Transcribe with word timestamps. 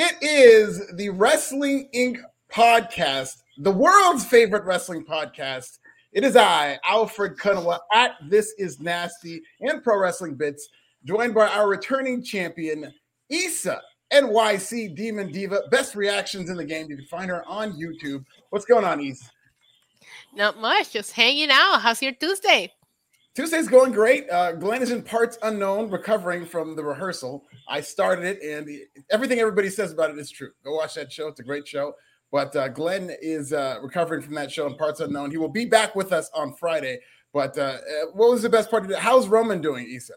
It 0.00 0.14
is 0.22 0.92
the 0.94 1.08
Wrestling 1.08 1.88
Inc. 1.92 2.18
podcast, 2.52 3.38
the 3.56 3.72
world's 3.72 4.24
favorite 4.24 4.62
wrestling 4.62 5.04
podcast. 5.04 5.80
It 6.12 6.22
is 6.22 6.36
I, 6.36 6.78
Alfred 6.88 7.36
Konuwa, 7.36 7.80
at 7.92 8.12
This 8.28 8.54
Is 8.58 8.78
Nasty 8.78 9.42
and 9.60 9.82
Pro 9.82 9.98
Wrestling 9.98 10.36
Bits, 10.36 10.68
joined 11.04 11.34
by 11.34 11.48
our 11.48 11.66
returning 11.66 12.22
champion, 12.22 12.94
Issa 13.28 13.82
NYC 14.12 14.94
Demon 14.94 15.32
Diva. 15.32 15.62
Best 15.72 15.96
reactions 15.96 16.48
in 16.48 16.56
the 16.56 16.64
game. 16.64 16.86
You 16.88 16.94
can 16.94 17.06
find 17.06 17.28
her 17.28 17.44
on 17.48 17.72
YouTube. 17.72 18.24
What's 18.50 18.66
going 18.66 18.84
on, 18.84 19.00
Issa? 19.00 19.28
Not 20.32 20.60
much, 20.60 20.92
just 20.92 21.10
hanging 21.10 21.50
out. 21.50 21.80
How's 21.80 22.00
your 22.00 22.12
Tuesday? 22.12 22.72
Tuesday's 23.38 23.68
going 23.68 23.92
great. 23.92 24.28
Uh, 24.30 24.50
Glenn 24.50 24.82
is 24.82 24.90
in 24.90 25.00
parts 25.00 25.38
unknown, 25.42 25.88
recovering 25.90 26.44
from 26.44 26.74
the 26.74 26.82
rehearsal. 26.82 27.46
I 27.68 27.80
started 27.80 28.24
it, 28.24 28.42
and 28.42 28.68
everything 29.10 29.38
everybody 29.38 29.70
says 29.70 29.92
about 29.92 30.10
it 30.10 30.18
is 30.18 30.28
true. 30.28 30.50
Go 30.64 30.74
watch 30.74 30.94
that 30.94 31.12
show; 31.12 31.28
it's 31.28 31.38
a 31.38 31.44
great 31.44 31.64
show. 31.64 31.92
But 32.32 32.56
uh, 32.56 32.66
Glenn 32.66 33.12
is 33.22 33.52
uh, 33.52 33.76
recovering 33.80 34.22
from 34.22 34.34
that 34.34 34.50
show 34.50 34.66
in 34.66 34.74
parts 34.74 34.98
unknown. 34.98 35.30
He 35.30 35.36
will 35.36 35.48
be 35.48 35.66
back 35.66 35.94
with 35.94 36.12
us 36.12 36.28
on 36.34 36.52
Friday. 36.54 36.98
But 37.32 37.56
uh, 37.56 37.60
uh, 37.62 37.78
what 38.12 38.28
was 38.28 38.42
the 38.42 38.48
best 38.48 38.72
part 38.72 38.84
of 38.84 38.90
it? 38.90 38.98
How's 38.98 39.28
Roman 39.28 39.60
doing, 39.60 39.88
Issa? 39.88 40.14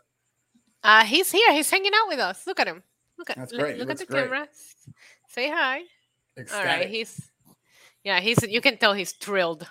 Uh, 0.84 1.04
he's 1.04 1.32
here. 1.32 1.54
He's 1.54 1.70
hanging 1.70 1.92
out 1.94 2.08
with 2.08 2.18
us. 2.18 2.48
Look 2.48 2.60
at 2.60 2.68
him. 2.68 2.82
Look 3.20 3.30
at. 3.30 3.38
That's 3.38 3.52
great. 3.52 3.78
Look, 3.78 3.92
at 3.92 4.00
the 4.00 4.08
great. 4.08 4.24
camera. 4.24 4.48
Say 5.28 5.48
hi. 5.48 5.82
Ecstatic. 6.40 6.72
All 6.72 6.76
right. 6.76 6.90
He's. 6.90 7.22
Yeah, 8.04 8.20
he's. 8.20 8.42
You 8.42 8.62
can 8.62 8.78
tell 8.78 8.94
he's 8.94 9.12
thrilled. 9.12 9.70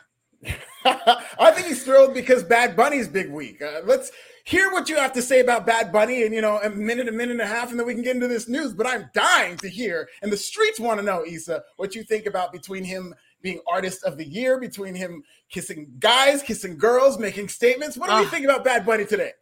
I 0.84 1.50
think 1.52 1.66
he's 1.66 1.84
thrilled 1.84 2.14
because 2.14 2.42
Bad 2.42 2.74
Bunny's 2.76 3.08
big 3.08 3.30
week. 3.30 3.60
Uh, 3.60 3.82
let's 3.84 4.10
hear 4.44 4.70
what 4.70 4.88
you 4.88 4.96
have 4.96 5.12
to 5.12 5.22
say 5.22 5.40
about 5.40 5.66
Bad 5.66 5.92
Bunny 5.92 6.22
in 6.22 6.32
you 6.32 6.40
know 6.40 6.58
a 6.62 6.70
minute, 6.70 7.08
a 7.08 7.12
minute 7.12 7.32
and 7.32 7.40
a 7.40 7.46
half, 7.46 7.70
and 7.70 7.78
then 7.78 7.86
we 7.86 7.94
can 7.94 8.02
get 8.02 8.14
into 8.14 8.28
this 8.28 8.48
news. 8.48 8.72
But 8.72 8.86
I'm 8.86 9.10
dying 9.12 9.56
to 9.58 9.68
hear, 9.68 10.08
and 10.22 10.32
the 10.32 10.36
streets 10.36 10.80
want 10.80 10.98
to 10.98 11.04
know, 11.04 11.24
Issa, 11.26 11.62
what 11.76 11.94
you 11.94 12.02
think 12.02 12.26
about 12.26 12.52
between 12.52 12.84
him 12.84 13.14
being 13.42 13.60
artist 13.70 14.04
of 14.04 14.16
the 14.16 14.24
year, 14.26 14.58
between 14.58 14.94
him 14.94 15.22
kissing 15.50 15.92
guys, 15.98 16.42
kissing 16.42 16.76
girls, 16.76 17.18
making 17.18 17.48
statements. 17.48 17.96
What 17.96 18.10
do 18.10 18.16
you 18.16 18.26
think 18.26 18.44
about 18.44 18.64
Bad 18.64 18.84
Bunny 18.86 19.04
today? 19.04 19.32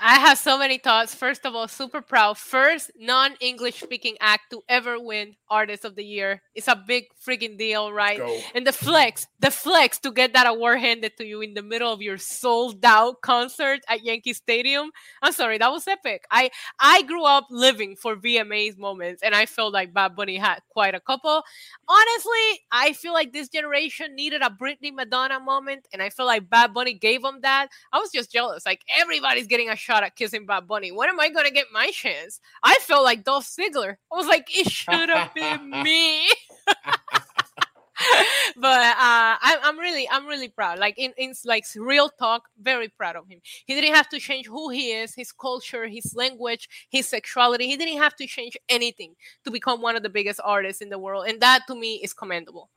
I 0.00 0.20
have 0.20 0.38
so 0.38 0.58
many 0.58 0.78
thoughts. 0.78 1.14
First 1.14 1.44
of 1.44 1.54
all, 1.54 1.66
super 1.66 2.00
proud. 2.00 2.38
First 2.38 2.92
non 2.96 3.34
English 3.40 3.80
speaking 3.80 4.16
act 4.20 4.50
to 4.50 4.62
ever 4.68 4.98
win 5.00 5.34
Artist 5.50 5.84
of 5.84 5.96
the 5.96 6.04
Year. 6.04 6.42
It's 6.54 6.68
a 6.68 6.76
big 6.76 7.06
freaking 7.26 7.58
deal, 7.58 7.92
right? 7.92 8.18
Go. 8.18 8.38
And 8.54 8.66
the 8.66 8.72
flex, 8.72 9.26
the 9.40 9.50
flex 9.50 9.98
to 10.00 10.12
get 10.12 10.34
that 10.34 10.46
award 10.46 10.78
handed 10.80 11.16
to 11.16 11.26
you 11.26 11.40
in 11.40 11.54
the 11.54 11.62
middle 11.62 11.92
of 11.92 12.00
your 12.00 12.16
sold 12.16 12.84
out 12.84 13.20
concert 13.22 13.80
at 13.88 14.04
Yankee 14.04 14.34
Stadium. 14.34 14.90
I'm 15.20 15.32
sorry, 15.32 15.58
that 15.58 15.72
was 15.72 15.88
epic. 15.88 16.24
I 16.30 16.50
I 16.78 17.02
grew 17.02 17.24
up 17.24 17.46
living 17.50 17.96
for 17.96 18.14
VMA's 18.14 18.76
moments, 18.76 19.22
and 19.22 19.34
I 19.34 19.46
felt 19.46 19.72
like 19.72 19.92
Bad 19.92 20.14
Bunny 20.14 20.36
had 20.36 20.60
quite 20.70 20.94
a 20.94 21.00
couple. 21.00 21.42
Honestly, 21.88 22.60
I 22.70 22.92
feel 22.92 23.12
like 23.12 23.32
this 23.32 23.48
generation 23.48 24.14
needed 24.14 24.42
a 24.42 24.50
Britney 24.50 24.92
Madonna 24.92 25.40
moment, 25.40 25.88
and 25.92 26.02
I 26.02 26.10
feel 26.10 26.26
like 26.26 26.48
Bad 26.48 26.72
Bunny 26.72 26.94
gave 26.94 27.22
them 27.22 27.40
that. 27.42 27.68
I 27.92 27.98
was 27.98 28.10
just 28.12 28.30
jealous. 28.30 28.64
Like 28.64 28.82
everybody's 28.96 29.46
getting 29.48 29.68
a 29.70 29.76
shot 29.88 30.04
at 30.04 30.16
kissing 30.16 30.44
Bad 30.44 30.68
Bunny. 30.68 30.92
When 30.92 31.08
am 31.08 31.18
I 31.18 31.30
gonna 31.30 31.50
get 31.50 31.66
my 31.72 31.90
chance? 31.90 32.40
I 32.62 32.76
felt 32.82 33.04
like 33.04 33.24
Dolph 33.24 33.46
Ziggler. 33.46 33.96
I 34.12 34.16
was 34.16 34.26
like, 34.26 34.46
it 34.54 34.70
should 34.70 35.08
have 35.08 35.32
been 35.34 35.70
me. 35.82 36.28
but 38.56 38.80
uh, 38.80 39.36
I'm, 39.40 39.58
I'm 39.62 39.78
really 39.78 40.06
I'm 40.10 40.26
really 40.26 40.48
proud. 40.48 40.78
Like 40.78 40.98
in, 40.98 41.14
in 41.16 41.32
like 41.46 41.64
real 41.74 42.10
talk, 42.10 42.42
very 42.60 42.88
proud 42.88 43.16
of 43.16 43.26
him. 43.28 43.40
He 43.64 43.74
didn't 43.74 43.94
have 43.94 44.10
to 44.10 44.18
change 44.18 44.46
who 44.46 44.68
he 44.68 44.92
is, 44.92 45.14
his 45.14 45.32
culture, 45.32 45.88
his 45.88 46.14
language, 46.14 46.68
his 46.90 47.08
sexuality. 47.08 47.66
He 47.66 47.78
didn't 47.78 48.02
have 48.02 48.14
to 48.16 48.26
change 48.26 48.58
anything 48.68 49.14
to 49.44 49.50
become 49.50 49.80
one 49.80 49.96
of 49.96 50.02
the 50.02 50.10
biggest 50.10 50.40
artists 50.44 50.82
in 50.82 50.90
the 50.90 50.98
world, 50.98 51.24
and 51.28 51.40
that 51.40 51.62
to 51.68 51.74
me 51.74 51.94
is 52.04 52.12
commendable. 52.12 52.68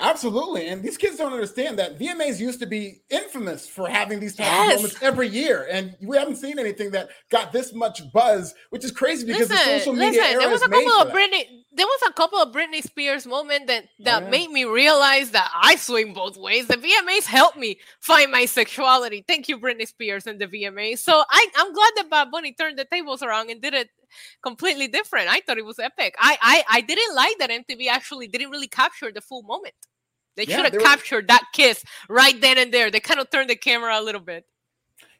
Absolutely. 0.00 0.68
And 0.68 0.82
these 0.82 0.96
kids 0.96 1.16
don't 1.16 1.32
understand 1.32 1.78
that 1.80 1.98
VMAs 1.98 2.38
used 2.38 2.60
to 2.60 2.66
be 2.66 3.02
infamous 3.10 3.66
for 3.66 3.88
having 3.88 4.20
these 4.20 4.36
types 4.36 4.48
Yes. 4.48 4.74
of 4.74 4.76
moments 4.82 5.02
every 5.02 5.28
year. 5.28 5.66
And 5.68 5.96
we 6.00 6.16
haven't 6.16 6.36
seen 6.36 6.58
anything 6.58 6.92
that 6.92 7.08
got 7.30 7.52
this 7.52 7.72
much 7.72 8.00
buzz, 8.12 8.54
which 8.70 8.84
is 8.84 8.92
crazy 8.92 9.26
because 9.26 9.48
the 9.48 9.56
social 9.56 9.92
media 9.92 10.20
listen. 10.20 10.24
era 10.24 10.40
There 10.42 10.50
was 10.50 10.62
a 10.62 10.68
couple 10.68 10.92
of. 10.92 11.08
Britney. 11.08 11.46
There 11.72 11.86
was 11.86 12.00
a 12.08 12.12
couple 12.12 12.38
of 12.38 12.52
Britney 12.52 12.82
Spears 12.82 13.26
moment 13.26 13.66
that 13.68 13.84
that 14.00 14.24
yeah. 14.24 14.30
made 14.30 14.50
me 14.50 14.64
realize 14.64 15.30
that 15.32 15.50
I 15.54 15.76
swing 15.76 16.12
both 16.12 16.36
ways. 16.36 16.66
The 16.66 16.76
VMAs 16.76 17.24
helped 17.26 17.56
me 17.56 17.78
find 18.00 18.32
my 18.32 18.46
sexuality. 18.46 19.24
Thank 19.26 19.48
you, 19.48 19.58
Britney 19.58 19.86
Spears 19.86 20.26
and 20.26 20.40
the 20.40 20.46
VMAs. 20.46 20.98
So 20.98 21.22
I 21.28 21.46
I'm 21.56 21.72
glad 21.72 21.90
that 21.96 22.10
Bad 22.10 22.30
Bunny 22.30 22.52
turned 22.52 22.78
the 22.78 22.84
tables 22.84 23.22
around 23.22 23.50
and 23.50 23.60
did 23.60 23.74
it 23.74 23.90
completely 24.42 24.88
different. 24.88 25.28
I 25.28 25.40
thought 25.40 25.58
it 25.58 25.64
was 25.64 25.78
epic. 25.78 26.14
I 26.18 26.36
I, 26.40 26.64
I 26.78 26.80
didn't 26.82 27.14
like 27.14 27.38
that 27.38 27.50
MTV 27.50 27.88
actually 27.88 28.28
didn't 28.28 28.50
really 28.50 28.68
capture 28.68 29.10
the 29.12 29.20
full 29.20 29.42
moment. 29.42 29.74
They 30.36 30.44
Yeah, 30.44 30.56
should 30.62 30.72
have 30.72 30.82
captured 30.82 31.28
that 31.28 31.42
kiss 31.52 31.84
right 32.08 32.40
then 32.40 32.58
and 32.58 32.72
there. 32.72 32.90
They 32.90 33.00
kind 33.00 33.20
of 33.20 33.28
turned 33.30 33.50
the 33.50 33.56
camera 33.56 33.98
a 33.98 34.02
little 34.02 34.20
bit. 34.20 34.44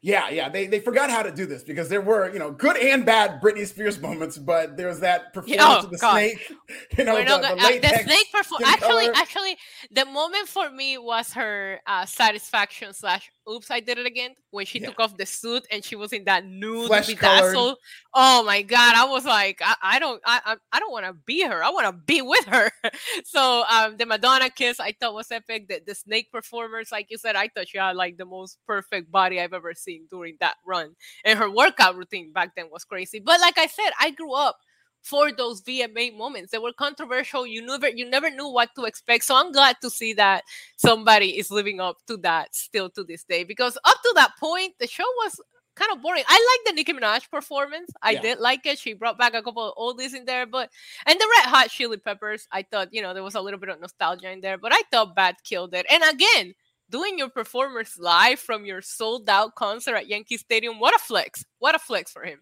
Yeah, 0.01 0.29
yeah. 0.29 0.47
They, 0.47 0.65
they 0.67 0.79
forgot 0.79 1.09
how 1.09 1.23
to 1.23 1.31
do 1.31 1.45
this 1.45 1.61
because 1.61 1.89
there 1.89 1.99
were, 1.99 2.31
you 2.31 2.39
know, 2.39 2.51
good 2.51 2.77
and 2.77 3.05
bad 3.05 3.41
Britney 3.41 3.67
Spears 3.67 3.99
moments, 3.99 4.37
but 4.37 4.77
there 4.77 4.87
was 4.87 5.01
that 5.01 5.33
performance 5.33 5.61
oh, 5.61 5.79
of 5.83 5.91
the 5.91 5.97
God. 5.97 6.13
snake, 6.13 6.51
you 6.97 7.03
know, 7.03 7.17
the, 7.17 7.25
the 7.25 7.35
uh, 7.35 7.79
the 7.81 8.03
snake 8.05 8.27
perform. 8.31 8.61
skin 8.61 8.73
Actually, 8.73 9.05
color. 9.07 9.13
actually, 9.17 9.57
the 9.91 10.05
moment 10.05 10.47
for 10.47 10.69
me 10.71 10.97
was 10.97 11.33
her 11.33 11.81
uh, 11.85 12.05
satisfaction 12.05 12.93
slash 12.93 13.29
oops, 13.49 13.71
I 13.71 13.79
did 13.79 13.97
it 13.97 14.05
again 14.05 14.35
when 14.51 14.65
she 14.65 14.79
Yeah. 14.79 14.87
took 14.89 14.99
off 14.99 15.17
the 15.17 15.25
suit 15.25 15.65
and 15.71 15.83
she 15.83 15.95
was 15.95 16.13
in 16.13 16.23
that 16.25 16.45
nude 16.45 16.87
Flesh 16.87 17.13
colored. 17.15 17.55
bedazzle. 17.55 17.75
Oh 18.13 18.43
my 18.43 18.61
god, 18.61 18.95
I 18.95 19.05
was 19.05 19.25
like, 19.25 19.59
I, 19.63 19.75
I 19.81 19.99
don't, 19.99 20.21
I, 20.25 20.41
I, 20.45 20.55
I 20.71 20.79
don't 20.79 20.91
want 20.91 21.05
to 21.05 21.13
be 21.13 21.43
her. 21.43 21.63
I 21.63 21.69
want 21.69 21.85
to 21.87 21.93
be 21.93 22.21
with 22.21 22.45
her. 22.45 22.71
so 23.25 23.63
um, 23.69 23.97
the 23.97 24.05
Madonna 24.05 24.49
kiss 24.49 24.79
I 24.79 24.93
thought 24.99 25.13
was 25.13 25.31
epic. 25.31 25.67
The, 25.67 25.81
the 25.85 25.95
snake 25.95 26.31
performers, 26.31 26.91
like 26.91 27.07
you 27.09 27.17
said, 27.17 27.35
I 27.35 27.47
thought 27.49 27.67
she 27.67 27.77
had 27.77 27.95
like 27.95 28.17
the 28.17 28.25
most 28.25 28.57
perfect 28.67 29.11
body 29.11 29.39
I've 29.41 29.53
ever 29.53 29.73
seen 29.73 30.07
during 30.09 30.37
that 30.39 30.55
run, 30.65 30.95
and 31.25 31.37
her 31.39 31.49
workout 31.49 31.95
routine 31.95 32.31
back 32.31 32.55
then 32.55 32.67
was 32.71 32.83
crazy. 32.83 33.19
But 33.19 33.39
like 33.41 33.57
I 33.57 33.67
said, 33.67 33.89
I 33.99 34.11
grew 34.11 34.33
up 34.33 34.57
for 35.01 35.31
those 35.31 35.61
VMA 35.61 36.15
moments. 36.17 36.51
They 36.51 36.57
were 36.57 36.73
controversial. 36.73 37.47
You 37.47 37.65
never 37.65 37.89
you 37.89 38.09
never 38.09 38.29
knew 38.29 38.47
what 38.47 38.69
to 38.75 38.83
expect. 38.85 39.23
So 39.25 39.35
I'm 39.35 39.51
glad 39.51 39.77
to 39.81 39.89
see 39.89 40.13
that 40.13 40.43
somebody 40.75 41.37
is 41.37 41.49
living 41.51 41.79
up 41.79 41.97
to 42.07 42.17
that 42.17 42.55
still 42.55 42.89
to 42.91 43.03
this 43.03 43.23
day. 43.23 43.43
Because 43.43 43.77
up 43.85 43.95
to 44.03 44.11
that 44.15 44.31
point, 44.39 44.73
the 44.79 44.87
show 44.87 45.05
was 45.23 45.39
kind 45.75 45.91
of 45.93 46.01
boring. 46.01 46.23
I 46.27 46.57
like 46.65 46.67
the 46.67 46.75
Nicki 46.75 46.93
Minaj 46.93 47.29
performance. 47.31 47.89
I 48.01 48.11
Yeah. 48.11 48.21
did 48.21 48.39
like 48.39 48.65
it. 48.65 48.77
She 48.77 48.93
brought 48.93 49.17
back 49.17 49.33
a 49.33 49.41
couple 49.41 49.63
of 49.71 49.75
oldies 49.77 50.13
in 50.13 50.25
there, 50.25 50.45
but 50.45 50.69
and 51.05 51.17
the 51.17 51.27
Red 51.37 51.45
Hot 51.49 51.69
Chili 51.69 51.97
Peppers, 51.97 52.47
I 52.51 52.63
thought, 52.63 52.93
you 52.93 53.01
know, 53.01 53.13
there 53.13 53.23
was 53.23 53.35
a 53.35 53.41
little 53.41 53.59
bit 53.59 53.69
of 53.69 53.79
nostalgia 53.79 54.29
in 54.29 54.41
there, 54.41 54.57
but 54.57 54.73
I 54.73 54.81
thought 54.91 55.15
Bad 55.15 55.37
killed 55.45 55.73
it. 55.73 55.85
And 55.89 56.03
again, 56.03 56.53
doing 56.89 57.17
your 57.17 57.29
performance 57.29 57.97
live 57.97 58.39
from 58.39 58.65
your 58.65 58.81
sold 58.81 59.29
out 59.29 59.55
concert 59.55 59.95
at 59.95 60.07
Yankee 60.07 60.37
Stadium, 60.37 60.79
what 60.79 60.93
a 60.95 60.99
flex. 60.99 61.45
What 61.59 61.75
a 61.75 61.79
flex 61.79 62.11
for 62.11 62.23
him. 62.23 62.41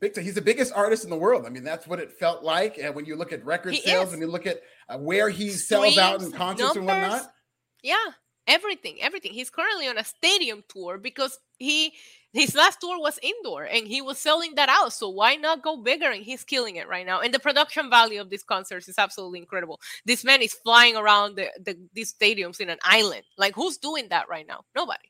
Big 0.00 0.14
time. 0.14 0.24
He's 0.24 0.34
the 0.34 0.42
biggest 0.42 0.72
artist 0.74 1.04
in 1.04 1.10
the 1.10 1.16
world. 1.16 1.46
I 1.46 1.48
mean, 1.48 1.64
that's 1.64 1.86
what 1.86 2.00
it 2.00 2.12
felt 2.12 2.42
like. 2.42 2.78
And 2.78 2.94
when 2.94 3.06
you 3.06 3.16
look 3.16 3.32
at 3.32 3.44
record 3.44 3.74
He 3.74 3.80
sales, 3.80 4.06
is. 4.06 4.10
when 4.12 4.20
you 4.20 4.26
look 4.26 4.46
at 4.46 4.60
uh, 4.88 4.98
where 4.98 5.28
he 5.30 5.50
sells 5.50 5.96
out 5.96 6.16
in 6.16 6.20
Streams, 6.20 6.36
concerts 6.36 6.76
and 6.76 6.86
whatnot, 6.86 7.32
Yeah, 7.82 7.96
everything, 8.46 8.98
everything. 9.00 9.32
He's 9.32 9.50
currently 9.50 9.88
on 9.88 9.98
a 9.98 10.04
stadium 10.04 10.62
tour 10.68 10.98
because 10.98 11.38
he 11.58 11.92
his 12.32 12.54
last 12.54 12.80
tour 12.80 13.00
was 13.00 13.18
indoor 13.22 13.64
and 13.64 13.86
he 13.86 14.02
was 14.02 14.18
selling 14.18 14.56
that 14.56 14.68
out. 14.68 14.92
So 14.92 15.08
why 15.08 15.36
not 15.36 15.62
go 15.62 15.78
bigger? 15.78 16.10
And 16.10 16.22
he's 16.22 16.44
killing 16.44 16.76
it 16.76 16.86
right 16.86 17.06
now. 17.06 17.20
And 17.20 17.32
the 17.32 17.38
production 17.38 17.88
value 17.88 18.20
of 18.20 18.28
these 18.28 18.42
concerts 18.42 18.88
is 18.88 18.98
absolutely 18.98 19.38
incredible. 19.38 19.80
This 20.04 20.22
man 20.22 20.42
is 20.42 20.52
flying 20.52 20.96
around 20.96 21.36
the, 21.36 21.48
the 21.64 21.78
these 21.94 22.12
stadiums 22.12 22.60
in 22.60 22.68
an 22.68 22.78
island. 22.82 23.22
Like 23.38 23.54
who's 23.54 23.78
doing 23.78 24.08
that 24.10 24.28
right 24.28 24.46
now? 24.46 24.64
Nobody. 24.74 25.08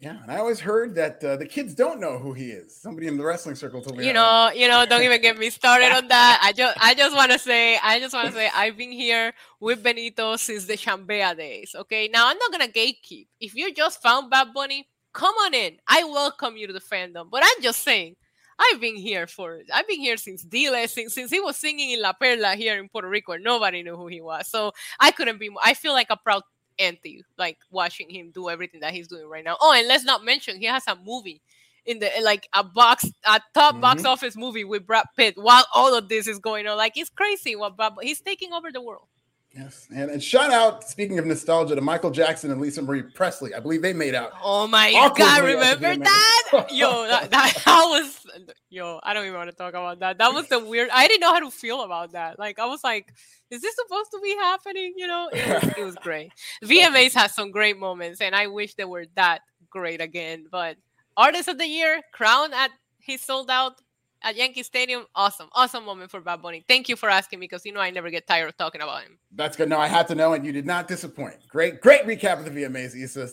Yeah. 0.00 0.16
And 0.22 0.32
I 0.32 0.38
always 0.38 0.58
heard 0.58 0.94
that 0.94 1.22
uh, 1.22 1.36
the 1.36 1.44
kids 1.44 1.74
don't 1.74 2.00
know 2.00 2.18
who 2.18 2.32
he 2.32 2.50
is. 2.50 2.74
Somebody 2.74 3.06
in 3.06 3.18
the 3.18 3.24
wrestling 3.24 3.54
circle 3.54 3.82
told 3.82 3.98
me. 3.98 4.06
you 4.06 4.14
that. 4.14 4.52
know 4.54 4.58
you 4.58 4.66
know 4.66 4.86
don't 4.86 5.02
even 5.02 5.20
get 5.20 5.38
me 5.38 5.50
started 5.50 5.92
on 5.92 6.08
that 6.08 6.40
i 6.42 6.52
just 6.52 6.76
i 6.80 6.94
just 6.94 7.14
want 7.14 7.30
to 7.30 7.38
say 7.38 7.78
i 7.82 8.00
just 8.00 8.14
want 8.14 8.26
to 8.28 8.32
say 8.32 8.48
i've 8.54 8.76
been 8.76 8.90
here 8.92 9.32
with 9.60 9.82
benito 9.82 10.36
since 10.36 10.64
the 10.64 10.74
chambea 10.74 11.36
days 11.36 11.74
okay 11.76 12.08
now 12.12 12.28
i'm 12.28 12.38
not 12.38 12.50
gonna 12.50 12.68
gatekeep 12.68 13.26
if 13.40 13.54
you 13.54 13.72
just 13.74 14.02
found 14.02 14.30
bad 14.30 14.48
bunny 14.54 14.88
come 15.12 15.34
on 15.36 15.54
in 15.54 15.76
i 15.86 16.02
welcome 16.04 16.56
you 16.56 16.66
to 16.66 16.72
the 16.72 16.80
fandom 16.80 17.28
but 17.30 17.42
i'm 17.44 17.62
just 17.62 17.82
saying 17.82 18.16
I've 18.60 18.80
been 18.80 18.96
here 18.96 19.26
for 19.26 19.60
I've 19.72 19.88
been 19.88 20.00
here 20.00 20.18
since 20.18 20.42
Dile 20.42 20.86
since 20.86 21.14
since 21.14 21.30
he 21.30 21.40
was 21.40 21.56
singing 21.56 21.92
in 21.92 22.02
La 22.02 22.12
Perla 22.12 22.54
here 22.56 22.78
in 22.78 22.90
Puerto 22.90 23.08
Rico 23.08 23.32
and 23.32 23.42
nobody 23.42 23.82
knew 23.82 23.96
who 23.96 24.06
he 24.06 24.20
was. 24.20 24.48
So 24.48 24.72
I 24.98 25.12
couldn't 25.12 25.40
be 25.40 25.48
I 25.64 25.72
feel 25.72 25.94
like 25.94 26.08
a 26.10 26.16
proud 26.18 26.42
auntie 26.80 27.22
like 27.38 27.58
watching 27.70 28.08
him 28.10 28.30
do 28.32 28.48
everything 28.48 28.80
that 28.80 28.94
he's 28.94 29.08
doing 29.08 29.28
right 29.28 29.44
now. 29.44 29.56
Oh, 29.60 29.72
and 29.72 29.86
let's 29.86 30.04
not 30.04 30.24
mention 30.24 30.58
he 30.58 30.66
has 30.66 30.84
a 30.86 30.96
movie 30.96 31.40
in 31.86 31.98
the 31.98 32.10
like 32.22 32.48
a 32.54 32.62
box 32.64 33.04
a 33.24 33.40
top 33.54 33.72
mm-hmm. 33.74 33.80
box 33.80 34.04
office 34.04 34.36
movie 34.36 34.64
with 34.64 34.86
Brad 34.86 35.06
Pitt 35.16 35.34
while 35.36 35.64
all 35.74 35.94
of 35.94 36.08
this 36.08 36.26
is 36.26 36.38
going 36.38 36.66
on. 36.66 36.76
Like 36.76 36.96
it's 36.96 37.10
crazy 37.10 37.56
what 37.56 37.76
Bob 37.76 37.96
he's 38.02 38.20
taking 38.20 38.52
over 38.52 38.72
the 38.72 38.80
world. 38.82 39.06
Yes, 39.52 39.88
and, 39.92 40.12
and 40.12 40.22
shout 40.22 40.52
out, 40.52 40.88
speaking 40.88 41.18
of 41.18 41.26
nostalgia, 41.26 41.74
to 41.74 41.80
Michael 41.80 42.12
Jackson 42.12 42.52
and 42.52 42.60
Lisa 42.60 42.82
Marie 42.82 43.02
Presley. 43.02 43.52
I 43.52 43.58
believe 43.58 43.82
they 43.82 43.92
made 43.92 44.14
out. 44.14 44.30
Oh 44.40 44.68
my 44.68 44.92
god, 44.92 45.42
remember 45.42 45.96
that? 45.96 46.66
yo, 46.70 47.04
that, 47.08 47.32
that, 47.32 47.54
that 47.64 47.84
was 47.86 48.26
yo, 48.68 49.00
I 49.02 49.12
don't 49.12 49.24
even 49.24 49.36
want 49.36 49.50
to 49.50 49.56
talk 49.56 49.70
about 49.70 49.98
that. 50.00 50.18
That 50.18 50.32
was 50.32 50.46
the 50.46 50.60
weird. 50.60 50.88
I 50.92 51.08
didn't 51.08 51.22
know 51.22 51.34
how 51.34 51.40
to 51.40 51.50
feel 51.50 51.82
about 51.82 52.12
that. 52.12 52.38
Like 52.38 52.60
I 52.60 52.66
was 52.66 52.84
like, 52.84 53.12
is 53.50 53.60
this 53.60 53.74
supposed 53.74 54.12
to 54.12 54.20
be 54.22 54.36
happening? 54.36 54.94
You 54.96 55.08
know, 55.08 55.28
it 55.32 55.62
was, 55.62 55.74
it 55.78 55.84
was 55.84 55.94
great. 55.96 56.30
VMAs 56.64 57.14
has 57.14 57.34
some 57.34 57.50
great 57.50 57.76
moments, 57.76 58.20
and 58.20 58.36
I 58.36 58.46
wish 58.46 58.74
they 58.74 58.84
were 58.84 59.06
that 59.16 59.40
great 59.68 60.00
again. 60.00 60.46
But 60.48 60.76
artist 61.16 61.48
of 61.48 61.58
the 61.58 61.66
year, 61.66 62.02
crown 62.12 62.54
at 62.54 62.70
he 63.00 63.16
sold 63.16 63.50
out 63.50 63.80
at 64.22 64.36
Yankee 64.36 64.62
Stadium. 64.62 65.06
Awesome, 65.14 65.48
awesome 65.52 65.84
moment 65.84 66.10
for 66.10 66.20
Bad 66.20 66.42
Bunny. 66.42 66.64
Thank 66.68 66.88
you 66.88 66.96
for 66.96 67.08
asking 67.08 67.40
me 67.40 67.44
because 67.44 67.64
you 67.64 67.72
know 67.72 67.80
I 67.80 67.90
never 67.90 68.10
get 68.10 68.26
tired 68.26 68.48
of 68.48 68.56
talking 68.56 68.80
about 68.80 69.02
him. 69.02 69.18
That's 69.34 69.56
good. 69.56 69.68
No, 69.68 69.78
I 69.78 69.86
had 69.86 70.06
to 70.08 70.14
know, 70.14 70.34
and 70.34 70.44
you 70.44 70.52
did 70.52 70.66
not 70.66 70.88
disappoint. 70.88 71.36
Great, 71.48 71.80
great 71.80 72.04
recap 72.04 72.38
of 72.38 72.44
the 72.44 72.50
VMAs. 72.50 72.92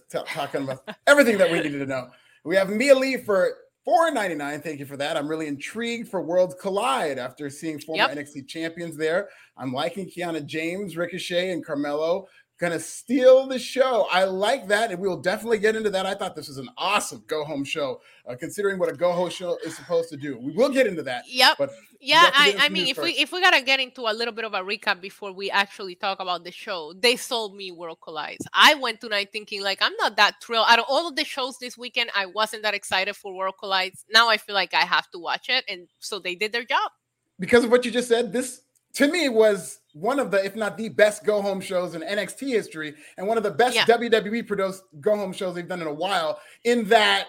T- 0.09 0.19
talking 0.33 0.63
about 0.63 0.87
everything 1.07 1.37
that 1.37 1.51
we 1.51 1.61
needed 1.61 1.79
to 1.79 1.85
know. 1.85 2.09
We 2.43 2.55
have 2.55 2.69
Mia 2.69 2.95
Lee 2.95 3.17
for 3.17 3.53
four 3.83 4.11
ninety 4.11 4.35
nine. 4.35 4.61
Thank 4.61 4.79
you 4.79 4.85
for 4.85 4.97
that. 4.97 5.17
I'm 5.17 5.27
really 5.27 5.47
intrigued 5.47 6.09
for 6.09 6.21
Worlds 6.21 6.55
Collide 6.59 7.17
after 7.17 7.49
seeing 7.49 7.79
former 7.79 8.03
yep. 8.03 8.17
NXT 8.17 8.47
champions 8.47 8.97
there. 8.97 9.29
I'm 9.57 9.73
liking 9.73 10.09
Kiana 10.09 10.45
James, 10.45 10.95
Ricochet, 10.95 11.51
and 11.51 11.65
Carmelo 11.65 12.27
gonna 12.59 12.79
steal 12.79 13.45
the 13.47 13.59
show. 13.59 14.07
I 14.11 14.23
like 14.23 14.67
that, 14.67 14.91
and 14.91 14.99
we 14.99 15.07
will 15.07 15.21
definitely 15.21 15.59
get 15.59 15.75
into 15.75 15.89
that. 15.91 16.05
I 16.05 16.15
thought 16.15 16.35
this 16.35 16.47
was 16.47 16.57
an 16.57 16.69
awesome 16.77 17.23
go 17.27 17.43
home 17.43 17.63
show, 17.63 18.01
uh, 18.27 18.35
considering 18.35 18.79
what 18.79 18.89
a 18.89 18.95
go 18.95 19.11
home 19.11 19.29
show 19.29 19.57
is 19.63 19.75
supposed 19.75 20.09
to 20.09 20.17
do. 20.17 20.37
We 20.39 20.51
will 20.53 20.69
get 20.69 20.87
into 20.87 21.03
that. 21.03 21.25
Yep. 21.27 21.57
But 21.59 21.71
yeah, 21.99 22.31
I, 22.33 22.55
I 22.59 22.69
mean, 22.69 22.87
if 22.87 22.95
first. 22.95 23.05
we 23.05 23.11
if 23.11 23.31
we 23.31 23.41
gotta 23.41 23.61
get 23.61 23.79
into 23.79 24.01
a 24.01 24.13
little 24.13 24.33
bit 24.33 24.45
of 24.45 24.53
a 24.53 24.61
recap 24.61 25.01
before 25.01 25.31
we 25.31 25.51
actually 25.51 25.95
talk 25.95 26.19
about 26.19 26.43
the 26.43 26.51
show, 26.51 26.93
they 26.99 27.15
sold 27.15 27.55
me 27.55 27.71
World 27.71 27.99
Collides. 28.01 28.45
I 28.53 28.75
went 28.75 29.01
tonight 29.01 29.29
thinking 29.31 29.61
like 29.61 29.79
I'm 29.81 29.95
not 29.99 30.15
that 30.17 30.35
thrilled. 30.41 30.65
Out 30.67 30.79
of 30.79 30.85
all 30.87 31.07
of 31.07 31.15
the 31.15 31.25
shows 31.25 31.57
this 31.59 31.77
weekend, 31.77 32.09
I 32.15 32.25
wasn't 32.25 32.63
that 32.63 32.73
excited 32.73 33.15
for 33.15 33.35
World 33.35 33.55
Collides. 33.61 34.03
Now 34.11 34.29
I 34.29 34.37
feel 34.37 34.55
like 34.55 34.73
I 34.73 34.81
have 34.81 35.09
to 35.11 35.19
watch 35.19 35.49
it, 35.49 35.63
and 35.67 35.87
so 35.99 36.19
they 36.19 36.35
did 36.35 36.51
their 36.51 36.63
job. 36.63 36.91
Because 37.39 37.63
of 37.63 37.69
what 37.69 37.85
you 37.85 37.91
just 37.91 38.07
said, 38.07 38.33
this 38.33 38.61
to 38.97 39.07
me 39.07 39.29
was 39.29 39.79
one 39.93 40.19
of 40.19 40.31
the, 40.31 40.43
if 40.43 40.55
not 40.55 40.75
the 40.75 40.89
best 40.89 41.23
go 41.23 41.39
home 41.39 41.61
shows 41.61 41.93
in 41.93 42.01
NXT 42.01 42.47
history, 42.47 42.95
and 43.17 43.27
one 43.27 43.37
of 43.37 43.43
the 43.43 43.51
best 43.51 43.75
yeah. 43.75 43.85
WWE 43.85 44.47
produced 44.47 44.83
go 44.99 45.15
home 45.15 45.33
shows 45.33 45.53
they've 45.53 45.67
done 45.67 45.81
in 45.81 45.87
a 45.87 45.93
while. 45.93 46.39
In 46.63 46.85
that 46.85 47.27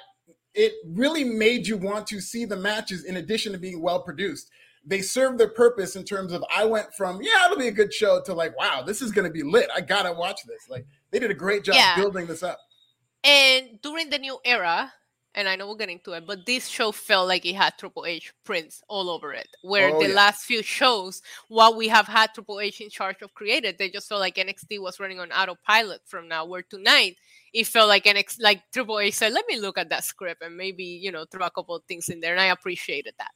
it 0.54 0.72
really 0.86 1.24
made 1.24 1.66
you 1.66 1.76
want 1.76 2.06
to 2.06 2.20
see 2.20 2.46
the 2.46 2.56
matches 2.56 3.04
in 3.04 3.18
addition 3.18 3.52
to 3.52 3.58
being 3.58 3.82
well 3.82 4.02
produced. 4.02 4.50
They 4.82 5.02
served 5.02 5.38
their 5.38 5.50
purpose 5.50 5.94
in 5.94 6.04
terms 6.04 6.32
of 6.32 6.42
I 6.54 6.64
went 6.64 6.94
from 6.94 7.20
yeah 7.20 7.44
it'll 7.44 7.58
be 7.58 7.68
a 7.68 7.72
good 7.72 7.92
show 7.92 8.22
to 8.22 8.32
like 8.32 8.58
wow 8.58 8.82
this 8.82 9.02
is 9.02 9.12
going 9.12 9.26
to 9.26 9.32
be 9.32 9.42
lit. 9.42 9.68
I 9.74 9.82
gotta 9.82 10.12
watch 10.12 10.40
this. 10.46 10.70
Like 10.70 10.86
they 11.10 11.18
did 11.18 11.30
a 11.30 11.34
great 11.34 11.64
job 11.64 11.76
yeah. 11.76 11.96
building 11.96 12.26
this 12.26 12.42
up. 12.42 12.58
And 13.24 13.80
during 13.82 14.08
the 14.08 14.18
new 14.18 14.38
era, 14.44 14.92
and 15.34 15.48
I 15.48 15.56
know 15.56 15.66
we'll 15.66 15.76
get 15.76 15.88
into 15.88 16.12
it, 16.12 16.26
but 16.26 16.46
this 16.46 16.68
show 16.68 16.90
felt 16.90 17.28
like 17.28 17.44
it 17.46 17.54
had 17.54 17.74
Triple 17.78 18.06
H 18.06 18.32
prints 18.44 18.82
all 18.88 19.10
over 19.10 19.32
it. 19.32 19.48
Where 19.62 19.90
oh, 19.90 20.00
the 20.00 20.08
yeah. 20.08 20.14
last 20.14 20.44
few 20.44 20.62
shows, 20.62 21.22
while 21.48 21.76
we 21.76 21.88
have 21.88 22.06
had 22.06 22.34
Triple 22.34 22.60
H 22.60 22.80
in 22.80 22.90
charge 22.90 23.22
of 23.22 23.34
created, 23.34 23.76
they 23.78 23.90
just 23.90 24.08
felt 24.08 24.20
like 24.20 24.36
NXT 24.36 24.80
was 24.80 24.98
running 24.98 25.20
on 25.20 25.30
autopilot 25.30 26.00
from 26.06 26.28
now. 26.28 26.44
Where 26.44 26.62
tonight 26.62 27.16
it 27.52 27.66
felt 27.66 27.88
like 27.88 28.04
NXT, 28.04 28.40
like 28.40 28.62
Triple 28.72 28.98
H 29.00 29.14
said, 29.14 29.32
"Let 29.32 29.46
me 29.46 29.58
look 29.58 29.78
at 29.78 29.90
that 29.90 30.04
script 30.04 30.42
and 30.42 30.56
maybe 30.56 30.84
you 30.84 31.12
know 31.12 31.24
throw 31.24 31.46
a 31.46 31.50
couple 31.50 31.76
of 31.76 31.84
things 31.84 32.08
in 32.08 32.20
there," 32.20 32.32
and 32.32 32.40
I 32.40 32.46
appreciated 32.46 33.14
that. 33.18 33.30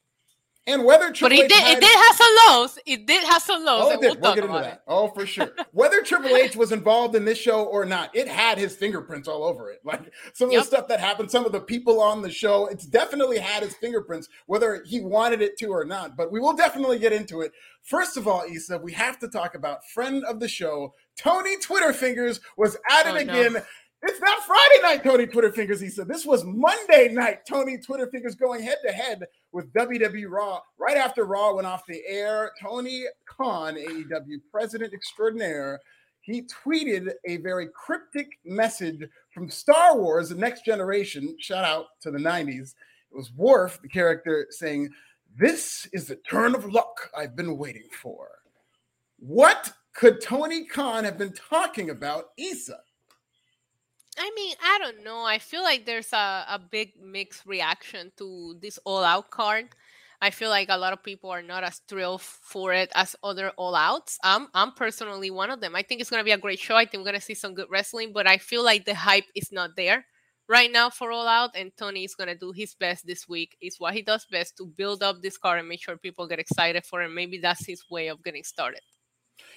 And 0.66 0.84
whether 0.84 1.10
Triple 1.10 1.36
but 1.36 1.44
it 1.44 1.48
did, 1.48 1.60
had, 1.60 1.78
it 1.78 1.80
did 1.80 1.96
have 1.96 2.16
some 2.16 2.36
lows. 2.46 2.78
It 2.86 3.06
did 3.06 3.24
have 3.24 3.42
some 3.42 3.64
lows. 3.64 3.82
Oh, 3.84 3.90
it 3.90 4.00
did. 4.00 4.20
We'll, 4.20 4.20
we'll 4.20 4.34
get 4.34 4.44
into 4.44 4.58
that. 4.58 4.72
It. 4.74 4.80
Oh, 4.86 5.08
for 5.08 5.26
sure. 5.26 5.50
whether 5.72 6.02
Triple 6.02 6.36
H 6.36 6.54
was 6.54 6.70
involved 6.70 7.16
in 7.16 7.24
this 7.24 7.38
show 7.38 7.64
or 7.64 7.84
not, 7.84 8.14
it 8.14 8.28
had 8.28 8.58
his 8.58 8.76
fingerprints 8.76 9.26
all 9.26 9.44
over 9.44 9.70
it. 9.70 9.80
Like 9.92 10.12
some 10.32 10.48
of 10.48 10.52
yep. 10.52 10.62
the 10.62 10.66
stuff 10.66 10.88
that 10.88 11.00
happened, 11.00 11.30
some 11.30 11.44
of 11.44 11.52
the 11.52 11.60
people 11.60 12.00
on 12.00 12.22
the 12.22 12.30
show, 12.30 12.66
it's 12.66 12.86
definitely 12.86 13.38
had 13.38 13.62
his 13.62 13.74
fingerprints, 13.74 14.28
whether 14.46 14.82
he 14.86 15.00
wanted 15.00 15.42
it 15.42 15.58
to 15.58 15.66
or 15.66 15.84
not. 15.84 16.16
But 16.16 16.32
we 16.32 16.40
will 16.40 16.54
definitely 16.54 16.98
get 16.98 17.12
into 17.12 17.40
it. 17.42 17.52
First 17.82 18.16
of 18.16 18.28
all, 18.28 18.44
Isa, 18.48 18.78
we 18.78 18.92
have 18.92 19.18
to 19.18 19.28
talk 19.28 19.54
about 19.54 19.86
friend 19.88 20.24
of 20.24 20.38
the 20.40 20.48
show, 20.48 20.94
Tony 21.16 21.58
Twitter 21.58 21.92
Fingers, 21.92 22.40
was 22.56 22.76
at 22.88 23.06
it 23.06 23.14
oh, 23.14 23.16
again. 23.16 23.52
No. 23.54 23.62
It's 24.04 24.20
not 24.20 24.42
Friday 24.44 24.82
night, 24.82 25.04
Tony 25.04 25.26
Twitter 25.26 25.52
Fingers. 25.52 25.80
He 25.80 25.88
said 25.88 26.08
this 26.08 26.26
was 26.26 26.42
Monday 26.44 27.08
night. 27.12 27.46
Tony 27.48 27.78
Twitter 27.78 28.08
Fingers 28.08 28.34
going 28.34 28.60
head 28.60 28.78
to 28.84 28.92
head 28.92 29.22
with 29.52 29.72
WWE 29.72 30.28
Raw. 30.28 30.60
Right 30.76 30.96
after 30.96 31.24
Raw 31.24 31.54
went 31.54 31.68
off 31.68 31.86
the 31.86 32.02
air, 32.06 32.50
Tony 32.60 33.04
Khan, 33.26 33.76
AEW 33.76 34.40
president 34.50 34.92
extraordinaire, 34.92 35.80
he 36.20 36.42
tweeted 36.42 37.12
a 37.26 37.36
very 37.38 37.68
cryptic 37.68 38.38
message 38.44 39.08
from 39.32 39.48
Star 39.48 39.96
Wars: 39.96 40.30
The 40.30 40.34
Next 40.34 40.64
Generation. 40.64 41.36
Shout 41.38 41.64
out 41.64 41.86
to 42.00 42.10
the 42.10 42.18
'90s. 42.18 42.74
It 43.12 43.16
was 43.16 43.32
Worf, 43.34 43.80
the 43.82 43.88
character, 43.88 44.48
saying, 44.50 44.90
"This 45.36 45.88
is 45.92 46.08
the 46.08 46.16
turn 46.16 46.56
of 46.56 46.72
luck 46.72 47.08
I've 47.16 47.36
been 47.36 47.56
waiting 47.56 47.88
for." 48.02 48.28
What 49.18 49.72
could 49.94 50.20
Tony 50.20 50.64
Khan 50.64 51.04
have 51.04 51.18
been 51.18 51.34
talking 51.34 51.90
about, 51.90 52.30
Isa? 52.36 52.80
I 54.18 54.30
mean, 54.36 54.54
I 54.62 54.78
don't 54.78 55.04
know. 55.04 55.24
I 55.24 55.38
feel 55.38 55.62
like 55.62 55.86
there's 55.86 56.12
a, 56.12 56.44
a 56.48 56.58
big 56.58 56.92
mixed 57.00 57.46
reaction 57.46 58.12
to 58.18 58.56
this 58.60 58.78
all 58.84 59.02
out 59.04 59.30
card. 59.30 59.68
I 60.20 60.30
feel 60.30 60.50
like 60.50 60.68
a 60.70 60.76
lot 60.76 60.92
of 60.92 61.02
people 61.02 61.30
are 61.30 61.42
not 61.42 61.64
as 61.64 61.80
thrilled 61.88 62.22
for 62.22 62.72
it 62.72 62.92
as 62.94 63.16
other 63.24 63.50
all 63.56 63.74
outs. 63.74 64.18
I'm 64.22 64.48
I'm 64.54 64.72
personally 64.72 65.30
one 65.30 65.50
of 65.50 65.60
them. 65.60 65.74
I 65.74 65.82
think 65.82 66.00
it's 66.00 66.10
gonna 66.10 66.24
be 66.24 66.30
a 66.30 66.38
great 66.38 66.60
show. 66.60 66.76
I 66.76 66.84
think 66.84 67.00
we're 67.00 67.10
gonna 67.10 67.20
see 67.20 67.34
some 67.34 67.54
good 67.54 67.68
wrestling, 67.70 68.12
but 68.12 68.28
I 68.28 68.38
feel 68.38 68.62
like 68.64 68.84
the 68.84 68.94
hype 68.94 69.24
is 69.34 69.50
not 69.50 69.70
there 69.76 70.04
right 70.48 70.70
now 70.70 70.90
for 70.90 71.10
all 71.10 71.26
out. 71.26 71.56
And 71.56 71.72
Tony 71.76 72.04
is 72.04 72.14
gonna 72.14 72.36
do 72.36 72.52
his 72.52 72.74
best 72.74 73.04
this 73.06 73.26
week. 73.28 73.56
It's 73.60 73.80
what 73.80 73.94
he 73.94 74.02
does 74.02 74.26
best 74.30 74.56
to 74.58 74.66
build 74.66 75.02
up 75.02 75.22
this 75.22 75.38
card 75.38 75.58
and 75.58 75.68
make 75.68 75.82
sure 75.82 75.96
people 75.96 76.28
get 76.28 76.38
excited 76.38 76.84
for 76.86 77.02
it. 77.02 77.08
Maybe 77.08 77.38
that's 77.38 77.66
his 77.66 77.82
way 77.90 78.08
of 78.08 78.22
getting 78.22 78.44
started. 78.44 78.82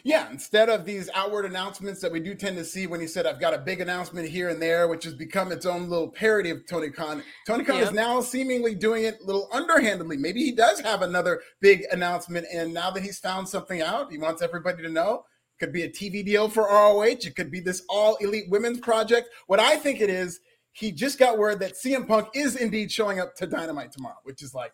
Yeah, 0.05 0.29
instead 0.29 0.70
of 0.70 0.86
these 0.86 1.10
outward 1.15 1.46
announcements 1.46 2.00
that 2.01 2.12
we 2.12 2.20
do 2.20 2.36
tend 2.36 2.58
to 2.58 2.63
see 2.63 2.86
when 2.86 3.00
he 3.00 3.08
said, 3.08 3.25
I've 3.25 3.39
got 3.39 3.55
a 3.55 3.58
big 3.58 3.82
announcement 3.82 4.29
here 4.29 4.50
and 4.50 4.62
there, 4.62 4.88
which 4.88 5.03
has 5.03 5.15
become 5.15 5.51
its 5.51 5.65
own 5.65 5.89
little 5.89 6.10
parody 6.10 6.51
of 6.51 6.67
Tony 6.67 6.91
Khan. 6.91 7.24
Tony 7.48 7.63
Khan 7.63 7.77
is 7.77 7.91
now 7.91 8.22
seemingly 8.22 8.75
doing 8.75 9.05
it 9.05 9.17
a 9.20 9.25
little 9.25 9.50
underhandedly. 9.51 10.17
Maybe 10.17 10.44
he 10.44 10.51
does 10.51 10.79
have 10.79 11.01
another 11.01 11.41
big 11.60 11.86
announcement. 11.91 12.46
And 12.53 12.72
now 12.72 12.91
that 12.91 13.01
he's 13.01 13.17
found 13.17 13.50
something 13.50 13.82
out, 13.82 14.12
he 14.12 14.20
wants 14.20 14.44
everybody 14.44 14.84
to 14.84 14.89
know. 14.89 15.25
Could 15.60 15.74
be 15.74 15.82
a 15.84 15.89
TV 15.89 16.24
deal 16.24 16.50
for 16.50 16.65
ROH. 16.65 17.03
It 17.03 17.36
could 17.36 17.50
be 17.50 17.60
this 17.60 17.82
all 17.89 18.15
elite 18.17 18.50
women's 18.50 18.82
project. 18.82 19.29
What 19.48 19.60
I 19.60 19.75
think 19.75 20.01
it 20.01 20.12
is, 20.12 20.39
he 20.74 20.91
just 20.91 21.17
got 21.17 21.39
word 21.39 21.60
that 21.62 21.74
CM 21.84 22.08
Punk 22.08 22.27
is 22.36 22.58
indeed 22.58 22.91
showing 22.91 23.20
up 23.20 23.36
to 23.38 23.48
Dynamite 23.48 23.91
tomorrow, 23.91 24.20
which 24.24 24.44
is 24.44 24.53
like, 24.53 24.72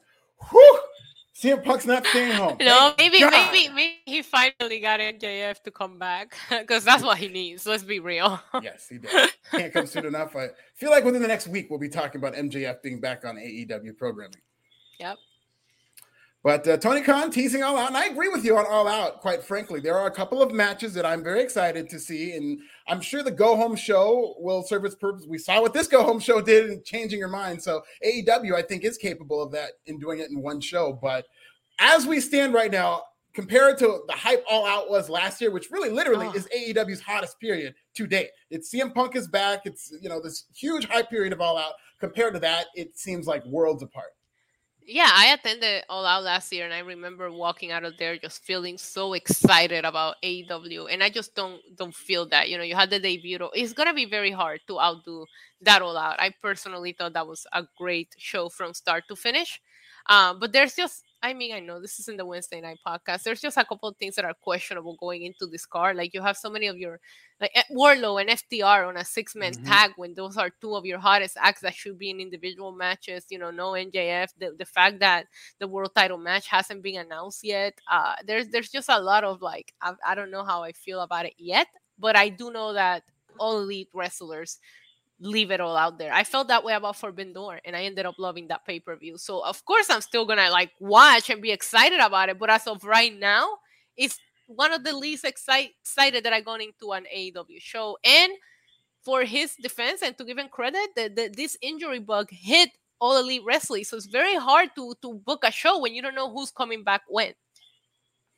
whew, 0.49 0.79
CM 1.41 1.63
Punk's 1.63 1.87
not 1.87 2.05
staying 2.05 2.33
home. 2.33 2.57
No, 2.61 2.93
maybe 2.99 3.19
God. 3.19 3.31
maybe 3.31 3.73
maybe 3.73 3.95
he 4.05 4.21
finally 4.21 4.79
got 4.79 4.99
MJF 4.99 5.63
to 5.63 5.71
come 5.71 5.97
back 5.97 6.35
because 6.49 6.83
that's 6.83 7.03
what 7.03 7.17
he 7.17 7.27
needs. 7.27 7.65
Let's 7.65 7.83
be 7.83 7.99
real. 7.99 8.39
yes, 8.61 8.87
he 8.87 8.99
does. 8.99 9.31
Can't 9.49 9.73
come 9.73 9.87
soon 9.87 10.05
enough. 10.05 10.35
I 10.35 10.49
feel 10.75 10.91
like 10.91 11.03
within 11.03 11.21
the 11.21 11.27
next 11.27 11.47
week 11.47 11.69
we'll 11.69 11.79
be 11.79 11.89
talking 11.89 12.21
about 12.21 12.35
MJF 12.35 12.83
being 12.83 12.99
back 12.99 13.25
on 13.25 13.37
AEW 13.37 13.97
programming. 13.97 14.39
Yep. 14.99 15.17
But 16.43 16.67
uh, 16.67 16.77
Tony 16.77 17.01
Khan 17.01 17.29
teasing 17.29 17.61
All 17.61 17.77
Out, 17.77 17.89
and 17.89 17.97
I 17.97 18.05
agree 18.05 18.29
with 18.29 18.43
you 18.43 18.57
on 18.57 18.65
All 18.67 18.87
Out. 18.87 19.21
Quite 19.21 19.43
frankly, 19.43 19.79
there 19.79 19.97
are 19.97 20.07
a 20.07 20.11
couple 20.11 20.41
of 20.41 20.51
matches 20.51 20.93
that 20.95 21.05
I'm 21.05 21.23
very 21.23 21.41
excited 21.41 21.87
to 21.89 21.99
see, 21.99 22.35
and 22.35 22.59
I'm 22.91 22.99
sure 22.99 23.23
the 23.23 23.31
Go 23.31 23.55
Home 23.55 23.77
show 23.77 24.35
will 24.37 24.63
serve 24.63 24.83
its 24.83 24.95
purpose. 24.95 25.25
We 25.25 25.37
saw 25.37 25.61
what 25.61 25.73
this 25.73 25.87
Go 25.87 26.03
Home 26.03 26.19
show 26.19 26.41
did 26.41 26.69
in 26.69 26.83
changing 26.83 27.19
your 27.19 27.29
mind. 27.29 27.63
So 27.63 27.83
AEW, 28.05 28.53
I 28.53 28.61
think, 28.61 28.83
is 28.83 28.97
capable 28.97 29.41
of 29.41 29.49
that 29.53 29.71
in 29.85 29.97
doing 29.97 30.19
it 30.19 30.29
in 30.29 30.41
one 30.41 30.59
show. 30.59 30.99
But 31.01 31.25
as 31.79 32.05
we 32.05 32.19
stand 32.19 32.53
right 32.53 32.69
now, 32.69 33.03
compared 33.33 33.77
to 33.77 34.01
the 34.09 34.13
hype 34.13 34.43
All 34.49 34.65
Out 34.65 34.89
was 34.89 35.09
last 35.09 35.39
year, 35.39 35.51
which 35.51 35.71
really 35.71 35.89
literally 35.89 36.27
oh. 36.27 36.33
is 36.33 36.49
AEW's 36.53 36.99
hottest 36.99 37.39
period 37.39 37.73
to 37.95 38.07
date. 38.07 38.31
It's 38.49 38.69
CM 38.73 38.93
Punk 38.93 39.15
is 39.15 39.29
back. 39.29 39.61
It's 39.63 39.93
you 40.01 40.09
know 40.09 40.21
this 40.21 40.47
huge 40.53 40.85
hype 40.85 41.09
period 41.09 41.31
of 41.31 41.39
All 41.39 41.57
Out. 41.57 41.75
Compared 42.01 42.33
to 42.33 42.41
that, 42.41 42.65
it 42.75 42.97
seems 42.99 43.25
like 43.25 43.45
worlds 43.45 43.83
apart. 43.83 44.11
Yeah, 44.83 45.09
I 45.13 45.27
attended 45.27 45.83
All 45.89 46.05
Out 46.05 46.23
last 46.23 46.51
year, 46.51 46.65
and 46.65 46.73
I 46.73 46.79
remember 46.79 47.31
walking 47.31 47.71
out 47.71 47.83
of 47.83 47.97
there 47.97 48.17
just 48.17 48.43
feeling 48.43 48.77
so 48.79 49.13
excited 49.13 49.85
about 49.85 50.15
AEW, 50.23 50.87
and 50.87 51.03
I 51.03 51.09
just 51.09 51.35
don't 51.35 51.61
don't 51.75 51.93
feel 51.95 52.25
that. 52.29 52.49
You 52.49 52.57
know, 52.57 52.63
you 52.63 52.75
had 52.75 52.89
the 52.89 52.99
debut. 52.99 53.37
It's 53.53 53.73
gonna 53.73 53.93
be 53.93 54.05
very 54.05 54.31
hard 54.31 54.61
to 54.67 54.79
outdo 54.79 55.27
that 55.61 55.81
All 55.83 55.95
Out. 55.97 56.19
I 56.19 56.33
personally 56.41 56.93
thought 56.93 57.13
that 57.13 57.27
was 57.27 57.45
a 57.53 57.63
great 57.77 58.15
show 58.17 58.49
from 58.49 58.73
start 58.73 59.03
to 59.09 59.15
finish. 59.15 59.61
Um, 60.09 60.39
but 60.39 60.51
there's 60.51 60.75
just 60.75 61.03
I 61.23 61.33
mean, 61.33 61.53
I 61.53 61.59
know 61.59 61.79
this 61.79 61.99
isn't 61.99 62.17
the 62.17 62.25
Wednesday 62.25 62.61
night 62.61 62.79
podcast. 62.85 63.21
There's 63.23 63.41
just 63.41 63.57
a 63.57 63.63
couple 63.63 63.87
of 63.87 63.97
things 63.97 64.15
that 64.15 64.25
are 64.25 64.33
questionable 64.33 64.95
going 64.99 65.23
into 65.23 65.45
this 65.45 65.67
card. 65.67 65.95
Like 65.95 66.15
you 66.15 66.21
have 66.21 66.35
so 66.35 66.49
many 66.49 66.65
of 66.65 66.77
your 66.77 66.99
like 67.39 67.51
Wardlow 67.71 68.19
and 68.21 68.29
FTR 68.31 68.87
on 68.87 68.97
a 68.97 69.05
six 69.05 69.35
man 69.35 69.53
mm-hmm. 69.53 69.65
tag 69.65 69.91
when 69.97 70.15
those 70.15 70.35
are 70.37 70.49
two 70.49 70.75
of 70.75 70.85
your 70.85 70.97
hottest 70.97 71.37
acts 71.39 71.61
that 71.61 71.75
should 71.75 71.99
be 71.99 72.09
in 72.09 72.19
individual 72.19 72.71
matches. 72.71 73.25
You 73.29 73.37
know, 73.37 73.51
no 73.51 73.71
MJF. 73.71 74.29
The, 74.39 74.55
the 74.57 74.65
fact 74.65 74.99
that 74.99 75.27
the 75.59 75.67
world 75.67 75.91
title 75.95 76.17
match 76.17 76.47
hasn't 76.47 76.81
been 76.81 76.99
announced 76.99 77.43
yet. 77.43 77.75
Uh, 77.89 78.15
there's 78.25 78.47
there's 78.47 78.69
just 78.69 78.89
a 78.89 78.99
lot 78.99 79.23
of 79.23 79.43
like 79.43 79.73
I, 79.81 79.93
I 80.05 80.15
don't 80.15 80.31
know 80.31 80.43
how 80.43 80.63
I 80.63 80.71
feel 80.71 81.01
about 81.01 81.27
it 81.27 81.35
yet, 81.37 81.67
but 81.99 82.15
I 82.15 82.29
do 82.29 82.51
know 82.51 82.73
that 82.73 83.03
all 83.37 83.59
elite 83.59 83.89
wrestlers 83.93 84.59
leave 85.21 85.51
it 85.51 85.61
all 85.61 85.77
out 85.77 85.97
there. 85.99 86.11
I 86.11 86.23
felt 86.23 86.47
that 86.47 86.63
way 86.63 86.73
about 86.73 86.97
Forbidden 86.97 87.33
Door, 87.33 87.61
and 87.63 87.75
I 87.75 87.83
ended 87.83 88.05
up 88.05 88.15
loving 88.17 88.47
that 88.47 88.65
pay 88.65 88.79
per 88.79 88.95
view. 88.95 89.17
So 89.17 89.45
of 89.45 89.63
course 89.65 89.89
I'm 89.89 90.01
still 90.01 90.25
gonna 90.25 90.49
like 90.49 90.71
watch 90.79 91.29
and 91.29 91.41
be 91.41 91.51
excited 91.51 91.99
about 91.99 92.29
it. 92.29 92.39
But 92.39 92.49
as 92.49 92.67
of 92.67 92.83
right 92.83 93.17
now, 93.17 93.47
it's 93.95 94.19
one 94.47 94.73
of 94.73 94.83
the 94.83 94.95
least 94.95 95.23
excite- 95.23 95.71
excited 95.81 96.23
that 96.25 96.33
I 96.33 96.41
gone 96.41 96.61
into 96.61 96.91
an 96.91 97.05
AEW 97.15 97.59
show. 97.59 97.97
And 98.03 98.33
for 99.03 99.23
his 99.23 99.55
defense 99.55 100.01
and 100.01 100.17
to 100.17 100.25
give 100.25 100.37
him 100.37 100.49
credit, 100.49 100.89
that 100.95 101.35
this 101.35 101.57
injury 101.61 101.99
bug 101.99 102.29
hit 102.31 102.69
all 102.99 103.17
elite 103.17 103.41
wrestling. 103.45 103.83
So 103.83 103.97
it's 103.97 104.05
very 104.05 104.35
hard 104.35 104.69
to 104.75 104.95
to 105.01 105.13
book 105.13 105.43
a 105.43 105.51
show 105.51 105.79
when 105.79 105.93
you 105.93 106.01
don't 106.01 106.15
know 106.15 106.31
who's 106.31 106.51
coming 106.51 106.83
back 106.83 107.01
when. 107.07 107.33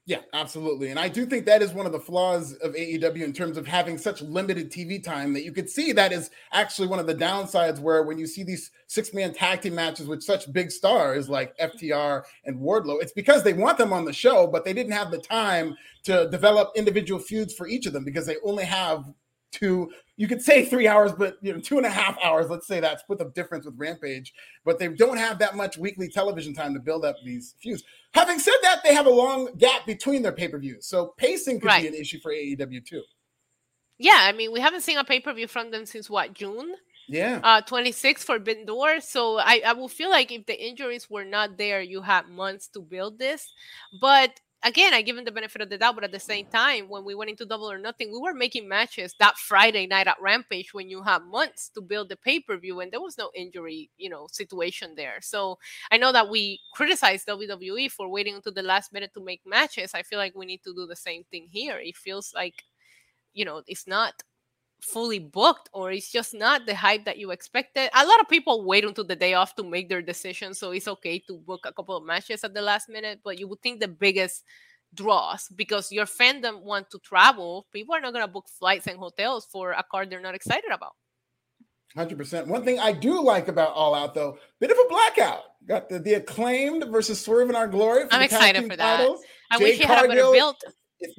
Yeah, 0.06 0.20
absolutely. 0.34 0.90
And 0.90 1.00
I 1.00 1.08
do 1.08 1.26
think 1.26 1.46
that 1.46 1.62
is 1.62 1.72
one 1.72 1.86
of 1.86 1.94
the 1.94 2.00
flaws 2.00 2.56
of 2.56 2.74
AEW 2.74 3.24
in 3.24 3.32
terms 3.32 3.56
of 3.56 3.66
having 3.66 3.98
such 3.98 4.22
limited 4.22 4.70
TV 4.70 5.02
time 5.02 5.32
that 5.34 5.46
you 5.46 5.54
could 5.54 5.70
see 5.70 5.94
that 5.94 6.12
is 6.12 6.30
actually 6.52 6.90
one 6.90 7.00
of 7.00 7.08
the 7.08 7.16
downsides 7.16 7.80
where 7.80 8.04
when 8.04 8.18
you 8.18 8.28
see 8.28 8.44
these 8.44 8.70
six 8.88 9.14
man 9.14 9.34
tag 9.34 9.62
team 9.62 9.76
matches 9.76 10.08
with 10.08 10.22
such 10.22 10.52
big 10.52 10.72
stars 10.72 11.30
like 11.30 11.58
FTR 11.58 12.24
and 12.44 12.60
Wardlow, 12.60 13.02
it's 13.02 13.14
because 13.14 13.44
they 13.44 13.54
want 13.54 13.78
them 13.78 13.94
on 13.94 14.04
the 14.04 14.12
show, 14.12 14.46
but 14.46 14.66
they 14.66 14.74
didn't 14.74 14.92
have 14.92 15.10
the 15.10 15.20
time 15.20 15.74
to 16.04 16.30
develop 16.30 16.72
individual 16.76 17.22
feuds 17.22 17.54
for 17.54 17.66
each 17.66 17.86
of 17.86 17.94
them 17.94 18.04
because 18.04 18.26
they 18.26 18.36
only 18.44 18.66
have 18.66 19.06
two 19.54 19.90
you 20.18 20.28
could 20.28 20.42
say 20.42 20.66
three 20.66 20.88
hours 20.88 21.12
but 21.12 21.38
you 21.42 21.54
know 21.54 21.60
two 21.60 21.78
and 21.78 21.86
a 21.86 21.90
half 21.90 22.18
hours 22.24 22.50
let's 22.50 22.68
say 22.68 22.80
that 22.80 23.00
split 23.00 23.20
the 23.20 23.26
difference 23.36 23.66
with 23.66 23.76
rampage 23.78 24.34
but 24.66 24.80
they 24.80 24.88
don't 24.88 25.18
have 25.18 25.40
that 25.40 25.56
much 25.56 25.78
weekly 25.78 26.10
television 26.10 26.54
time 26.54 26.74
to 26.74 26.80
build 26.80 27.06
up 27.06 27.16
these 27.24 27.56
feuds 27.62 27.84
having 28.14 28.40
said 28.40 28.56
that 28.62 28.82
they 28.84 28.94
have 28.94 29.06
a 29.06 29.10
long 29.10 29.50
gap 29.58 29.86
between 29.86 30.22
their 30.22 30.32
pay-per-views 30.32 30.86
so 30.86 31.14
pacing 31.18 31.60
could 31.60 31.68
right. 31.68 31.84
be 31.84 31.88
an 31.88 31.94
issue 31.94 32.20
for 32.20 32.32
aew 32.32 32.86
too 32.86 33.02
yeah 33.98 34.20
i 34.22 34.32
mean 34.32 34.52
we 34.52 34.60
haven't 34.60 34.82
seen 34.82 34.98
a 34.98 35.04
pay-per-view 35.04 35.48
from 35.48 35.72
them 35.72 35.86
since 35.86 36.10
what 36.10 36.34
june 36.34 36.74
yeah 37.08 37.40
uh 37.44 37.62
26 37.62 38.24
Forbidden 38.24 38.66
Door. 38.66 39.02
so 39.02 39.38
I, 39.38 39.62
I 39.66 39.74
will 39.74 39.90
feel 39.90 40.10
like 40.10 40.32
if 40.32 40.46
the 40.46 40.66
injuries 40.66 41.10
were 41.10 41.26
not 41.26 41.58
there 41.58 41.82
you 41.82 42.02
had 42.02 42.30
months 42.30 42.68
to 42.70 42.82
build 42.82 43.20
this 43.20 43.52
but 44.00 44.40
again, 44.64 44.94
I 44.94 45.02
give 45.02 45.18
him 45.18 45.26
the 45.26 45.32
benefit 45.32 45.62
of 45.62 45.70
the 45.70 45.78
doubt, 45.78 45.96
but 45.96 46.04
at 46.04 46.12
the 46.12 46.20
same 46.20 46.46
time, 46.48 46.90
when 46.90 47.04
we 47.04 47.16
went 47.16 47.30
into 47.30 47.46
double 47.46 47.70
or 47.70 47.78
nothing, 47.78 48.12
we 48.12 48.20
were 48.20 48.34
making 48.34 48.68
matches 48.68 49.14
that 49.20 49.38
Friday 49.38 49.88
night 49.88 50.08
at 50.08 50.22
Rampage 50.22 50.74
when 50.74 50.90
you 50.90 51.04
have 51.04 51.24
months 51.24 51.70
to 51.70 51.82
build 51.82 52.10
the 52.10 52.16
pay 52.18 52.40
per 52.40 52.58
view, 52.58 52.80
and 52.80 52.92
there 52.92 53.02
was 53.02 53.18
no 53.18 53.32
injury, 53.36 53.90
you 53.98 54.10
know, 54.10 54.28
situation 54.32 54.96
there. 54.96 55.20
So 55.22 55.58
I 55.92 55.98
know 55.98 56.12
that 56.12 56.30
we 56.30 56.62
criticize 56.74 57.26
WWE 57.26 57.92
for 57.92 58.10
waiting 58.10 58.36
until 58.36 58.54
the 58.54 58.64
last 58.64 58.94
minute 58.94 59.14
to 59.16 59.24
make 59.24 59.42
matches. 59.46 59.94
I 59.94 60.04
feel 60.04 60.20
like 60.20 60.36
we 60.36 60.46
need 60.46 60.64
to 60.64 60.74
do 60.74 60.86
the 60.86 60.96
same 60.96 61.24
thing 61.32 61.48
here. 61.52 61.78
It 61.78 61.98
feels 61.98 62.32
like, 62.34 62.64
you 63.34 63.46
know, 63.46 63.62
it's 63.68 63.88
not 63.88 64.24
fully 64.84 65.20
booked 65.20 65.70
or 65.74 65.92
it's 65.92 66.12
just 66.12 66.34
not 66.34 66.66
the 66.66 66.76
hype 66.76 67.06
that 67.06 67.18
you 67.18 67.32
expected. 67.32 67.90
A 67.94 68.06
lot 68.06 68.20
of 68.20 68.28
people 68.28 68.66
wait 68.66 68.84
until 68.84 69.04
the 69.04 69.16
day 69.16 69.34
off 69.34 69.56
to 69.56 69.64
make 69.64 69.90
their 69.90 70.02
decision, 70.02 70.54
so 70.54 70.72
it's 70.72 70.88
okay 70.88 71.20
to 71.28 71.38
book 71.38 71.62
a 71.66 71.74
couple 71.74 71.96
of 71.96 72.04
matches 72.04 72.44
at 72.44 72.54
the 72.54 72.62
last 72.62 72.90
minute, 72.90 73.22
but 73.24 73.40
you 73.40 73.48
would 73.48 73.62
think 73.62 73.80
the 73.80 73.88
biggest 73.88 74.44
draws 74.94 75.48
because 75.56 75.92
your 75.92 76.06
fandom 76.06 76.62
want 76.62 76.90
to 76.92 77.00
travel, 77.00 77.66
people 77.74 77.96
are 77.96 78.02
not 78.02 78.14
going 78.14 78.26
to 78.26 78.32
book 78.32 78.48
flights 78.48 78.88
and 78.88 79.00
hotels 79.00 79.48
for 79.52 79.72
a 79.72 79.84
card 79.90 80.10
they're 80.10 80.22
not 80.22 80.36
excited 80.36 80.72
about. 80.72 80.94
100%. 81.98 82.48
One 82.48 82.64
thing 82.64 82.80
I 82.80 82.92
do 82.92 83.22
like 83.22 83.48
about 83.48 83.74
All 83.74 83.94
Out, 83.94 84.16
though, 84.16 84.38
bit 84.60 84.72
of 84.72 84.78
a 84.78 84.90
blackout. 84.90 85.42
Got 85.68 85.90
the, 85.90 86.00
the 86.00 86.16
acclaimed 86.16 86.86
versus 86.92 87.22
Swerve 87.22 87.50
in 87.50 87.56
Our 87.56 87.68
Glory. 87.68 88.06
I'm 88.12 88.22
excited 88.22 88.64
for 88.64 88.76
that. 88.76 88.98
Titles. 88.98 89.22
I 89.52 89.60
Jay 89.60 89.64
wish 89.64 89.78
he 89.78 89.84
had 89.84 90.06
a 90.06 90.08
better 90.08 90.32
build. 90.32 90.56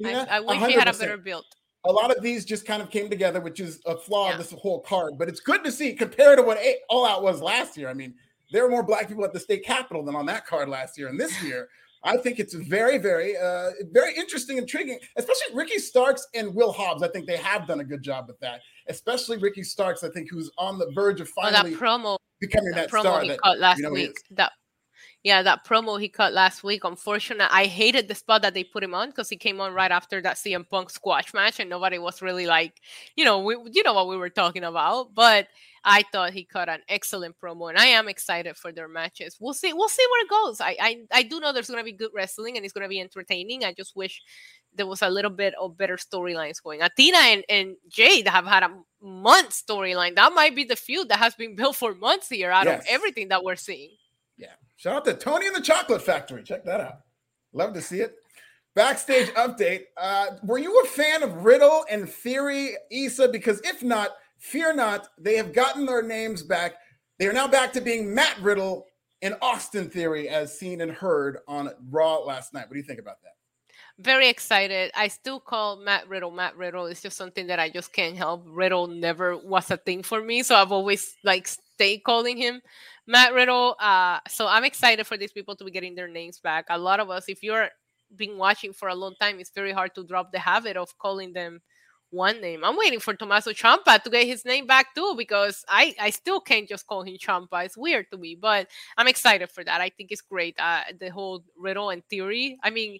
I, 0.03 0.25
I 0.29 0.39
wish 0.41 0.59
100%. 0.59 0.67
he 0.67 0.73
had 0.73 0.87
a 0.87 0.93
better 0.93 1.17
build 1.17 1.45
a 1.85 1.91
lot 1.91 2.15
of 2.15 2.21
these 2.21 2.45
just 2.45 2.65
kind 2.65 2.81
of 2.81 2.89
came 2.89 3.09
together, 3.09 3.39
which 3.39 3.59
is 3.59 3.79
a 3.85 3.95
flaw 3.97 4.27
yeah. 4.27 4.33
of 4.33 4.37
this 4.37 4.51
whole 4.51 4.81
card. 4.81 5.13
But 5.17 5.29
it's 5.29 5.39
good 5.39 5.63
to 5.63 5.71
see 5.71 5.93
compared 5.93 6.37
to 6.37 6.43
what 6.43 6.57
All 6.89 7.05
Out 7.05 7.23
was 7.23 7.41
last 7.41 7.77
year. 7.77 7.89
I 7.89 7.93
mean, 7.93 8.15
there 8.51 8.63
were 8.63 8.69
more 8.69 8.83
black 8.83 9.07
people 9.07 9.23
at 9.23 9.33
the 9.33 9.39
state 9.39 9.63
capitol 9.65 10.03
than 10.03 10.15
on 10.15 10.25
that 10.27 10.45
card 10.45 10.69
last 10.69 10.97
year. 10.97 11.07
And 11.07 11.19
this 11.19 11.43
year, 11.43 11.69
I 12.03 12.17
think 12.17 12.39
it's 12.39 12.53
very, 12.53 12.99
very, 12.99 13.35
uh, 13.35 13.71
very 13.91 14.15
interesting, 14.15 14.57
intriguing, 14.57 14.99
especially 15.17 15.55
Ricky 15.55 15.79
Starks 15.79 16.27
and 16.35 16.53
Will 16.53 16.71
Hobbs. 16.71 17.01
I 17.01 17.07
think 17.07 17.25
they 17.25 17.37
have 17.37 17.67
done 17.67 17.79
a 17.79 17.83
good 17.83 18.03
job 18.03 18.27
with 18.27 18.39
that, 18.41 18.61
especially 18.87 19.37
Ricky 19.37 19.63
Starks. 19.63 20.03
I 20.03 20.09
think 20.09 20.29
who's 20.29 20.51
on 20.57 20.77
the 20.77 20.91
verge 20.93 21.19
of 21.19 21.29
finally 21.29 21.71
oh, 21.73 21.73
that 21.73 21.79
promo 21.79 22.17
becoming 22.39 22.71
that, 22.71 22.91
that 22.91 22.91
promo 22.91 23.01
star 23.01 23.25
that 23.25 23.59
last 23.59 23.77
you 23.79 23.83
know 23.85 23.91
week. 23.91 24.15
That 24.31 24.51
yeah, 25.25 25.41
that 25.41 25.65
promo 25.65 25.99
he 25.99 26.07
cut 26.07 26.33
last 26.33 26.63
week. 26.63 26.83
Unfortunate. 26.83 27.47
I 27.51 27.65
hated 27.65 28.07
the 28.07 28.13
spot 28.13 28.43
that 28.43 28.53
they 28.53 28.63
put 28.63 28.83
him 28.83 28.93
on 28.93 29.09
because 29.09 29.27
he 29.27 29.37
came 29.37 29.59
on 29.59 29.73
right 29.73 29.89
after 29.89 30.21
that 30.21 30.35
CM 30.35 30.69
Punk 30.69 30.91
squash 30.91 31.33
match, 31.33 31.59
and 31.59 31.67
nobody 31.67 31.97
was 31.97 32.21
really 32.21 32.45
like, 32.45 32.79
you 33.15 33.25
know, 33.25 33.39
we, 33.39 33.57
you 33.71 33.81
know 33.81 33.95
what 33.95 34.07
we 34.07 34.17
were 34.17 34.29
talking 34.29 34.63
about. 34.63 35.15
But 35.15 35.47
I 35.83 36.03
thought 36.11 36.33
he 36.33 36.43
cut 36.45 36.69
an 36.69 36.81
excellent 36.87 37.37
promo, 37.41 37.69
and 37.69 37.77
I 37.79 37.85
am 37.87 38.07
excited 38.07 38.55
for 38.55 38.71
their 38.71 38.87
matches. 38.87 39.37
We'll 39.39 39.55
see. 39.55 39.73
We'll 39.73 39.89
see 39.89 40.05
where 40.11 40.25
it 40.25 40.29
goes. 40.29 40.61
I 40.61 40.77
I, 40.79 40.97
I 41.11 41.23
do 41.23 41.39
know 41.39 41.51
there's 41.51 41.71
going 41.71 41.79
to 41.79 41.83
be 41.83 41.97
good 41.97 42.11
wrestling, 42.13 42.55
and 42.55 42.63
it's 42.63 42.73
going 42.73 42.85
to 42.85 42.87
be 42.87 43.01
entertaining. 43.01 43.63
I 43.63 43.73
just 43.73 43.95
wish 43.95 44.21
there 44.75 44.85
was 44.85 45.01
a 45.01 45.09
little 45.09 45.31
bit 45.31 45.55
of 45.59 45.75
better 45.75 45.97
storylines 45.97 46.61
going. 46.61 46.83
Athena 46.83 47.17
and, 47.17 47.43
and 47.49 47.75
Jade 47.89 48.27
have 48.27 48.45
had 48.45 48.61
a 48.61 48.77
month 49.01 49.49
storyline. 49.49 50.17
That 50.17 50.33
might 50.33 50.55
be 50.55 50.65
the 50.65 50.75
feud 50.75 51.09
that 51.09 51.17
has 51.17 51.33
been 51.33 51.55
built 51.55 51.77
for 51.77 51.95
months 51.95 52.29
here 52.29 52.51
out 52.51 52.65
yes. 52.65 52.81
of 52.81 52.85
everything 52.87 53.29
that 53.29 53.43
we're 53.43 53.55
seeing. 53.55 53.89
Yeah. 54.37 54.49
Shout 54.77 54.95
out 54.95 55.05
to 55.05 55.13
Tony 55.13 55.47
and 55.47 55.55
the 55.55 55.61
Chocolate 55.61 56.01
Factory. 56.01 56.43
Check 56.43 56.65
that 56.65 56.81
out. 56.81 56.99
Love 57.53 57.73
to 57.73 57.81
see 57.81 58.01
it. 58.01 58.15
Backstage 58.75 59.29
update. 59.29 59.83
Uh, 59.95 60.31
were 60.43 60.57
you 60.57 60.81
a 60.81 60.87
fan 60.87 61.23
of 61.23 61.45
Riddle 61.45 61.85
and 61.89 62.09
Theory, 62.09 62.75
Isa? 62.91 63.29
Because 63.29 63.61
if 63.61 63.81
not, 63.81 64.11
fear 64.37 64.73
not. 64.73 65.07
They 65.17 65.37
have 65.37 65.53
gotten 65.53 65.85
their 65.85 66.01
names 66.01 66.43
back. 66.43 66.73
They 67.17 67.27
are 67.27 67.33
now 67.33 67.47
back 67.47 67.71
to 67.73 67.81
being 67.81 68.13
Matt 68.13 68.37
Riddle 68.41 68.85
and 69.21 69.37
Austin 69.41 69.89
Theory, 69.89 70.27
as 70.27 70.59
seen 70.59 70.81
and 70.81 70.91
heard 70.91 71.37
on 71.47 71.71
Raw 71.89 72.17
last 72.17 72.53
night. 72.53 72.67
What 72.67 72.73
do 72.73 72.79
you 72.79 72.83
think 72.83 72.99
about 72.99 73.21
that? 73.23 73.35
very 73.99 74.27
excited. 74.27 74.91
I 74.95 75.07
still 75.07 75.39
call 75.39 75.77
Matt 75.77 76.07
Riddle 76.09 76.31
Matt 76.31 76.57
Riddle. 76.57 76.85
It's 76.85 77.01
just 77.01 77.17
something 77.17 77.47
that 77.47 77.59
I 77.59 77.69
just 77.69 77.93
can't 77.93 78.17
help. 78.17 78.43
Riddle 78.47 78.87
never 78.87 79.37
was 79.37 79.71
a 79.71 79.77
thing 79.77 80.03
for 80.03 80.21
me, 80.21 80.43
so 80.43 80.55
I've 80.55 80.71
always 80.71 81.15
like 81.23 81.47
stayed 81.47 82.03
calling 82.03 82.37
him 82.37 82.61
Matt 83.07 83.33
Riddle. 83.33 83.75
Uh, 83.79 84.19
so 84.27 84.47
I'm 84.47 84.63
excited 84.63 85.05
for 85.05 85.17
these 85.17 85.31
people 85.31 85.55
to 85.55 85.63
be 85.63 85.71
getting 85.71 85.95
their 85.95 86.07
names 86.07 86.39
back. 86.39 86.65
A 86.69 86.77
lot 86.77 86.99
of 86.99 87.09
us, 87.09 87.25
if 87.27 87.43
you're 87.43 87.69
been 88.15 88.37
watching 88.37 88.73
for 88.73 88.87
a 88.87 88.95
long 88.95 89.15
time, 89.19 89.39
it's 89.39 89.51
very 89.51 89.71
hard 89.71 89.95
to 89.95 90.03
drop 90.03 90.31
the 90.31 90.39
habit 90.39 90.77
of 90.77 90.97
calling 90.97 91.33
them 91.33 91.61
one 92.11 92.39
name. 92.39 92.63
I'm 92.63 92.77
waiting 92.77 92.99
for 92.99 93.13
Tommaso 93.13 93.51
Ciampa 93.51 94.01
to 94.01 94.09
get 94.09 94.25
his 94.25 94.45
name 94.45 94.67
back 94.67 94.95
too 94.95 95.15
because 95.17 95.65
I 95.67 95.95
I 95.99 96.11
still 96.11 96.39
can't 96.39 96.67
just 96.67 96.87
call 96.87 97.03
him 97.03 97.17
Ciampa. 97.17 97.65
It's 97.65 97.77
weird 97.77 98.05
to 98.11 98.17
me, 98.17 98.37
but 98.39 98.67
I'm 98.97 99.07
excited 99.07 99.49
for 99.49 99.63
that. 99.63 99.81
I 99.81 99.89
think 99.89 100.11
it's 100.11 100.21
great. 100.21 100.55
Uh, 100.59 100.81
the 100.99 101.09
whole 101.09 101.43
Riddle 101.57 101.89
and 101.89 102.03
Theory. 102.09 102.57
I 102.63 102.69
mean 102.69 102.99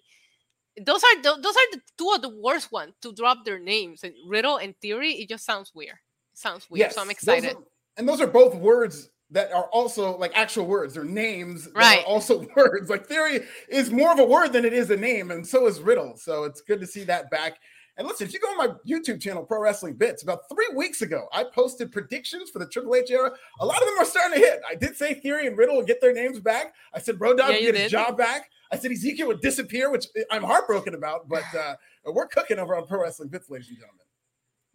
those 0.78 1.02
are 1.02 1.22
the, 1.22 1.40
those 1.40 1.56
are 1.56 1.70
the 1.72 1.80
two 1.96 2.12
of 2.14 2.22
the 2.22 2.28
worst 2.28 2.70
ones 2.70 2.92
to 3.00 3.12
drop 3.14 3.44
their 3.44 3.58
names. 3.58 4.02
And 4.02 4.12
Riddle 4.28 4.58
and 4.58 4.74
Theory, 4.82 5.12
it 5.12 5.28
just 5.28 5.46
sounds 5.46 5.72
weird. 5.74 5.96
It 6.32 6.38
sounds 6.38 6.68
weird. 6.68 6.80
Yes, 6.80 6.94
so 6.96 7.00
I'm 7.00 7.10
excited. 7.10 7.50
Those 7.50 7.56
are, 7.56 7.64
and 7.96 8.08
those 8.08 8.20
are 8.20 8.26
both 8.26 8.54
words 8.54 9.08
that 9.30 9.52
are 9.52 9.64
also 9.66 10.16
like 10.16 10.32
actual 10.34 10.66
words. 10.66 10.94
They're 10.94 11.04
names 11.04 11.68
right. 11.74 12.04
also 12.06 12.46
words. 12.56 12.88
Like 12.90 13.06
Theory 13.06 13.40
is 13.68 13.90
more 13.90 14.12
of 14.12 14.18
a 14.18 14.24
word 14.24 14.52
than 14.52 14.64
it 14.64 14.72
is 14.72 14.90
a 14.90 14.96
name, 14.96 15.30
and 15.30 15.46
so 15.46 15.66
is 15.66 15.80
Riddle. 15.80 16.16
So 16.16 16.44
it's 16.44 16.60
good 16.60 16.80
to 16.80 16.86
see 16.86 17.04
that 17.04 17.30
back. 17.30 17.58
And 17.98 18.06
listen, 18.06 18.26
if 18.26 18.34
you 18.34 18.40
go 18.40 18.48
on 18.48 18.58
my 18.58 18.74
YouTube 18.86 19.22
channel, 19.22 19.42
Pro 19.42 19.58
Wrestling 19.58 19.94
Bits, 19.94 20.22
about 20.22 20.40
three 20.50 20.68
weeks 20.76 21.00
ago, 21.00 21.28
I 21.32 21.44
posted 21.44 21.90
predictions 21.90 22.50
for 22.50 22.58
the 22.58 22.66
Triple 22.66 22.94
H 22.94 23.10
era. 23.10 23.32
A 23.60 23.64
lot 23.64 23.80
of 23.80 23.88
them 23.88 23.98
are 23.98 24.04
starting 24.04 24.38
to 24.38 24.46
hit. 24.46 24.60
I 24.68 24.74
did 24.74 24.96
say 24.96 25.14
Theory 25.14 25.46
and 25.46 25.56
Riddle 25.56 25.76
will 25.76 25.84
get 25.84 26.02
their 26.02 26.12
names 26.12 26.38
back. 26.38 26.74
I 26.92 26.98
said 26.98 27.18
Road 27.18 27.38
Dogg 27.38 27.52
yeah, 27.52 27.60
get 27.60 27.72
did. 27.72 27.82
his 27.82 27.92
job 27.92 28.18
back. 28.18 28.50
I 28.70 28.76
said 28.76 28.90
Ezekiel 28.90 29.28
would 29.28 29.40
disappear, 29.40 29.90
which 29.90 30.06
I'm 30.30 30.42
heartbroken 30.42 30.94
about, 30.94 31.28
but 31.28 31.44
uh, 31.54 31.76
we're 32.04 32.26
cooking 32.26 32.58
over 32.58 32.76
on 32.76 32.86
Pro 32.86 33.00
Wrestling 33.00 33.28
Bits, 33.28 33.48
ladies 33.48 33.68
and 33.68 33.78
gentlemen. 33.78 34.04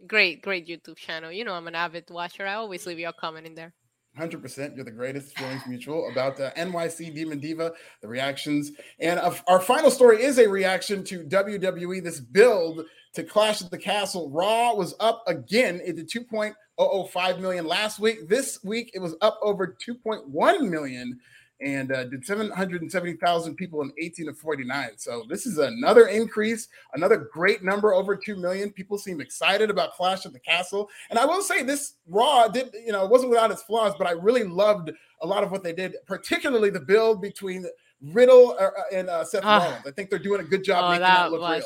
Great, 0.08 0.42
great 0.42 0.68
YouTube 0.68 0.96
channel. 0.96 1.32
You 1.32 1.44
know, 1.44 1.54
I'm 1.54 1.68
an 1.68 1.76
avid 1.76 2.10
watcher. 2.10 2.48
I 2.48 2.56
always 2.56 2.88
leave 2.88 2.98
you 2.98 3.10
a 3.10 3.14
comment 3.14 3.46
in 3.46 3.54
there. 3.54 3.74
100%. 4.20 4.76
You're 4.76 4.86
the 4.86 4.92
greatest. 4.92 5.38
Feelings 5.38 5.62
mutual 5.68 6.10
about 6.12 6.36
the 6.36 6.52
NYC 6.58 7.16
Demon 7.16 7.40
Diva, 7.40 7.72
the 8.02 8.08
reactions. 8.08 8.72
And 9.00 9.20
our 9.20 9.60
final 9.62 9.90
story 9.90 10.22
is 10.22 10.38
a 10.38 10.48
reaction 10.48 11.04
to 11.06 11.24
WWE, 11.24 12.04
this 12.04 12.20
build 12.20 12.86
to 13.14 13.24
Clash 13.24 13.62
at 13.62 13.72
the 13.72 13.78
Castle. 13.78 14.30
Raw 14.30 14.74
was 14.74 14.96
up 15.00 15.24
again. 15.28 15.82
It 15.86 15.96
did 15.96 16.10
2.005 16.10 17.40
million 17.40 17.66
last 17.66 18.00
week. 18.00 18.28
This 18.28 18.60
week, 18.64 18.92
it 18.94 19.00
was 19.00 19.16
up 19.22 19.40
over 19.42 19.78
2.1 19.86 20.70
million 20.70 21.20
and 21.62 21.92
uh, 21.92 22.06
did 22.06 22.26
770,000 22.26 23.56
people 23.56 23.82
in 23.82 23.92
18 24.00 24.26
to 24.28 24.34
49. 24.34 24.90
So 24.98 25.24
this 25.30 25.46
is 25.46 25.60
another 25.60 26.08
increase, 26.08 26.68
another 26.94 27.30
great 27.32 27.64
number, 27.64 27.94
over 27.94 28.16
2 28.16 28.36
million. 28.36 28.72
People 28.72 28.98
seem 28.98 29.22
excited 29.22 29.70
about 29.70 29.94
Clash 29.94 30.26
at 30.26 30.34
the 30.34 30.40
Castle. 30.40 30.90
And 31.10 31.20
I 31.20 31.26
will 31.26 31.42
say 31.42 31.64
this 31.64 31.94
Raw 32.08 32.48
did, 32.48 32.74
you 32.86 32.92
know, 32.92 33.06
wasn't 33.06 33.30
without 33.30 33.52
its 33.52 33.64
flaws, 33.64 33.94
but 33.98 34.08
I 34.08 34.12
really 34.12 34.44
loved 34.44 34.92
a 35.22 35.28
lot 35.28 35.44
of 35.44 35.52
what 35.52 35.64
they 35.64 35.74
did, 35.74 35.96
particularly 36.08 36.72
the 36.72 36.80
build 36.80 37.22
between 37.22 37.66
Riddle 38.02 38.58
uh, 38.60 38.64
uh 38.64 38.70
and 38.94 39.10
uh, 39.10 39.24
Seth 39.24 39.44
Rollins. 39.44 39.86
I 39.86 39.92
think 39.92 40.10
they're 40.10 40.20
doing 40.20 40.42
a 40.42 40.44
good 40.44 40.64
job 40.64 40.86
Oh, 40.86 40.90
making 40.90 41.02
that 41.02 41.24
that 41.24 41.32
look 41.32 41.42
was 41.42 41.64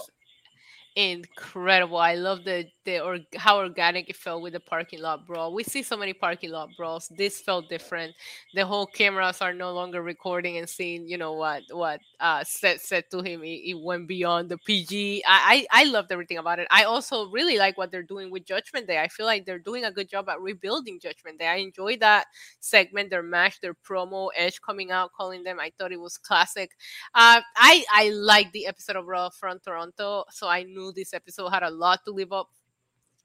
real. 0.96 1.14
incredible. 1.14 1.98
I 1.98 2.16
love 2.16 2.44
the 2.44 2.68
the 2.86 3.00
or 3.04 3.20
how 3.36 3.58
organic 3.58 4.10
it 4.10 4.16
felt 4.16 4.42
with 4.42 4.54
the 4.54 4.60
parking 4.60 5.02
lot 5.02 5.26
brawl. 5.28 5.54
We 5.54 5.64
see 5.64 5.84
so 5.84 5.98
many 5.98 6.14
parking 6.14 6.52
lot 6.52 6.70
brawls. 6.78 7.12
This 7.16 7.42
felt 7.42 7.68
different. 7.70 8.14
The 8.54 8.66
whole 8.66 8.86
cameras 8.86 9.42
are 9.42 9.54
no 9.54 9.74
longer 9.74 10.02
recording 10.02 10.58
and 10.58 10.70
seeing, 10.70 11.08
you 11.08 11.18
know 11.18 11.34
what 11.34 11.64
what 11.72 12.00
uh 12.20 12.44
Seth 12.44 12.82
said 12.82 13.06
to 13.12 13.22
him. 13.22 13.44
It, 13.44 13.72
it 13.72 13.80
went 13.82 14.08
beyond 14.08 14.50
the 14.50 14.58
PG. 14.58 15.24
I, 15.28 15.66
I 15.72 15.82
I 15.82 15.84
loved 15.86 16.12
everything 16.12 16.38
about 16.38 16.60
it. 16.60 16.68
I 16.72 16.84
also 16.84 17.30
really 17.30 17.58
like 17.58 17.78
what 17.78 17.92
they're 17.92 18.04
doing 18.04 18.32
with 18.32 18.46
Judgment 18.46 18.88
Day. 18.88 19.00
I 19.00 19.08
feel 19.08 19.26
like 19.26 19.46
they're 19.46 19.60
doing 19.60 19.84
a 19.86 19.92
good 19.92 20.10
job 20.10 20.30
at 20.30 20.40
rebuilding 20.40 21.00
Judgment 21.00 21.40
Day. 21.40 21.48
I 21.48 21.56
enjoyed 21.56 22.00
that 22.00 22.28
segment, 22.60 23.10
their 23.10 23.24
match, 23.24 23.60
their 23.62 23.74
promo, 23.74 24.30
Edge 24.36 24.62
coming 24.62 24.92
out 24.92 25.12
calling 25.14 25.44
them. 25.44 25.60
I 25.60 25.72
thought 25.78 25.92
it 25.92 26.00
was 26.00 26.18
classic. 26.18 26.72
Uh, 27.14 27.42
I 27.56 27.84
I 27.92 28.10
like 28.10 28.52
the 28.52 28.68
episode 28.68 28.96
of 28.96 29.08
Raw 29.08 29.30
from 29.30 29.60
Toronto, 29.60 30.26
so 30.30 30.48
I 30.48 30.64
knew 30.64 30.92
this 30.92 31.14
episode 31.14 31.50
had 31.50 31.64
a 31.64 31.70
lot 31.70 32.04
to 32.06 32.12
live 32.12 32.32
up 32.32 32.50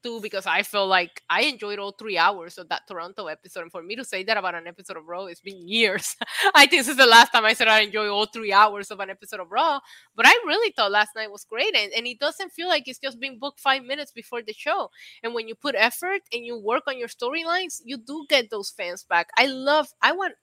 to 0.03 0.21
because 0.21 0.47
I 0.47 0.63
felt 0.63 0.89
like 0.89 1.23
I 1.29 1.43
enjoyed 1.43 1.79
all 1.79 1.93
three 1.93 2.19
hours 2.19 2.59
of 2.59 2.69
that 2.69 2.83
Toronto 2.89 3.27
episode. 3.27 3.63
And 3.63 3.71
for 3.73 3.83
me 3.83 3.97
to 3.97 4.05
say 4.05 4.23
that 4.25 4.37
about 4.37 4.55
an 4.55 4.67
episode 4.67 4.97
of 4.97 5.07
Raw, 5.09 5.27
it's 5.27 5.41
been 5.41 5.67
years. 5.69 6.17
I 6.55 6.67
think 6.67 6.81
this 6.83 6.89
is 6.89 6.97
the 6.97 7.07
last 7.07 7.33
time 7.33 7.45
I 7.45 7.53
said 7.53 7.69
I 7.69 7.81
enjoy 7.81 8.09
all 8.09 8.27
three 8.27 8.53
hours 8.53 8.91
of 8.91 9.01
an 9.01 9.11
episode 9.11 9.41
of 9.41 9.51
Raw. 9.51 9.81
But 10.17 10.27
I 10.27 10.33
really 10.47 10.73
thought 10.73 10.91
last 10.91 11.11
night 11.17 11.31
was 11.31 11.45
great, 11.45 11.75
and, 11.77 11.93
and 11.93 12.07
it 12.07 12.19
doesn't 12.19 12.53
feel 12.53 12.69
like 12.69 12.89
it's 12.89 12.99
just 12.99 13.21
being 13.21 13.39
booked 13.39 13.61
five 13.61 13.83
minutes 13.85 14.13
before 14.13 14.43
the 14.43 14.53
show. 14.53 14.91
And 15.23 15.35
when 15.35 15.49
you 15.49 15.55
put 15.55 15.75
effort 15.77 16.23
and 16.33 16.45
you 16.45 16.59
work 16.59 16.85
on 16.87 16.99
your 16.99 17.09
storylines, 17.09 17.81
you 17.85 17.97
do 17.99 18.27
get 18.29 18.51
those 18.51 18.71
fans 18.71 19.05
back. 19.09 19.29
I 19.39 19.47
love. 19.47 19.89
I 20.03 20.13
want 20.13 20.35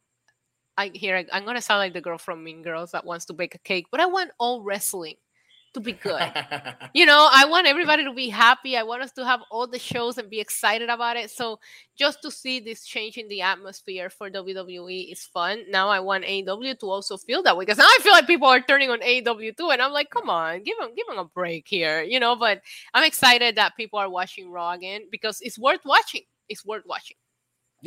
I 0.77 0.91
here 0.93 1.15
I- 1.17 1.25
I'm 1.33 1.45
gonna 1.45 1.61
sound 1.61 1.79
like 1.79 1.93
the 1.93 2.01
girl 2.01 2.17
from 2.17 2.43
Mean 2.43 2.61
Girls 2.61 2.91
that 2.91 3.05
wants 3.05 3.25
to 3.25 3.33
bake 3.33 3.55
a 3.55 3.59
cake, 3.59 3.87
but 3.91 3.99
I 3.99 4.05
want 4.05 4.31
all 4.39 4.61
wrestling 4.63 5.15
to 5.73 5.79
be 5.79 5.93
good. 5.93 6.21
you 6.93 7.05
know, 7.05 7.29
I 7.31 7.45
want 7.45 7.67
everybody 7.67 8.03
to 8.03 8.13
be 8.13 8.29
happy. 8.29 8.77
I 8.77 8.83
want 8.83 9.03
us 9.03 9.11
to 9.13 9.25
have 9.25 9.41
all 9.51 9.67
the 9.67 9.79
shows 9.79 10.17
and 10.17 10.29
be 10.29 10.39
excited 10.39 10.89
about 10.89 11.17
it. 11.17 11.29
So 11.31 11.59
just 11.97 12.21
to 12.23 12.31
see 12.31 12.59
this 12.59 12.85
change 12.85 13.17
in 13.17 13.27
the 13.27 13.41
atmosphere 13.41 14.09
for 14.09 14.29
WWE 14.29 15.11
is 15.11 15.23
fun. 15.23 15.63
Now 15.69 15.89
I 15.89 15.99
want 15.99 16.25
AEW 16.25 16.79
to 16.79 16.89
also 16.89 17.17
feel 17.17 17.43
that 17.43 17.57
way 17.57 17.65
because 17.65 17.77
now 17.77 17.85
I 17.85 17.99
feel 18.01 18.13
like 18.13 18.27
people 18.27 18.47
are 18.47 18.61
turning 18.61 18.89
on 18.89 18.99
AEW 18.99 19.55
too, 19.57 19.69
and 19.69 19.81
I'm 19.81 19.91
like, 19.91 20.09
come 20.09 20.29
on, 20.29 20.63
give 20.63 20.77
them 20.79 20.91
give 20.95 21.07
them 21.07 21.17
a 21.17 21.25
break 21.25 21.67
here, 21.67 22.01
you 22.01 22.19
know. 22.19 22.35
But 22.35 22.61
I'm 22.93 23.03
excited 23.03 23.55
that 23.55 23.75
people 23.77 23.99
are 23.99 24.09
watching 24.09 24.51
Raw 24.51 24.71
again 24.71 25.03
because 25.11 25.39
it's 25.41 25.59
worth 25.59 25.81
watching. 25.85 26.21
It's 26.49 26.65
worth 26.65 26.83
watching. 26.85 27.17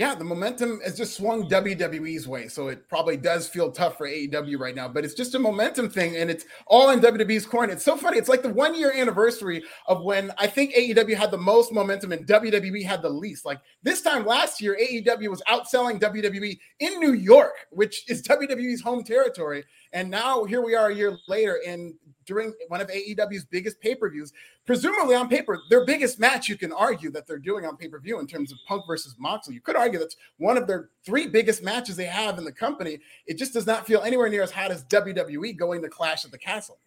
Yeah, 0.01 0.15
the 0.15 0.25
momentum 0.25 0.81
has 0.83 0.97
just 0.97 1.15
swung 1.15 1.47
WWE's 1.47 2.27
way. 2.27 2.49
So 2.49 2.69
it 2.69 2.89
probably 2.89 3.19
does 3.19 3.47
feel 3.47 3.71
tough 3.71 3.99
for 3.99 4.09
AEW 4.09 4.59
right 4.59 4.75
now, 4.75 4.89
but 4.89 5.05
it's 5.05 5.13
just 5.13 5.35
a 5.35 5.39
momentum 5.39 5.91
thing 5.91 6.17
and 6.17 6.31
it's 6.31 6.47
all 6.67 6.89
in 6.89 7.01
WWE's 7.01 7.45
corner. 7.45 7.75
It's 7.75 7.85
so 7.85 7.99
funny. 7.99 8.17
It's 8.17 8.31
like 8.31 8.41
the 8.41 8.49
one 8.49 8.75
year 8.75 8.95
anniversary 8.97 9.63
of 9.85 10.03
when 10.03 10.33
I 10.39 10.47
think 10.47 10.73
AEW 10.75 11.15
had 11.15 11.31
the 11.31 11.37
most 11.37 11.71
momentum 11.71 12.13
and 12.13 12.27
WWE 12.27 12.83
had 12.83 13.03
the 13.03 13.11
least. 13.11 13.45
Like 13.45 13.61
this 13.83 14.01
time 14.01 14.25
last 14.25 14.63
year, 14.63 14.75
AEW 14.83 15.29
was 15.29 15.43
outselling 15.47 16.01
WWE 16.01 16.59
in 16.79 16.99
New 16.99 17.13
York, 17.13 17.53
which 17.69 18.09
is 18.09 18.23
WWE's 18.23 18.81
home 18.81 19.05
territory. 19.05 19.65
And 19.93 20.11
now 20.11 20.45
here 20.45 20.63
we 20.63 20.75
are 20.75 20.91
a 20.91 20.95
year 20.95 21.19
later, 21.27 21.59
and 21.67 21.95
during 22.25 22.53
one 22.69 22.81
of 22.81 22.89
AEW's 22.89 23.45
biggest 23.45 23.81
pay 23.81 23.95
per 23.95 24.09
views, 24.09 24.33
presumably 24.65 25.17
on 25.17 25.29
paper, 25.29 25.61
their 25.69 25.85
biggest 25.85 26.21
match, 26.21 26.49
you 26.49 26.57
can 26.57 26.73
argue 26.73 27.11
that 27.11 27.27
they're 27.27 27.39
doing 27.39 27.67
on 27.67 27.77
pay 27.77 27.89
per 27.89 27.99
view 27.99 28.21
in 28.21 28.27
terms 28.27 28.53
of 28.53 28.59
Punk 28.69 28.85
versus 28.87 29.17
Moxley. 29.19 29.55
You 29.55 29.61
could 29.61 29.77
argue 29.77 29.99
that's 29.99 30.17
one 30.39 30.57
of 30.57 30.67
their 30.69 30.91
three 31.05 31.27
biggest 31.27 31.63
matches 31.63 31.97
they 31.97 32.05
have 32.05 32.39
in 32.39 32.45
the 32.45 32.53
company. 32.53 33.01
It 33.27 33.37
just 33.37 33.53
does 33.53 33.67
not 33.67 33.87
feel 33.87 34.03
anywhere 34.03 34.29
near 34.29 34.43
as 34.43 34.53
hot 34.53 34.71
as 34.71 34.85
WWE 34.85 35.57
going 35.57 35.83
to 35.83 35.89
Clash 35.89 36.25
at 36.25 36.31
the 36.31 36.39
Castle. 36.39 36.79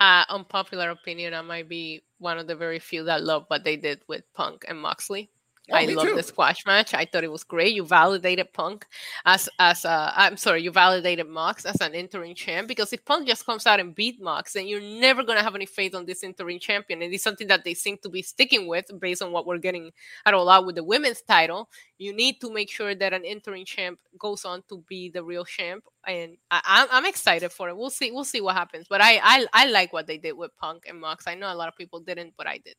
Uh, 0.00 0.24
unpopular 0.28 0.90
opinion, 0.90 1.34
I 1.34 1.42
might 1.42 1.68
be 1.68 2.02
one 2.18 2.38
of 2.38 2.46
the 2.46 2.56
very 2.56 2.78
few 2.78 3.04
that 3.04 3.22
love 3.22 3.44
what 3.48 3.64
they 3.64 3.76
did 3.76 4.00
with 4.08 4.22
Punk 4.34 4.64
and 4.68 4.80
Moxley. 4.80 5.30
Oh, 5.70 5.76
I 5.76 5.86
love 5.86 6.14
the 6.14 6.22
squash 6.22 6.66
match. 6.66 6.92
I 6.92 7.06
thought 7.06 7.24
it 7.24 7.32
was 7.32 7.42
great. 7.42 7.74
You 7.74 7.86
validated 7.86 8.52
Punk 8.52 8.86
as 9.24 9.48
as 9.58 9.86
a 9.86 10.12
I'm 10.14 10.36
sorry, 10.36 10.62
you 10.62 10.70
validated 10.70 11.26
Mox 11.26 11.64
as 11.64 11.80
an 11.80 11.94
interim 11.94 12.34
champ 12.34 12.68
because 12.68 12.92
if 12.92 13.02
Punk 13.06 13.26
just 13.26 13.46
comes 13.46 13.66
out 13.66 13.80
and 13.80 13.94
beat 13.94 14.20
Mox, 14.20 14.52
then 14.52 14.66
you're 14.66 14.82
never 14.82 15.22
gonna 15.22 15.42
have 15.42 15.54
any 15.54 15.64
faith 15.64 15.94
on 15.94 16.04
this 16.04 16.22
interim 16.22 16.58
champion. 16.58 17.00
And 17.00 17.14
it's 17.14 17.24
something 17.24 17.46
that 17.48 17.64
they 17.64 17.72
seem 17.72 17.96
to 18.02 18.10
be 18.10 18.20
sticking 18.20 18.66
with 18.66 18.90
based 19.00 19.22
on 19.22 19.32
what 19.32 19.46
we're 19.46 19.56
getting 19.56 19.90
at 20.26 20.34
all 20.34 20.50
out 20.50 20.66
with 20.66 20.74
the 20.74 20.84
women's 20.84 21.22
title. 21.22 21.70
You 21.96 22.12
need 22.12 22.42
to 22.42 22.52
make 22.52 22.70
sure 22.70 22.94
that 22.94 23.14
an 23.14 23.24
interim 23.24 23.64
champ 23.64 23.98
goes 24.18 24.44
on 24.44 24.64
to 24.68 24.84
be 24.86 25.08
the 25.08 25.24
real 25.24 25.46
champ. 25.46 25.84
And 26.06 26.36
I, 26.50 26.60
I'm 26.66 26.88
I'm 26.90 27.06
excited 27.06 27.50
for 27.52 27.70
it. 27.70 27.76
We'll 27.76 27.88
see. 27.88 28.10
We'll 28.10 28.24
see 28.24 28.42
what 28.42 28.54
happens. 28.54 28.86
But 28.86 29.00
I 29.00 29.18
I, 29.22 29.46
I 29.54 29.66
like 29.68 29.94
what 29.94 30.06
they 30.06 30.18
did 30.18 30.32
with 30.36 30.54
Punk 30.58 30.84
and 30.86 31.00
Mox. 31.00 31.26
I 31.26 31.34
know 31.34 31.50
a 31.50 31.56
lot 31.56 31.68
of 31.68 31.76
people 31.76 32.00
didn't, 32.00 32.34
but 32.36 32.46
I 32.46 32.58
did. 32.58 32.74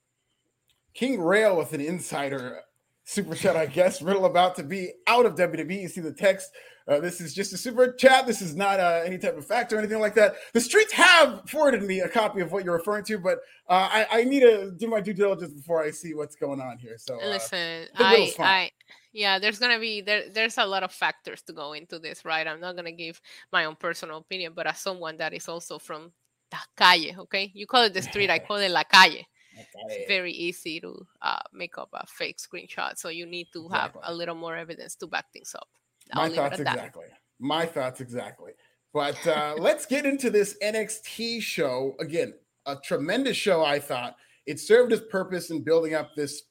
King 0.94 1.20
Rail 1.20 1.58
with 1.58 1.74
an 1.74 1.82
insider 1.82 2.62
super 3.06 3.36
chat, 3.36 3.56
I 3.56 3.68
guess. 3.68 4.02
Riddle 4.02 4.26
about 4.26 4.56
to 4.58 4.64
be 4.64 4.92
out 5.08 5.26
of 5.26 5.36
WWE. 5.36 5.82
You 5.82 5.88
see 5.88 6.02
the 6.02 6.12
text. 6.12 6.52
Uh, 6.88 7.00
this 7.00 7.20
is 7.20 7.34
just 7.34 7.52
a 7.54 7.58
super 7.58 7.94
chat. 7.94 8.28
This 8.28 8.42
is 8.42 8.56
not 8.56 8.80
uh, 8.80 9.02
any 9.04 9.18
type 9.18 9.38
of 9.38 9.46
fact 9.46 9.74
or 9.74 9.80
anything 9.80 10.00
like 10.00 10.14
that. 10.16 10.36
The 10.54 10.62
streets 10.62 10.94
have 10.94 11.42
forwarded 11.50 11.84
me 11.84 12.02
a 12.02 12.10
copy 12.10 12.42
of 12.42 12.52
what 12.52 12.64
you're 12.64 12.76
referring 12.76 13.06
to, 13.06 13.18
but 13.18 13.40
uh, 13.70 13.90
I, 13.92 14.08
I 14.12 14.24
need 14.24 14.42
to 14.42 14.72
do 14.72 14.88
my 14.88 15.02
due 15.02 15.14
diligence 15.14 15.54
before 15.54 15.82
I 15.82 15.90
see 15.90 16.14
what's 16.14 16.36
going 16.36 16.62
on 16.62 16.78
here. 16.78 16.98
So, 16.98 17.20
uh, 17.20 17.28
Listen, 17.28 17.88
I. 17.96 18.34
I, 18.38 18.72
yeah, 19.14 19.40
there's 19.40 19.60
gonna 19.60 19.80
be 19.80 20.02
there. 20.02 20.30
There's 20.30 20.58
a 20.58 20.66
lot 20.66 20.84
of 20.84 20.92
factors 20.92 21.42
to 21.44 21.54
go 21.54 21.72
into 21.72 22.00
this, 22.00 22.26
right? 22.26 22.46
I'm 22.46 22.60
not 22.60 22.76
gonna 22.76 22.92
give 22.92 23.22
my 23.52 23.64
own 23.64 23.78
personal 23.78 24.18
opinion, 24.18 24.52
but 24.54 24.68
as 24.68 24.80
someone 24.80 25.16
that 25.18 25.34
is 25.34 25.48
also 25.48 25.80
from 25.80 26.12
la 26.52 26.60
calle, 26.76 27.16
okay, 27.20 27.50
you 27.56 27.66
call 27.66 27.84
it 27.84 27.94
the 27.94 28.02
street, 28.02 28.30
I 28.30 28.40
call 28.46 28.58
it 28.58 28.70
la 28.70 28.84
calle. 28.84 29.26
It's 29.56 30.08
very 30.08 30.32
easy 30.32 30.80
to 30.82 31.06
uh, 31.22 31.40
make 31.54 31.78
up 31.78 31.90
a 31.94 32.06
fake 32.08 32.38
screenshot, 32.38 32.98
so 32.98 33.10
you 33.10 33.26
need 33.26 33.48
to 33.54 33.68
have 33.70 33.98
a 34.04 34.14
little 34.14 34.36
more 34.36 34.56
evidence 34.56 34.96
to 34.96 35.08
back 35.08 35.32
things 35.32 35.56
up. 35.56 35.68
my 36.14 36.24
I'll 36.24 36.32
it 36.32 36.36
thoughts 36.36 36.60
exactly. 36.60 37.06
My 37.40 37.66
thoughts 37.66 38.02
exactly. 38.02 38.52
But 38.94 39.28
uh, 39.28 39.56
let's 39.58 39.86
get 39.86 40.06
into 40.06 40.30
this 40.30 40.58
NXT 40.64 41.42
show 41.42 41.96
again. 42.00 42.34
A 42.66 42.76
tremendous 42.76 43.38
show, 43.38 43.64
I 43.64 43.80
thought. 43.80 44.16
It 44.46 44.60
served 44.60 44.92
its 44.92 45.04
purpose 45.10 45.50
in 45.50 45.64
building 45.64 45.94
up 45.94 46.16
this 46.16 46.44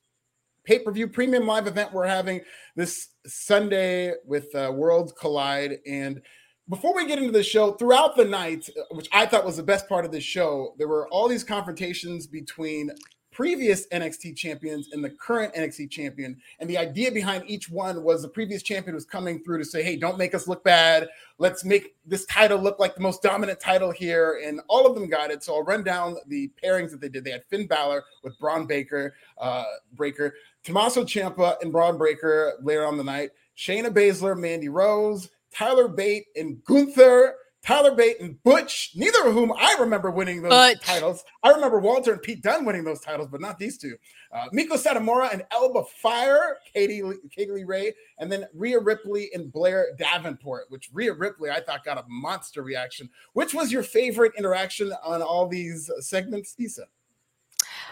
pay 0.65 0.79
per 0.79 0.91
view 0.91 1.09
premium 1.09 1.47
live 1.47 1.67
event 1.67 1.93
we're 1.93 2.07
having 2.07 2.41
this 2.77 3.09
Sunday 3.27 4.13
with 4.25 4.55
uh, 4.55 4.73
Worlds 4.75 5.13
Collide. 5.13 5.79
And 5.87 6.23
before 6.69 6.95
we 6.95 7.07
get 7.07 7.19
into 7.19 7.33
the 7.33 7.43
show, 7.43 7.73
throughout 7.73 8.17
the 8.17 8.25
night, 8.25 8.69
which 8.91 9.09
I 9.13 9.27
thought 9.27 9.45
was 9.45 9.57
the 9.57 9.63
best 9.63 9.89
part 9.89 10.05
of 10.05 10.13
the 10.13 10.21
show, 10.21 10.75
there 10.79 10.89
were 10.89 11.09
all 11.09 11.29
these 11.29 11.45
confrontations 11.45 12.27
between 12.27 12.91
previous 13.35 13.87
NXT 13.89 14.37
champions 14.37 14.91
and 14.93 15.05
the 15.05 15.11
current 15.11 15.53
NXT 15.55 15.91
champion. 15.91 16.37
And 16.61 16.71
the 16.71 16.79
idea 16.79 17.11
behind 17.11 17.43
each 17.49 17.69
one 17.69 18.03
was 18.05 18.23
the 18.23 18.29
previous 18.29 18.63
champion 18.63 18.95
was 18.95 19.05
coming 19.05 19.43
through 19.43 19.59
to 19.59 19.65
say, 19.65 19.83
hey, 19.83 19.97
don't 19.97 20.17
make 20.17 20.35
us 20.35 20.47
look 20.47 20.63
bad. 20.63 21.09
Let's 21.39 21.65
make 21.65 21.97
this 22.07 22.25
title 22.27 22.59
look 22.59 22.79
like 22.79 22.95
the 22.95 23.01
most 23.01 23.23
dominant 23.23 23.59
title 23.59 23.91
here. 23.91 24.41
And 24.47 24.61
all 24.69 24.87
of 24.87 24.95
them 24.95 25.09
got 25.09 25.33
it. 25.33 25.43
So 25.43 25.57
I'll 25.57 25.65
run 25.65 25.83
down 25.83 26.17
the 26.29 26.51
pairings 26.63 26.93
that 26.93 27.01
they 27.01 27.09
did. 27.09 27.25
They 27.25 27.33
had 27.33 27.45
Finn 27.47 27.67
Balor 27.67 28.05
with 28.23 28.39
Bron 28.39 28.67
Baker, 28.67 29.17
uh, 29.37 29.65
Breakker, 29.95 30.35
Tommaso 30.63 31.05
Ciampa 31.05 31.61
and 31.61 31.73
Bron 31.73 31.99
Breakker 31.99 32.55
later 32.63 32.87
on 32.87 32.97
the 32.97 33.05
night, 33.05 33.31
Shayna 33.57 33.91
Baszler, 33.91 34.39
Mandy 34.39 34.69
Rose, 34.69 35.29
Tyler 35.55 35.89
Bate 35.89 36.27
and 36.37 36.63
Gunther. 36.65 37.37
Tyler 37.65 37.95
Bate 37.95 38.21
and 38.21 38.43
Butch, 38.43 38.91
neither 38.95 39.27
of 39.27 39.33
whom 39.33 39.51
I 39.51 39.75
remember 39.81 40.11
winning 40.11 40.43
those 40.43 40.51
Butch. 40.51 40.81
titles. 40.83 41.25
I 41.43 41.49
remember 41.51 41.81
Walter 41.81 42.13
and 42.13 42.21
Pete 42.21 42.43
Dunne 42.43 42.67
winning 42.67 42.85
those 42.85 43.01
titles, 43.01 43.29
but 43.31 43.41
not 43.41 43.59
these 43.59 43.79
two. 43.79 43.97
Uh, 44.31 44.51
Meiko 44.51 44.73
Satomura 44.73 45.33
and 45.33 45.47
Alba 45.51 45.85
Fyre, 46.03 46.59
Katie, 46.71 47.03
Kay 47.35 47.51
Lee 47.51 47.65
Ray, 47.65 47.95
and 48.19 48.31
then 48.31 48.45
Rhea 48.53 48.79
Ripley 48.79 49.31
and 49.33 49.51
Blair 49.51 49.97
Davenport, 49.99 50.67
which 50.69 50.91
Rhea 50.93 51.15
Ripley 51.15 51.49
I 51.49 51.61
thought 51.61 51.85
got 51.87 51.97
a 51.97 52.05
monster 52.07 52.63
reaction. 52.63 53.09
Which 53.33 53.55
was 53.55 53.73
your 53.73 53.83
favorite 53.83 54.33
interaction 54.37 54.93
on 55.03 55.23
all 55.23 55.49
these 55.49 55.91
segments, 56.01 56.55
Issa? 56.59 56.85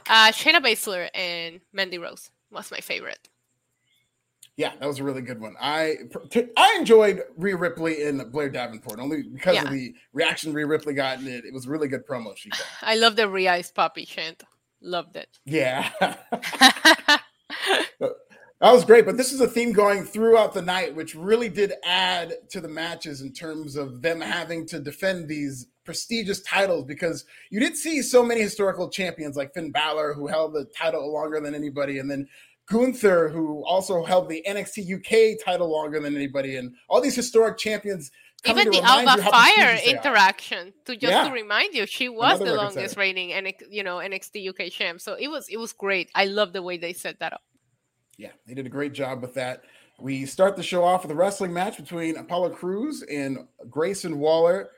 Uh, 0.06 0.32
Shayna 0.32 0.60
Baszler 0.60 1.08
and 1.14 1.60
Mandy 1.72 1.96
Rose 1.96 2.30
was 2.50 2.70
my 2.70 2.80
favorite. 2.80 3.30
Yeah, 4.56 4.72
that 4.78 4.86
was 4.86 4.98
a 4.98 5.04
really 5.04 5.22
good 5.22 5.40
one. 5.40 5.54
I 5.60 5.96
I 6.56 6.76
enjoyed 6.78 7.22
Rhea 7.36 7.56
Ripley 7.56 8.04
and 8.04 8.30
Blair 8.30 8.50
Davenport 8.50 9.00
only 9.00 9.22
because 9.22 9.54
Yeah. 9.54 9.64
of 9.64 9.70
the 9.70 9.94
reaction 10.12 10.52
Rhea 10.52 10.66
Ripley 10.66 10.92
got, 10.94 11.18
and 11.18 11.28
it, 11.28 11.44
it 11.44 11.52
was 11.54 11.66
a 11.66 11.70
really 11.70 11.88
good 11.88 12.06
promo 12.06 12.36
she 12.36 12.50
got. 12.50 12.60
I 12.82 12.96
love 12.96 13.16
the 13.16 13.28
Rhea 13.28 13.54
is 13.56 13.70
Poppy 13.70 14.04
chant. 14.04 14.42
Loved 14.82 15.16
it. 15.16 15.38
Yeah. 15.44 15.90
That 18.62 18.70
was 18.72 18.84
great, 18.84 19.06
but 19.06 19.16
this 19.16 19.32
is 19.32 19.40
a 19.40 19.48
theme 19.48 19.72
going 19.72 20.04
throughout 20.04 20.54
the 20.54 20.62
night, 20.62 20.94
which 20.94 21.16
really 21.16 21.48
did 21.48 21.72
add 21.84 22.32
to 22.50 22.60
the 22.60 22.68
matches 22.68 23.20
in 23.20 23.32
terms 23.32 23.74
of 23.74 24.02
them 24.02 24.20
having 24.20 24.66
to 24.68 24.78
defend 24.78 25.26
these 25.26 25.66
prestigious 25.84 26.40
titles 26.42 26.84
because 26.84 27.24
you 27.50 27.58
did 27.58 27.76
see 27.76 28.00
so 28.02 28.22
many 28.22 28.40
historical 28.40 28.88
champions 28.88 29.36
like 29.36 29.52
Finn 29.52 29.72
Balor, 29.72 30.14
who 30.14 30.28
held 30.28 30.54
the 30.54 30.64
title 30.66 31.12
longer 31.12 31.40
than 31.40 31.56
anybody, 31.56 31.98
and 31.98 32.08
then 32.08 32.28
Gunther, 32.66 33.28
who 33.28 33.64
also 33.64 34.04
held 34.04 34.28
the 34.28 34.42
NXT 34.48 34.94
UK 34.96 35.44
title 35.44 35.70
longer 35.70 36.00
than 36.00 36.16
anybody, 36.16 36.56
and 36.56 36.74
all 36.88 37.00
these 37.00 37.16
historic 37.16 37.58
champions. 37.58 38.10
Even 38.44 38.70
the 38.70 38.80
Alba 38.82 39.22
Fyre 39.22 39.78
interaction 39.86 40.72
to 40.84 40.96
just 40.96 41.12
yeah. 41.12 41.28
to 41.28 41.32
remind 41.32 41.74
you, 41.74 41.86
she 41.86 42.08
was 42.08 42.40
Another 42.40 42.50
the 42.50 42.56
longest 42.56 42.96
reigning 42.96 43.32
and 43.32 43.52
you 43.70 43.84
know 43.84 43.98
NXT 43.98 44.48
UK 44.48 44.72
champ. 44.72 45.00
So 45.00 45.14
it 45.14 45.28
was 45.28 45.48
it 45.48 45.58
was 45.58 45.72
great. 45.72 46.10
I 46.14 46.24
love 46.24 46.52
the 46.52 46.62
way 46.62 46.76
they 46.76 46.92
set 46.92 47.20
that 47.20 47.32
up. 47.32 47.42
Yeah, 48.18 48.30
they 48.46 48.54
did 48.54 48.66
a 48.66 48.70
great 48.70 48.92
job 48.92 49.22
with 49.22 49.34
that. 49.34 49.62
We 49.98 50.26
start 50.26 50.56
the 50.56 50.62
show 50.62 50.82
off 50.82 51.02
with 51.02 51.12
a 51.12 51.14
wrestling 51.14 51.52
match 51.52 51.76
between 51.76 52.16
Apollo 52.16 52.50
Crews 52.50 53.02
and 53.02 53.46
Grayson 53.70 54.18
Waller. 54.18 54.70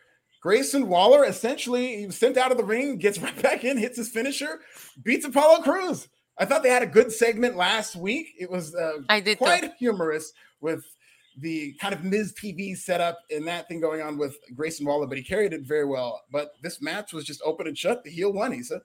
Grayson 0.42 0.88
Waller 0.88 1.24
essentially 1.24 1.96
he 1.96 2.06
was 2.06 2.18
sent 2.18 2.36
out 2.36 2.50
of 2.50 2.58
the 2.58 2.64
ring, 2.64 2.98
gets 2.98 3.18
right 3.22 3.42
back 3.42 3.64
in, 3.64 3.78
hits 3.78 3.96
his 3.96 4.10
finisher, 4.10 4.60
beats 5.02 5.24
Apollo 5.24 5.62
Crews. 5.62 6.08
I 6.38 6.44
thought 6.44 6.62
they 6.62 6.70
had 6.70 6.82
a 6.82 6.86
good 6.86 7.12
segment 7.12 7.56
last 7.56 7.94
week. 7.96 8.34
It 8.38 8.50
was 8.50 8.74
uh, 8.74 8.98
I 9.08 9.20
did 9.20 9.38
quite 9.38 9.72
humorous 9.78 10.32
with 10.60 10.84
the 11.38 11.74
kind 11.80 11.94
of 11.94 12.04
Miz 12.04 12.32
TV 12.32 12.76
setup 12.76 13.18
and 13.30 13.46
that 13.46 13.68
thing 13.68 13.80
going 13.80 14.02
on 14.02 14.18
with 14.18 14.36
Grayson 14.54 14.86
Waller, 14.86 15.06
but 15.06 15.18
he 15.18 15.24
carried 15.24 15.52
it 15.52 15.62
very 15.62 15.84
well. 15.84 16.22
But 16.30 16.52
this 16.62 16.80
match 16.80 17.12
was 17.12 17.24
just 17.24 17.42
open 17.44 17.66
and 17.66 17.76
shut. 17.76 18.04
The 18.04 18.10
heel 18.10 18.32
won, 18.32 18.52
Isa. 18.54 18.82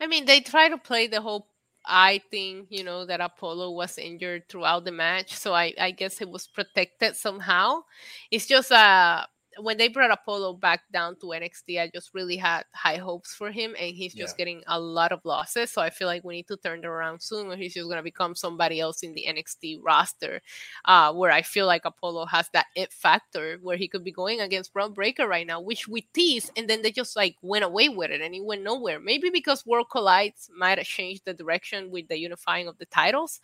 I 0.00 0.06
mean, 0.06 0.24
they 0.24 0.40
try 0.40 0.68
to 0.68 0.78
play 0.78 1.06
the 1.06 1.20
whole 1.20 1.48
I 1.86 2.20
thing, 2.30 2.66
you 2.68 2.82
know, 2.82 3.06
that 3.06 3.20
Apollo 3.20 3.70
was 3.70 3.96
injured 3.96 4.48
throughout 4.48 4.84
the 4.84 4.92
match. 4.92 5.34
So 5.34 5.54
I, 5.54 5.72
I 5.80 5.92
guess 5.92 6.20
it 6.20 6.28
was 6.28 6.46
protected 6.46 7.16
somehow. 7.16 7.84
It's 8.30 8.46
just 8.46 8.72
uh 8.72 9.24
when 9.58 9.78
they 9.78 9.88
brought 9.88 10.10
Apollo 10.10 10.54
back 10.54 10.82
down 10.92 11.16
to 11.20 11.26
NXT, 11.26 11.80
I 11.80 11.90
just 11.92 12.10
really 12.14 12.36
had 12.36 12.64
high 12.74 12.96
hopes 12.96 13.34
for 13.34 13.50
him, 13.50 13.74
and 13.78 13.94
he's 13.94 14.14
just 14.14 14.34
yeah. 14.34 14.38
getting 14.44 14.62
a 14.66 14.78
lot 14.78 15.12
of 15.12 15.24
losses. 15.24 15.70
So 15.70 15.82
I 15.82 15.90
feel 15.90 16.08
like 16.08 16.24
we 16.24 16.34
need 16.34 16.48
to 16.48 16.56
turn 16.56 16.80
it 16.80 16.84
around 16.84 17.22
soon, 17.22 17.50
or 17.50 17.56
he's 17.56 17.74
just 17.74 17.88
gonna 17.88 18.02
become 18.02 18.34
somebody 18.34 18.80
else 18.80 19.02
in 19.02 19.14
the 19.14 19.24
NXT 19.28 19.78
roster, 19.82 20.40
uh, 20.84 21.12
where 21.12 21.30
I 21.30 21.42
feel 21.42 21.66
like 21.66 21.84
Apollo 21.84 22.26
has 22.26 22.48
that 22.52 22.66
it 22.74 22.92
factor 22.92 23.58
where 23.62 23.76
he 23.76 23.88
could 23.88 24.04
be 24.04 24.12
going 24.12 24.40
against 24.40 24.72
Bron 24.72 24.92
Breakker 24.92 25.26
right 25.26 25.46
now, 25.46 25.60
which 25.60 25.88
we 25.88 26.02
teased, 26.12 26.50
and 26.56 26.68
then 26.68 26.82
they 26.82 26.92
just 26.92 27.16
like 27.16 27.36
went 27.42 27.64
away 27.64 27.88
with 27.88 28.10
it, 28.10 28.20
and 28.20 28.34
he 28.34 28.40
went 28.40 28.62
nowhere. 28.62 29.00
Maybe 29.00 29.30
because 29.30 29.64
World 29.66 29.88
Collides 29.90 30.50
might 30.56 30.78
have 30.78 30.86
changed 30.86 31.22
the 31.24 31.34
direction 31.34 31.90
with 31.90 32.08
the 32.08 32.18
unifying 32.18 32.68
of 32.68 32.78
the 32.78 32.86
titles, 32.86 33.40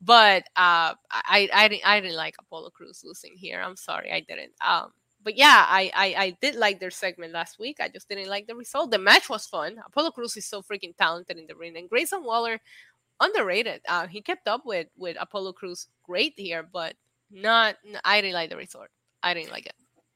but 0.00 0.44
uh, 0.56 0.94
I 1.10 1.48
I 1.52 1.68
didn't 1.68 1.86
I 1.86 2.00
didn't 2.00 2.16
like 2.16 2.36
Apollo 2.40 2.70
Crews 2.70 3.02
losing 3.04 3.34
here. 3.36 3.60
I'm 3.60 3.76
sorry, 3.76 4.12
I 4.12 4.20
didn't. 4.20 4.52
Um, 4.66 4.92
but 5.24 5.36
yeah, 5.36 5.66
I, 5.68 5.90
I, 5.94 6.14
I 6.24 6.36
did 6.40 6.54
like 6.56 6.80
their 6.80 6.90
segment 6.90 7.32
last 7.32 7.58
week. 7.58 7.78
I 7.80 7.88
just 7.88 8.08
didn't 8.08 8.28
like 8.28 8.46
the 8.46 8.54
result. 8.56 8.90
The 8.90 8.98
match 8.98 9.28
was 9.30 9.46
fun. 9.46 9.76
Apollo 9.86 10.12
Crews 10.12 10.36
is 10.36 10.46
so 10.46 10.62
freaking 10.62 10.96
talented 10.96 11.38
in 11.38 11.46
the 11.46 11.56
ring, 11.56 11.76
and 11.76 11.88
Grayson 11.88 12.24
Waller 12.24 12.60
underrated. 13.20 13.80
Uh, 13.88 14.06
he 14.06 14.22
kept 14.22 14.48
up 14.48 14.62
with 14.66 14.88
with 14.96 15.16
Apollo 15.20 15.54
Crews 15.54 15.88
great 16.04 16.34
here, 16.36 16.62
but 16.62 16.94
not. 17.30 17.76
I 18.04 18.20
didn't 18.20 18.34
like 18.34 18.50
the 18.50 18.56
result. 18.56 18.88
I 19.22 19.34
didn't 19.34 19.52
like 19.52 19.66
it 19.66 19.74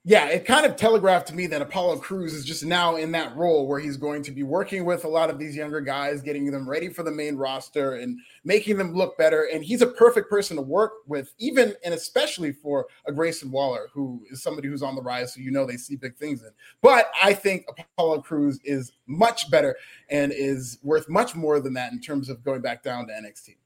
yeah, 0.09 0.29
it 0.29 0.47
kind 0.47 0.65
of 0.65 0.75
telegraphed 0.75 1.29
to 1.29 1.35
me 1.35 1.47
that 1.49 1.61
Apollo 1.61 1.99
Crews 1.99 2.33
is 2.33 2.43
just 2.43 2.65
now 2.65 2.97
in 2.97 3.13
that 3.13 3.37
role 3.37 3.67
where 3.67 3.79
he's 3.79 3.99
going 3.99 4.23
to 4.23 4.31
be 4.31 4.43
working 4.43 4.87
with 4.87 5.05
a 5.05 5.09
lot 5.09 5.29
of 5.29 5.39
these 5.39 5.55
younger 5.55 5.83
guys, 5.83 6.23
getting 6.23 6.51
them 6.51 6.67
ready 6.67 6.89
for 6.89 7.03
the 7.03 7.11
main 7.11 7.37
roster 7.37 7.93
and 7.93 8.19
making 8.43 8.79
them 8.79 8.95
look 8.95 9.19
better. 9.19 9.47
And 9.53 9.63
he's 9.63 9.83
a 9.83 9.87
perfect 9.87 10.31
person 10.31 10.57
to 10.57 10.63
work 10.63 10.93
with, 11.07 11.35
even 11.37 11.75
and 11.85 11.93
especially 11.93 12.53
for 12.53 12.87
a 13.05 13.13
Grayson 13.13 13.51
Waller, 13.51 13.91
who 13.93 14.23
is 14.31 14.43
somebody 14.43 14.69
who's 14.69 14.83
on 14.83 14.95
the 14.95 15.03
rise, 15.03 15.35
so 15.35 15.41
you 15.41 15.51
know 15.51 15.67
they 15.67 15.77
see 15.77 15.95
big 15.95 16.17
things 16.17 16.43
in. 16.43 16.53
But 16.81 17.11
I 17.23 17.35
think 17.35 17.67
Apollo 17.69 18.23
Crews 18.23 18.61
is 18.65 18.93
much 19.07 19.51
better 19.51 19.77
and 20.09 20.33
is 20.33 20.79
worth 20.83 21.11
much 21.11 21.35
more 21.35 21.61
than 21.61 21.75
that 21.75 21.93
in 21.93 22.01
terms 22.01 22.31
of 22.31 22.43
going 22.43 22.63
back 22.63 22.83
down 22.83 23.09
to 23.09 23.13
NXT. 23.13 23.57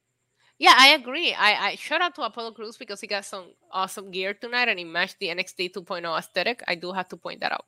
Yeah, 0.63 0.75
I 0.79 0.91
agree. 0.91 1.35
I, 1.35 1.71
I 1.71 1.75
shout 1.75 2.01
out 2.01 2.15
to 2.15 2.23
Apollo 2.23 2.53
Crews 2.53 2.77
because 2.77 3.01
he 3.01 3.09
got 3.09 3.25
some 3.25 3.47
awesome 3.73 4.13
gear 4.13 4.33
tonight 4.33 4.69
and 4.69 4.79
he 4.79 4.85
matched 4.85 5.19
the 5.19 5.27
NXT 5.27 5.73
2.0 5.73 6.17
aesthetic. 6.17 6.63
I 6.69 6.77
do 6.77 6.93
have 6.93 7.09
to 7.09 7.17
point 7.17 7.41
that 7.41 7.51
out. 7.51 7.67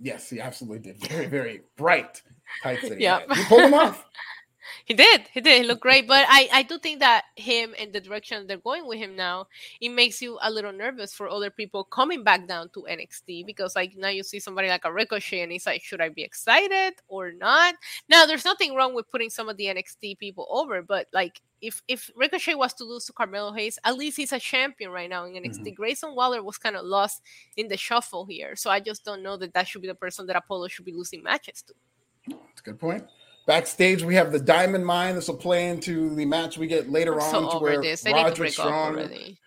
Yes, 0.00 0.30
he 0.30 0.40
absolutely 0.40 0.90
did. 0.90 1.06
Very, 1.06 1.26
very 1.26 1.60
bright 1.76 2.22
tights. 2.62 2.88
yeah, 2.98 3.20
he 3.30 3.44
pulled 3.44 3.60
them 3.60 3.74
off. 3.74 4.06
He 4.84 4.94
did. 4.94 5.28
He 5.32 5.40
did. 5.40 5.62
He 5.62 5.68
looked 5.68 5.82
great. 5.82 6.06
But 6.06 6.26
I, 6.28 6.48
I 6.52 6.62
do 6.62 6.78
think 6.78 7.00
that 7.00 7.24
him 7.36 7.74
and 7.78 7.92
the 7.92 8.00
direction 8.00 8.46
they're 8.46 8.56
going 8.56 8.86
with 8.86 8.98
him 8.98 9.16
now, 9.16 9.46
it 9.80 9.90
makes 9.90 10.20
you 10.22 10.38
a 10.42 10.50
little 10.50 10.72
nervous 10.72 11.14
for 11.14 11.28
other 11.28 11.50
people 11.50 11.84
coming 11.84 12.24
back 12.24 12.46
down 12.48 12.70
to 12.70 12.86
NXT 12.90 13.46
because 13.46 13.76
like 13.76 13.96
now 13.96 14.08
you 14.08 14.22
see 14.22 14.40
somebody 14.40 14.68
like 14.68 14.84
a 14.84 14.92
Ricochet 14.92 15.42
and 15.42 15.52
he's 15.52 15.66
like, 15.66 15.82
should 15.82 16.00
I 16.00 16.08
be 16.08 16.22
excited 16.22 16.94
or 17.08 17.32
not? 17.32 17.74
Now 18.08 18.26
there's 18.26 18.44
nothing 18.44 18.74
wrong 18.74 18.94
with 18.94 19.10
putting 19.10 19.30
some 19.30 19.48
of 19.48 19.56
the 19.56 19.66
NXT 19.66 20.18
people 20.18 20.46
over, 20.50 20.82
but 20.82 21.06
like 21.12 21.40
if 21.60 21.82
if 21.88 22.10
Ricochet 22.16 22.54
was 22.54 22.74
to 22.74 22.84
lose 22.84 23.04
to 23.06 23.12
Carmelo 23.12 23.52
Hayes, 23.52 23.78
at 23.84 23.96
least 23.96 24.16
he's 24.16 24.32
a 24.32 24.38
champion 24.38 24.90
right 24.90 25.10
now 25.10 25.24
in 25.24 25.34
NXT. 25.34 25.60
Mm-hmm. 25.60 25.74
Grayson 25.74 26.14
Waller 26.14 26.42
was 26.42 26.58
kind 26.58 26.76
of 26.76 26.84
lost 26.84 27.22
in 27.56 27.68
the 27.68 27.76
shuffle 27.76 28.26
here, 28.26 28.56
so 28.56 28.70
I 28.70 28.80
just 28.80 29.04
don't 29.04 29.22
know 29.22 29.36
that 29.36 29.54
that 29.54 29.66
should 29.66 29.82
be 29.82 29.88
the 29.88 29.94
person 29.94 30.26
that 30.26 30.36
Apollo 30.36 30.68
should 30.68 30.84
be 30.84 30.92
losing 30.92 31.22
matches 31.22 31.62
to. 31.62 31.74
That's 32.28 32.60
a 32.60 32.62
good 32.62 32.78
point. 32.78 33.04
Backstage, 33.48 34.02
we 34.02 34.14
have 34.14 34.30
the 34.30 34.38
Diamond 34.38 34.84
Mine. 34.84 35.14
This 35.14 35.26
will 35.26 35.38
play 35.38 35.70
into 35.70 36.14
the 36.14 36.26
match 36.26 36.58
we 36.58 36.66
get 36.66 36.90
later 36.90 37.14
I'm 37.14 37.20
on 37.20 37.30
so 37.30 37.50
to 37.52 37.58
where 37.64 37.80
this. 37.80 38.04
Roderick 38.04 38.52
Strong 38.52 38.98
and 38.98 39.38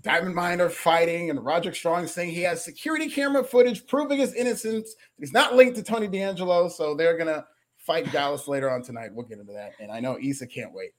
Diamond 0.00 0.34
Mine 0.34 0.58
are 0.62 0.70
fighting, 0.70 1.28
and 1.28 1.44
Roderick 1.44 1.74
Strong 1.74 2.06
saying 2.06 2.30
he 2.30 2.40
has 2.40 2.64
security 2.64 3.10
camera 3.10 3.44
footage 3.44 3.86
proving 3.86 4.20
his 4.20 4.32
innocence. 4.32 4.94
He's 5.18 5.34
not 5.34 5.54
linked 5.54 5.76
to 5.76 5.82
Tony 5.82 6.06
D'Angelo, 6.06 6.70
so 6.70 6.94
they're 6.94 7.18
gonna 7.18 7.44
fight 7.76 8.10
Dallas 8.10 8.48
later 8.48 8.70
on 8.70 8.82
tonight. 8.82 9.10
We'll 9.12 9.26
get 9.26 9.38
into 9.38 9.52
that, 9.52 9.72
and 9.78 9.92
I 9.92 10.00
know 10.00 10.18
Isa 10.18 10.46
can't 10.46 10.72
wait. 10.72 10.92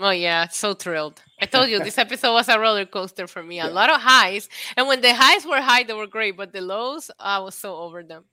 Oh 0.00 0.08
yeah, 0.08 0.48
so 0.48 0.72
thrilled. 0.72 1.20
I 1.42 1.44
told 1.44 1.68
you 1.68 1.80
this 1.80 1.98
episode 2.06 2.32
was 2.32 2.48
a 2.48 2.58
roller 2.58 2.86
coaster 2.86 3.26
for 3.26 3.42
me. 3.42 3.60
A 3.60 3.68
lot 3.68 3.90
of 3.90 4.00
highs, 4.00 4.48
and 4.78 4.88
when 4.88 5.02
the 5.02 5.12
highs 5.12 5.44
were 5.44 5.60
high, 5.60 5.82
they 5.82 5.92
were 5.92 6.06
great, 6.06 6.34
but 6.34 6.50
the 6.50 6.62
lows, 6.62 7.10
I 7.20 7.40
was 7.40 7.54
so 7.54 7.76
over 7.76 8.02
them. 8.02 8.24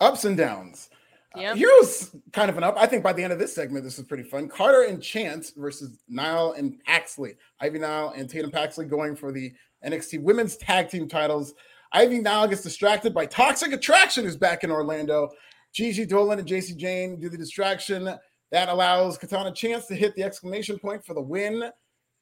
Ups 0.00 0.24
and 0.24 0.34
downs. 0.34 0.88
Yep. 1.36 1.56
Uh, 1.56 2.18
kind 2.32 2.50
of 2.50 2.58
an 2.58 2.64
up. 2.64 2.76
I 2.76 2.86
think 2.86 3.04
by 3.04 3.12
the 3.12 3.22
end 3.22 3.32
of 3.32 3.38
this 3.38 3.54
segment, 3.54 3.84
this 3.84 3.98
is 3.98 4.04
pretty 4.04 4.24
fun. 4.24 4.48
Carter 4.48 4.82
and 4.82 5.00
Chance 5.02 5.52
versus 5.56 5.98
Nile 6.08 6.54
and 6.56 6.78
Paxley. 6.84 7.36
Ivy 7.60 7.78
Nile 7.78 8.12
and 8.16 8.28
Tatum 8.28 8.50
Paxley 8.50 8.86
going 8.86 9.14
for 9.14 9.30
the 9.30 9.52
NXT 9.86 10.22
Women's 10.22 10.56
Tag 10.56 10.88
Team 10.88 11.08
titles. 11.08 11.54
Ivy 11.92 12.18
Nile 12.18 12.48
gets 12.48 12.62
distracted 12.62 13.14
by 13.14 13.26
Toxic 13.26 13.72
Attraction, 13.72 14.24
who's 14.24 14.36
back 14.36 14.64
in 14.64 14.70
Orlando. 14.70 15.30
Gigi 15.72 16.04
Dolan 16.04 16.40
and 16.40 16.48
Jacy 16.48 16.74
Jane 16.74 17.20
do 17.20 17.28
the 17.28 17.38
distraction. 17.38 18.12
That 18.50 18.68
allows 18.68 19.16
Katana 19.16 19.52
Chance 19.52 19.86
to 19.86 19.94
hit 19.94 20.16
the 20.16 20.24
exclamation 20.24 20.78
point 20.78 21.04
for 21.04 21.14
the 21.14 21.20
win. 21.20 21.70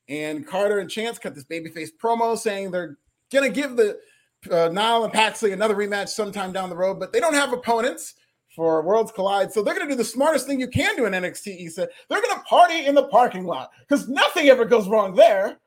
And 0.08 0.46
Carter 0.46 0.80
and 0.80 0.90
Chance 0.90 1.18
cut 1.18 1.34
this 1.34 1.44
babyface 1.44 1.90
promo 2.02 2.36
saying 2.36 2.70
they're 2.70 2.98
going 3.32 3.50
to 3.50 3.60
give 3.60 3.76
the 3.76 3.98
uh, 4.50 4.68
Nile 4.68 5.04
and 5.04 5.12
Paxley 5.12 5.52
another 5.52 5.74
rematch 5.74 6.08
sometime 6.08 6.52
down 6.52 6.70
the 6.70 6.76
road, 6.76 7.00
but 7.00 7.12
they 7.12 7.20
don't 7.20 7.34
have 7.34 7.52
opponents 7.52 8.14
for 8.58 8.82
Worlds 8.82 9.12
Collide. 9.12 9.52
So 9.52 9.62
they're 9.62 9.72
going 9.72 9.86
to 9.86 9.92
do 9.92 9.96
the 9.96 10.02
smartest 10.02 10.48
thing 10.48 10.58
you 10.58 10.66
can 10.66 10.96
do 10.96 11.06
in 11.06 11.12
NXT, 11.12 11.60
Isa. 11.60 11.88
They're 12.08 12.20
going 12.20 12.34
to 12.34 12.42
party 12.42 12.86
in 12.86 12.96
the 12.96 13.04
parking 13.04 13.44
lot 13.44 13.70
because 13.88 14.08
nothing 14.08 14.48
ever 14.48 14.64
goes 14.64 14.88
wrong 14.88 15.14
there. 15.14 15.60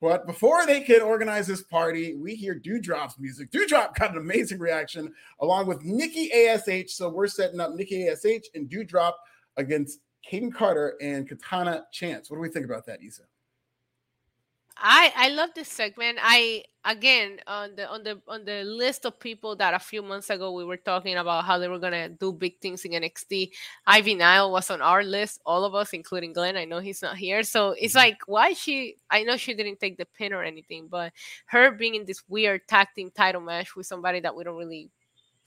But 0.00 0.24
before 0.24 0.64
they 0.64 0.82
can 0.82 1.02
organize 1.02 1.48
this 1.48 1.64
party, 1.64 2.14
we 2.14 2.36
hear 2.36 2.54
Doudrop's 2.54 3.18
music. 3.18 3.50
Doudrop 3.50 3.96
got 3.96 4.12
an 4.12 4.18
amazing 4.18 4.60
reaction 4.60 5.12
along 5.40 5.66
with 5.66 5.82
Nikki 5.82 6.30
ASH. 6.32 6.92
So 6.94 7.08
we're 7.08 7.26
setting 7.26 7.58
up 7.58 7.74
Nikki 7.74 8.06
ASH 8.06 8.24
and 8.54 8.70
Doudrop 8.70 9.14
against 9.56 9.98
Kayden 10.30 10.54
Carter 10.54 10.94
and 11.02 11.28
Katana 11.28 11.86
Chance. 11.90 12.30
What 12.30 12.36
do 12.36 12.40
we 12.40 12.50
think 12.50 12.66
about 12.66 12.86
that, 12.86 13.02
Isa? 13.02 13.22
I 14.84 15.12
I 15.16 15.28
love 15.28 15.50
this 15.54 15.68
segment. 15.68 16.18
I 16.20 16.64
again 16.84 17.38
on 17.46 17.76
the 17.76 17.88
on 17.88 18.02
the 18.02 18.20
on 18.26 18.44
the 18.44 18.64
list 18.64 19.06
of 19.06 19.20
people 19.20 19.54
that 19.56 19.74
a 19.74 19.78
few 19.78 20.02
months 20.02 20.28
ago 20.28 20.50
we 20.50 20.64
were 20.64 20.76
talking 20.76 21.16
about 21.16 21.44
how 21.44 21.56
they 21.58 21.68
were 21.68 21.78
gonna 21.78 22.08
do 22.08 22.32
big 22.32 22.58
things 22.60 22.84
in 22.84 22.90
NXT. 22.90 23.52
Ivy 23.86 24.16
Nile 24.16 24.50
was 24.50 24.70
on 24.70 24.82
our 24.82 25.04
list, 25.04 25.40
all 25.46 25.64
of 25.64 25.76
us, 25.76 25.92
including 25.92 26.32
Glenn. 26.32 26.56
I 26.56 26.64
know 26.64 26.80
he's 26.80 27.00
not 27.00 27.16
here, 27.16 27.44
so 27.44 27.76
it's 27.78 27.92
mm-hmm. 27.92 27.98
like 27.98 28.18
why 28.26 28.54
she? 28.54 28.96
I 29.08 29.22
know 29.22 29.36
she 29.36 29.54
didn't 29.54 29.78
take 29.78 29.98
the 29.98 30.06
pin 30.18 30.32
or 30.32 30.42
anything, 30.42 30.88
but 30.90 31.12
her 31.46 31.70
being 31.70 31.94
in 31.94 32.04
this 32.04 32.24
weird 32.28 32.66
tag 32.66 32.88
team 32.96 33.12
title 33.14 33.40
match 33.40 33.76
with 33.76 33.86
somebody 33.86 34.18
that 34.18 34.34
we 34.34 34.42
don't 34.42 34.56
really 34.56 34.90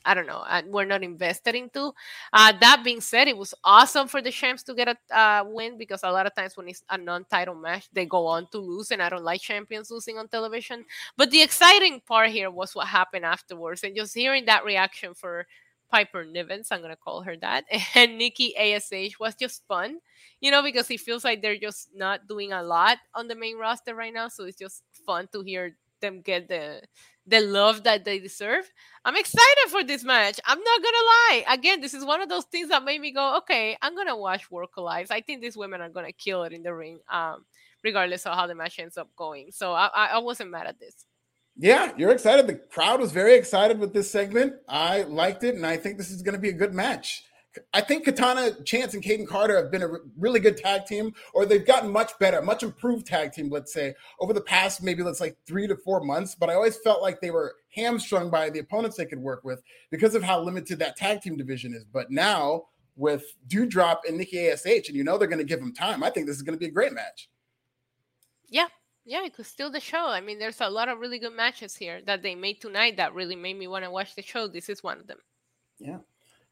I 0.05 0.13
don't 0.13 0.27
know, 0.27 0.43
and 0.47 0.71
we're 0.71 0.85
not 0.85 1.03
invested 1.03 1.55
into. 1.55 1.91
Uh, 2.31 2.53
that 2.61 2.81
being 2.83 3.01
said, 3.01 3.27
it 3.27 3.35
was 3.37 3.53
awesome 3.63 4.07
for 4.07 4.21
the 4.21 4.31
champs 4.31 4.63
to 4.63 4.73
get 4.75 4.87
a 4.87 5.17
uh, 5.17 5.43
win 5.47 5.77
because 5.77 6.01
a 6.03 6.11
lot 6.11 6.27
of 6.27 6.35
times 6.35 6.55
when 6.55 6.67
it's 6.69 6.83
a 6.89 6.97
non-title 6.97 7.55
match, 7.55 7.89
they 7.91 8.05
go 8.05 8.27
on 8.27 8.47
to 8.51 8.59
lose, 8.59 8.91
and 8.91 9.01
I 9.01 9.09
don't 9.09 9.23
like 9.23 9.41
champions 9.41 9.89
losing 9.89 10.17
on 10.17 10.27
television. 10.27 10.85
But 11.17 11.31
the 11.31 11.41
exciting 11.41 12.01
part 12.05 12.29
here 12.29 12.51
was 12.51 12.75
what 12.75 12.87
happened 12.87 13.25
afterwards, 13.25 13.83
and 13.83 13.95
just 13.95 14.13
hearing 14.13 14.45
that 14.45 14.63
reaction 14.63 15.13
for 15.13 15.47
Piper 15.91 16.25
Nivens, 16.25 16.67
I'm 16.71 16.81
gonna 16.81 16.95
call 16.95 17.21
her 17.23 17.37
that, 17.37 17.65
and 17.95 18.17
Nikki 18.17 18.55
Ash 18.57 18.91
was 19.19 19.35
just 19.35 19.65
fun, 19.67 19.99
you 20.39 20.51
know, 20.51 20.61
because 20.61 20.89
it 20.91 20.99
feels 20.99 21.23
like 21.23 21.41
they're 21.41 21.57
just 21.57 21.89
not 21.95 22.27
doing 22.27 22.53
a 22.53 22.61
lot 22.63 22.97
on 23.13 23.27
the 23.27 23.35
main 23.35 23.57
roster 23.57 23.95
right 23.95 24.13
now. 24.13 24.27
So 24.27 24.43
it's 24.45 24.57
just 24.57 24.83
fun 25.05 25.27
to 25.31 25.41
hear 25.41 25.77
them 26.01 26.21
get 26.21 26.47
the 26.47 26.81
the 27.27 27.41
love 27.41 27.83
that 27.83 28.05
they 28.05 28.19
deserve. 28.19 28.71
I'm 29.03 29.15
excited 29.15 29.69
for 29.69 29.83
this 29.83 30.03
match. 30.03 30.39
I'm 30.45 30.59
not 30.59 30.81
gonna 30.81 30.97
lie. 30.97 31.45
Again, 31.49 31.81
this 31.81 31.93
is 31.93 32.05
one 32.05 32.21
of 32.21 32.29
those 32.29 32.45
things 32.45 32.69
that 32.69 32.83
made 32.83 33.01
me 33.01 33.11
go, 33.11 33.37
okay, 33.37 33.77
I'm 33.81 33.95
gonna 33.95 34.17
watch 34.17 34.49
Work 34.51 34.77
Alive. 34.77 35.07
I 35.11 35.21
think 35.21 35.41
these 35.41 35.57
women 35.57 35.81
are 35.81 35.89
gonna 35.89 36.11
kill 36.11 36.43
it 36.43 36.53
in 36.53 36.63
the 36.63 36.73
ring, 36.73 36.99
um, 37.11 37.45
regardless 37.83 38.25
of 38.25 38.35
how 38.35 38.47
the 38.47 38.55
match 38.55 38.79
ends 38.79 38.97
up 38.97 39.09
going. 39.15 39.51
So 39.51 39.73
I, 39.73 39.89
I 40.13 40.17
wasn't 40.19 40.51
mad 40.51 40.67
at 40.67 40.79
this. 40.79 41.05
Yeah, 41.57 41.93
you're 41.97 42.11
excited. 42.11 42.47
The 42.47 42.55
crowd 42.55 42.99
was 42.99 43.11
very 43.11 43.35
excited 43.35 43.79
with 43.79 43.93
this 43.93 44.11
segment. 44.11 44.55
I 44.67 45.03
liked 45.03 45.43
it, 45.43 45.55
and 45.55 45.65
I 45.65 45.77
think 45.77 45.97
this 45.97 46.11
is 46.11 46.21
to 46.21 46.37
be 46.39 46.49
a 46.49 46.53
good 46.53 46.73
match. 46.73 47.23
I 47.73 47.81
think 47.81 48.05
Katana 48.05 48.51
Chance 48.63 48.93
and 48.93 49.03
Kayden 49.03 49.27
Carter 49.27 49.55
have 49.55 49.71
been 49.71 49.83
a 49.83 49.89
really 50.17 50.39
good 50.39 50.57
tag 50.57 50.85
team, 50.85 51.13
or 51.33 51.45
they've 51.45 51.65
gotten 51.65 51.91
much 51.91 52.17
better, 52.19 52.41
much 52.41 52.63
improved 52.63 53.05
tag 53.05 53.31
team, 53.31 53.49
let's 53.49 53.73
say, 53.73 53.93
over 54.19 54.33
the 54.33 54.41
past 54.41 54.83
maybe 54.83 55.03
let's 55.03 55.19
like 55.19 55.37
three 55.45 55.67
to 55.67 55.75
four 55.75 56.01
months. 56.01 56.35
But 56.35 56.49
I 56.49 56.55
always 56.55 56.77
felt 56.77 57.01
like 57.01 57.21
they 57.21 57.31
were 57.31 57.55
hamstrung 57.73 58.29
by 58.29 58.49
the 58.49 58.59
opponents 58.59 58.97
they 58.97 59.05
could 59.05 59.19
work 59.19 59.43
with 59.43 59.61
because 59.91 60.15
of 60.15 60.23
how 60.23 60.41
limited 60.41 60.79
that 60.79 60.97
tag 60.97 61.21
team 61.21 61.37
division 61.37 61.73
is. 61.73 61.85
But 61.85 62.11
now 62.11 62.65
with 62.95 63.25
Doudrop 63.47 63.99
and 64.07 64.17
Nikki 64.17 64.49
Ash, 64.49 64.65
and 64.65 64.95
you 64.95 65.03
know 65.03 65.17
they're 65.17 65.27
going 65.27 65.39
to 65.39 65.45
give 65.45 65.59
them 65.59 65.73
time, 65.73 66.03
I 66.03 66.09
think 66.09 66.27
this 66.27 66.35
is 66.35 66.41
going 66.41 66.55
to 66.55 66.59
be 66.59 66.67
a 66.67 66.71
great 66.71 66.93
match. 66.93 67.29
Yeah, 68.47 68.67
yeah, 69.05 69.23
it 69.25 69.33
could 69.33 69.45
steal 69.45 69.69
the 69.69 69.79
show. 69.79 70.07
I 70.07 70.21
mean, 70.21 70.39
there's 70.39 70.61
a 70.61 70.69
lot 70.69 70.89
of 70.89 70.99
really 70.99 71.19
good 71.19 71.35
matches 71.35 71.75
here 71.75 72.01
that 72.05 72.23
they 72.23 72.35
made 72.35 72.61
tonight 72.61 72.97
that 72.97 73.13
really 73.13 73.35
made 73.35 73.57
me 73.57 73.67
want 73.67 73.83
to 73.83 73.91
watch 73.91 74.15
the 74.15 74.21
show. 74.21 74.47
This 74.47 74.69
is 74.69 74.83
one 74.83 74.99
of 74.99 75.07
them. 75.07 75.19
Yeah. 75.79 75.99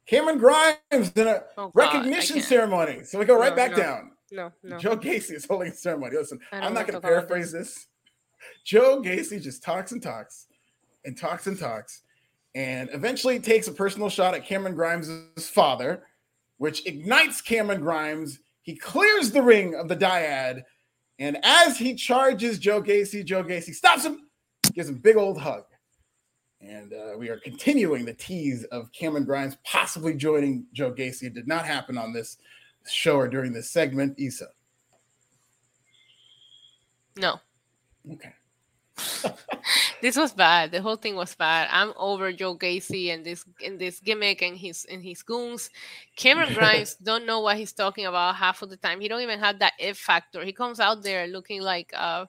Cameron 0.05 0.37
Grimes 0.37 1.11
in 1.15 1.27
a 1.27 1.43
oh, 1.57 1.71
recognition 1.73 2.41
ceremony. 2.41 3.03
So 3.03 3.19
we 3.19 3.25
go 3.25 3.37
right 3.37 3.51
no, 3.51 3.55
back 3.55 3.71
no, 3.71 3.77
down. 3.77 4.11
No, 4.31 4.51
no. 4.63 4.77
Joe 4.77 4.97
Gacy 4.97 5.33
is 5.33 5.45
holding 5.45 5.71
a 5.71 5.75
ceremony. 5.75 6.17
Listen, 6.17 6.39
I'm 6.51 6.73
not 6.73 6.87
going 6.87 6.99
to 6.99 7.01
paraphrase 7.01 7.51
this. 7.51 7.87
Joe 8.65 9.01
Gacy 9.01 9.41
just 9.41 9.63
talks 9.63 9.91
and 9.91 10.01
talks 10.01 10.47
and 11.05 11.17
talks 11.17 11.47
and 11.47 11.57
talks 11.57 12.01
and 12.55 12.89
eventually 12.93 13.39
takes 13.39 13.67
a 13.67 13.71
personal 13.71 14.09
shot 14.09 14.35
at 14.35 14.45
Cameron 14.45 14.75
Grimes' 14.75 15.49
father, 15.49 16.03
which 16.57 16.85
ignites 16.85 17.41
Cameron 17.41 17.81
Grimes. 17.81 18.39
He 18.61 18.75
clears 18.75 19.31
the 19.31 19.41
ring 19.41 19.75
of 19.75 19.87
the 19.87 19.95
dyad. 19.95 20.63
And 21.19 21.37
as 21.43 21.77
he 21.77 21.95
charges 21.95 22.59
Joe 22.59 22.81
Gacy, 22.81 23.23
Joe 23.25 23.43
Gacy 23.43 23.73
stops 23.73 24.05
him, 24.05 24.27
gives 24.73 24.89
him 24.89 24.95
a 24.95 24.99
big 24.99 25.17
old 25.17 25.39
hug. 25.39 25.63
And 26.65 26.93
uh, 26.93 27.17
we 27.17 27.29
are 27.29 27.37
continuing 27.37 28.05
the 28.05 28.13
tease 28.13 28.63
of 28.65 28.91
Cameron 28.93 29.25
Grimes 29.25 29.57
possibly 29.65 30.13
joining 30.13 30.65
Joe 30.71 30.93
Gacy. 30.93 31.23
It 31.23 31.33
did 31.33 31.47
not 31.47 31.65
happen 31.65 31.97
on 31.97 32.13
this 32.13 32.37
show 32.89 33.17
or 33.17 33.27
during 33.27 33.51
this 33.51 33.69
segment. 33.69 34.17
Isa. 34.17 34.47
No. 37.17 37.39
Okay. 38.11 38.33
this 40.01 40.15
was 40.15 40.31
bad. 40.31 40.71
The 40.71 40.81
whole 40.81 40.95
thing 40.95 41.15
was 41.15 41.35
bad. 41.35 41.67
I'm 41.71 41.93
over 41.97 42.31
Joe 42.31 42.57
Gacy 42.57 43.13
and 43.13 43.25
this 43.25 43.43
and 43.65 43.77
this 43.77 43.99
gimmick 43.99 44.41
and 44.41 44.57
his 44.57 44.85
and 44.89 45.03
his 45.03 45.21
goons. 45.21 45.69
Cameron 46.15 46.53
Grimes 46.57 46.95
don't 46.95 47.25
know 47.25 47.41
what 47.41 47.57
he's 47.57 47.73
talking 47.73 48.05
about 48.05 48.35
half 48.35 48.61
of 48.61 48.69
the 48.69 48.77
time. 48.77 49.01
He 49.01 49.07
don't 49.07 49.21
even 49.21 49.39
have 49.39 49.59
that 49.59 49.73
if 49.79 49.97
factor. 49.97 50.45
He 50.45 50.53
comes 50.53 50.79
out 50.79 51.03
there 51.03 51.27
looking 51.27 51.61
like 51.61 51.91
a 51.93 52.27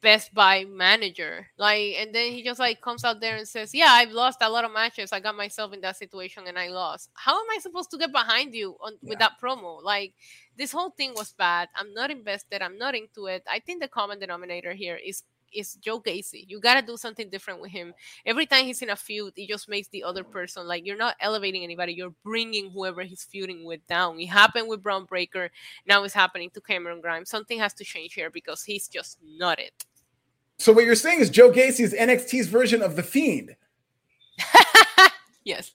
Best 0.00 0.34
Buy 0.34 0.64
manager. 0.64 1.48
Like, 1.56 1.94
and 1.98 2.14
then 2.14 2.32
he 2.32 2.42
just 2.42 2.58
like 2.60 2.80
comes 2.80 3.04
out 3.04 3.20
there 3.20 3.36
and 3.36 3.46
says, 3.46 3.74
"Yeah, 3.74 3.90
I've 3.90 4.10
lost 4.12 4.38
a 4.40 4.50
lot 4.50 4.64
of 4.64 4.72
matches. 4.72 5.12
I 5.12 5.20
got 5.20 5.36
myself 5.36 5.72
in 5.72 5.80
that 5.82 5.96
situation 5.96 6.44
and 6.46 6.58
I 6.58 6.68
lost. 6.68 7.10
How 7.14 7.34
am 7.34 7.46
I 7.54 7.58
supposed 7.60 7.90
to 7.92 7.98
get 7.98 8.12
behind 8.12 8.54
you 8.54 8.76
on 8.80 8.94
yeah. 9.00 9.10
with 9.10 9.18
that 9.20 9.40
promo? 9.42 9.82
Like, 9.82 10.14
this 10.56 10.72
whole 10.72 10.90
thing 10.90 11.14
was 11.14 11.32
bad. 11.32 11.68
I'm 11.76 11.94
not 11.94 12.10
invested. 12.10 12.62
I'm 12.62 12.78
not 12.78 12.94
into 12.94 13.26
it. 13.26 13.42
I 13.48 13.60
think 13.60 13.80
the 13.80 13.88
common 13.88 14.18
denominator 14.18 14.72
here 14.72 14.96
is 14.96 15.22
is 15.54 15.74
Joe 15.74 16.00
Gacy. 16.00 16.44
You 16.48 16.60
got 16.60 16.80
to 16.80 16.86
do 16.86 16.96
something 16.96 17.28
different 17.30 17.60
with 17.60 17.70
him. 17.70 17.94
Every 18.26 18.46
time 18.46 18.64
he's 18.64 18.82
in 18.82 18.90
a 18.90 18.96
feud, 18.96 19.32
it 19.36 19.48
just 19.48 19.68
makes 19.68 19.88
the 19.88 20.04
other 20.04 20.24
person 20.24 20.66
like 20.66 20.86
you're 20.86 20.96
not 20.96 21.16
elevating 21.20 21.62
anybody. 21.62 21.92
You're 21.92 22.14
bringing 22.24 22.70
whoever 22.70 23.02
he's 23.02 23.24
feuding 23.24 23.64
with 23.64 23.86
down. 23.86 24.18
It 24.20 24.26
happened 24.26 24.68
with 24.68 24.82
Bron 24.82 25.04
Breakker. 25.04 25.50
Now 25.86 26.04
it's 26.04 26.14
happening 26.14 26.50
to 26.50 26.60
Cameron 26.60 27.00
Grimes. 27.00 27.30
Something 27.30 27.58
has 27.58 27.74
to 27.74 27.84
change 27.84 28.14
here 28.14 28.30
because 28.30 28.62
he's 28.62 28.88
just 28.88 29.18
not 29.22 29.58
it. 29.58 29.84
So 30.58 30.72
what 30.72 30.84
you're 30.84 30.94
saying 30.94 31.20
is 31.20 31.30
Joe 31.30 31.50
Gacy's 31.50 31.92
NXT's 31.92 32.46
version 32.46 32.82
of 32.82 32.96
the 32.96 33.02
Fiend. 33.02 33.56
yes. 35.44 35.72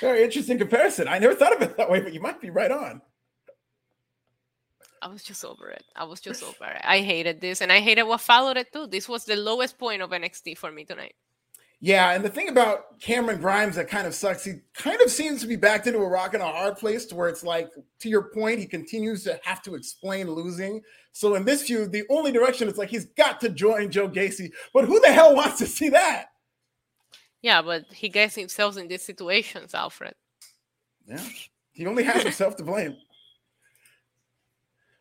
Very 0.00 0.24
interesting 0.24 0.58
comparison. 0.58 1.08
I 1.08 1.18
never 1.18 1.34
thought 1.34 1.54
of 1.54 1.62
it 1.62 1.76
that 1.76 1.90
way, 1.90 2.00
but 2.00 2.12
you 2.12 2.20
might 2.20 2.40
be 2.40 2.50
right 2.50 2.70
on. 2.70 3.00
I 5.02 5.08
was 5.08 5.22
just 5.22 5.44
over 5.44 5.68
it. 5.68 5.84
I 5.96 6.04
was 6.04 6.20
just 6.20 6.42
over 6.42 6.64
it. 6.64 6.80
I 6.84 7.00
hated 7.00 7.40
this, 7.40 7.60
and 7.60 7.72
I 7.72 7.80
hated 7.80 8.04
what 8.04 8.20
followed 8.20 8.56
it 8.56 8.72
too. 8.72 8.86
This 8.86 9.08
was 9.08 9.24
the 9.24 9.36
lowest 9.36 9.78
point 9.78 10.02
of 10.02 10.10
NXT 10.10 10.58
for 10.58 10.70
me 10.70 10.84
tonight. 10.84 11.14
Yeah, 11.80 12.10
and 12.10 12.24
the 12.24 12.28
thing 12.28 12.48
about 12.48 12.98
Cameron 12.98 13.40
Grimes 13.40 13.76
that 13.76 13.88
kind 13.88 14.06
of 14.06 14.14
sucks, 14.14 14.44
he 14.44 14.54
kind 14.74 15.00
of 15.00 15.10
seems 15.10 15.40
to 15.42 15.46
be 15.46 15.54
backed 15.54 15.86
into 15.86 16.00
a 16.00 16.08
rock 16.08 16.34
and 16.34 16.42
a 16.42 16.46
hard 16.46 16.76
place 16.76 17.06
to 17.06 17.14
where 17.14 17.28
it's 17.28 17.44
like, 17.44 17.70
to 18.00 18.08
your 18.08 18.30
point, 18.30 18.58
he 18.58 18.66
continues 18.66 19.22
to 19.24 19.38
have 19.44 19.62
to 19.62 19.76
explain 19.76 20.28
losing. 20.28 20.82
So 21.12 21.36
in 21.36 21.44
this 21.44 21.62
feud, 21.62 21.92
the 21.92 22.02
only 22.10 22.32
direction 22.32 22.68
is 22.68 22.78
like 22.78 22.88
he's 22.88 23.06
got 23.06 23.40
to 23.42 23.48
join 23.48 23.92
Joe 23.92 24.08
Gacy. 24.08 24.50
But 24.74 24.86
who 24.86 24.98
the 24.98 25.12
hell 25.12 25.36
wants 25.36 25.58
to 25.58 25.66
see 25.66 25.88
that? 25.90 26.26
Yeah, 27.42 27.62
but 27.62 27.84
he 27.92 28.08
gets 28.08 28.34
himself 28.34 28.76
in 28.76 28.88
these 28.88 29.02
situations, 29.02 29.72
Alfred. 29.72 30.14
Yeah, 31.06 31.22
he 31.70 31.86
only 31.86 32.02
has 32.02 32.24
himself 32.24 32.56
to 32.56 32.64
blame. 32.64 32.96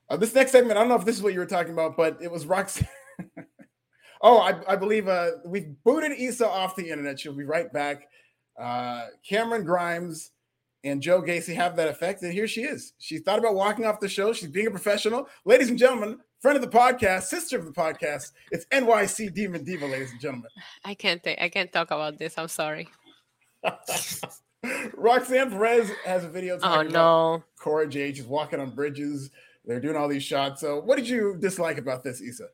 Uh, 0.09 0.17
this 0.17 0.33
next 0.33 0.51
segment, 0.51 0.77
I 0.77 0.81
don't 0.81 0.89
know 0.89 0.95
if 0.95 1.05
this 1.05 1.17
is 1.17 1.21
what 1.21 1.33
you 1.33 1.39
were 1.39 1.45
talking 1.45 1.73
about, 1.73 1.97
but 1.97 2.17
it 2.21 2.31
was 2.31 2.45
Roxanne. 2.45 2.87
oh, 4.21 4.39
I, 4.39 4.73
I 4.73 4.75
believe 4.75 5.07
uh, 5.07 5.31
we've 5.45 5.75
booted 5.83 6.17
Isa 6.17 6.47
off 6.47 6.75
the 6.75 6.89
internet. 6.89 7.19
She'll 7.19 7.33
be 7.33 7.43
right 7.43 7.71
back. 7.71 8.07
Uh, 8.59 9.07
Cameron 9.27 9.65
Grimes 9.65 10.31
and 10.83 11.01
Joe 11.01 11.21
Gacy 11.21 11.53
have 11.55 11.75
that 11.75 11.89
effect, 11.89 12.21
and 12.23 12.31
here 12.31 12.47
she 12.47 12.61
is. 12.63 12.93
She 12.99 13.19
thought 13.19 13.39
about 13.39 13.55
walking 13.55 13.85
off 13.85 13.99
the 13.99 14.07
show. 14.07 14.31
She's 14.31 14.49
being 14.49 14.67
a 14.67 14.71
professional. 14.71 15.27
Ladies 15.45 15.69
and 15.69 15.77
gentlemen, 15.77 16.19
friend 16.39 16.55
of 16.55 16.61
the 16.61 16.77
podcast, 16.77 17.23
sister 17.23 17.57
of 17.57 17.65
the 17.65 17.71
podcast, 17.71 18.31
it's 18.51 18.65
NYC 18.67 19.33
Demon 19.33 19.63
Diva, 19.63 19.85
ladies 19.85 20.11
and 20.11 20.21
gentlemen. 20.21 20.49
I 20.85 20.93
can't 20.93 21.21
think. 21.21 21.41
I 21.41 21.49
can't 21.49 21.71
talk 21.71 21.91
about 21.91 22.17
this. 22.17 22.37
I'm 22.37 22.47
sorry. 22.47 22.87
Roxanne 24.95 25.51
Perez 25.51 25.91
has 26.05 26.23
a 26.23 26.29
video. 26.29 26.57
Oh 26.63 26.81
no! 26.81 27.43
Cora 27.59 27.87
Jade 27.87 28.15
just 28.15 28.27
walking 28.27 28.59
on 28.59 28.71
bridges. 28.71 29.29
They're 29.67 29.81
doing 29.81 29.97
all 29.97 30.07
these 30.07 30.23
shots. 30.23 30.61
So, 30.61 30.79
what 30.79 30.95
did 30.95 31.07
you 31.07 31.35
dislike 31.39 31.77
about 31.77 32.03
this, 32.03 32.21
Isa? 32.21 32.47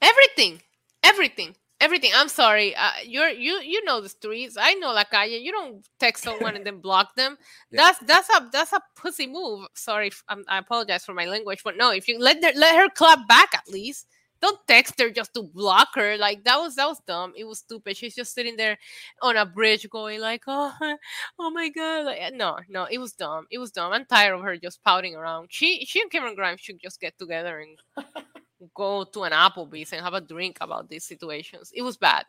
Everything, 0.00 0.62
everything, 1.02 1.56
everything. 1.80 2.12
I'm 2.14 2.28
sorry. 2.28 2.74
Uh, 2.76 2.92
you're 3.04 3.28
you 3.28 3.60
you 3.60 3.84
know 3.84 4.00
the 4.00 4.08
streets. 4.08 4.56
I 4.58 4.74
know 4.74 4.92
La 4.92 5.02
Calle. 5.04 5.42
You 5.42 5.50
don't 5.50 5.84
text 5.98 6.22
someone 6.22 6.54
and 6.54 6.64
then 6.64 6.78
block 6.78 7.14
them. 7.16 7.36
Yeah. 7.70 7.80
That's 7.82 7.98
that's 8.00 8.28
a 8.30 8.48
that's 8.52 8.72
a 8.72 8.80
pussy 8.94 9.26
move. 9.26 9.66
Sorry, 9.74 10.12
I 10.28 10.58
apologize 10.58 11.04
for 11.04 11.14
my 11.14 11.24
language, 11.24 11.62
but 11.64 11.76
no. 11.76 11.90
If 11.90 12.06
you 12.06 12.18
let 12.18 12.44
her, 12.44 12.52
let 12.54 12.76
her 12.76 12.88
clap 12.90 13.26
back 13.26 13.54
at 13.54 13.66
least 13.68 14.06
don't 14.42 14.58
text 14.66 15.00
her 15.00 15.08
just 15.08 15.32
to 15.34 15.42
block 15.42 15.90
her. 15.94 16.18
Like 16.18 16.44
that 16.44 16.56
was 16.56 16.74
that 16.74 16.86
was 16.86 17.00
dumb. 17.06 17.32
It 17.36 17.44
was 17.44 17.60
stupid. 17.60 17.96
She's 17.96 18.14
just 18.14 18.34
sitting 18.34 18.56
there 18.56 18.76
on 19.22 19.36
a 19.36 19.46
bridge 19.46 19.88
going 19.88 20.20
like, 20.20 20.42
oh, 20.48 20.74
oh 21.38 21.50
my 21.50 21.68
god. 21.68 22.06
Like, 22.06 22.18
eh, 22.20 22.30
no, 22.34 22.58
no, 22.68 22.86
it 22.90 22.98
was 22.98 23.12
dumb. 23.12 23.46
It 23.50 23.58
was 23.58 23.70
dumb. 23.70 23.92
I'm 23.92 24.04
tired 24.04 24.34
of 24.34 24.42
her 24.42 24.56
just 24.56 24.82
pouting 24.82 25.14
around. 25.14 25.48
She 25.50 25.84
she 25.86 26.02
and 26.02 26.10
Cameron 26.10 26.34
Grimes 26.34 26.60
should 26.60 26.80
just 26.80 27.00
get 27.00 27.16
together 27.18 27.60
and 27.60 28.04
go 28.74 29.04
to 29.04 29.22
an 29.22 29.32
Applebee's 29.32 29.92
and 29.92 30.02
have 30.02 30.14
a 30.14 30.20
drink 30.20 30.58
about 30.60 30.88
these 30.88 31.04
situations. 31.04 31.70
It 31.74 31.82
was 31.82 31.96
bad. 31.96 32.24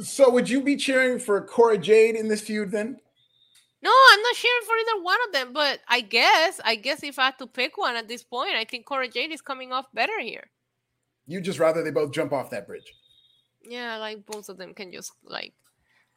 So 0.00 0.30
would 0.30 0.48
you 0.48 0.62
be 0.62 0.76
cheering 0.76 1.18
for 1.18 1.40
Cora 1.42 1.76
Jade 1.76 2.14
in 2.14 2.28
this 2.28 2.40
feud 2.40 2.70
then? 2.70 2.96
No, 3.82 3.92
I'm 4.10 4.22
not 4.22 4.34
cheering 4.34 4.62
for 4.66 4.76
either 4.76 5.02
one 5.02 5.18
of 5.26 5.32
them, 5.32 5.52
but 5.52 5.80
I 5.88 6.00
guess 6.00 6.60
I 6.64 6.74
guess 6.76 7.02
if 7.02 7.18
I 7.18 7.26
had 7.26 7.38
to 7.38 7.46
pick 7.46 7.76
one 7.76 7.96
at 7.96 8.08
this 8.08 8.24
point, 8.24 8.54
I 8.54 8.64
think 8.64 8.86
Cora 8.86 9.08
Jade 9.08 9.32
is 9.32 9.42
coming 9.42 9.72
off 9.72 9.86
better 9.92 10.18
here. 10.20 10.48
You 11.28 11.42
just 11.42 11.58
rather 11.58 11.84
they 11.84 11.90
both 11.90 12.10
jump 12.10 12.32
off 12.32 12.50
that 12.50 12.66
bridge. 12.66 12.94
Yeah, 13.62 13.98
like 13.98 14.24
both 14.26 14.48
of 14.48 14.56
them 14.56 14.72
can 14.72 14.90
just 14.90 15.12
like 15.22 15.52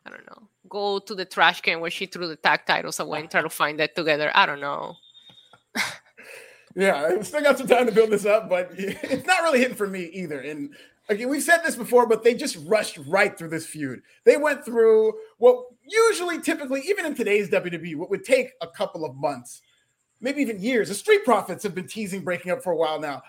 I 0.06 0.10
don't 0.10 0.26
know, 0.26 0.47
go 0.67 1.00
to 1.00 1.13
the 1.13 1.26
trash 1.26 1.62
can 1.62 1.80
where 1.80 1.91
she 1.91 2.08
threw 2.08 2.28
the 2.28 2.38
tag 2.38 2.62
titles 2.65 3.00
away 3.00 3.19
and 3.19 3.30
try 3.30 3.41
to 3.41 3.50
find 3.50 3.78
that 3.80 3.95
together. 3.95 4.32
I 4.34 4.45
don't 4.45 4.62
know. 4.62 4.95
yeah, 6.76 6.95
I 6.95 7.21
still 7.21 7.41
got 7.41 7.58
some 7.58 7.67
time 7.67 7.86
to 7.86 7.91
build 7.91 8.10
this 8.10 8.26
up, 8.26 8.50
but 8.50 8.71
it's 8.78 9.28
not 9.28 9.43
really 9.43 9.60
hitting 9.60 9.76
for 9.76 9.86
me 9.86 10.06
either. 10.06 10.39
And 10.39 10.74
again, 11.10 11.30
we've 11.30 11.43
said 11.43 11.60
this 11.60 11.76
before, 11.76 12.08
but 12.08 12.24
they 12.24 12.34
just 12.34 12.58
rushed 12.65 12.97
right 13.06 13.38
through 13.38 13.50
this 13.50 13.67
feud. 13.67 14.02
They 14.24 14.38
went 14.38 14.65
through 14.65 15.13
what 15.38 15.65
usually, 15.86 16.41
typically, 16.41 16.82
even 16.88 17.06
in 17.06 17.13
today's 17.13 17.50
WWE, 17.50 17.97
what 17.97 18.10
would 18.10 18.24
take 18.24 18.52
a 18.62 18.67
couple 18.67 19.06
of 19.06 19.15
months, 19.15 19.62
maybe 20.21 20.41
even 20.41 20.60
years. 20.60 20.88
The 20.88 20.95
Street 20.95 21.26
Profits 21.26 21.63
have 21.63 21.76
been 21.76 21.88
teasing 21.88 22.24
breaking 22.24 22.54
up 22.54 22.63
for 22.63 22.71
a 22.71 22.78
while 22.78 23.00
now 23.00 23.21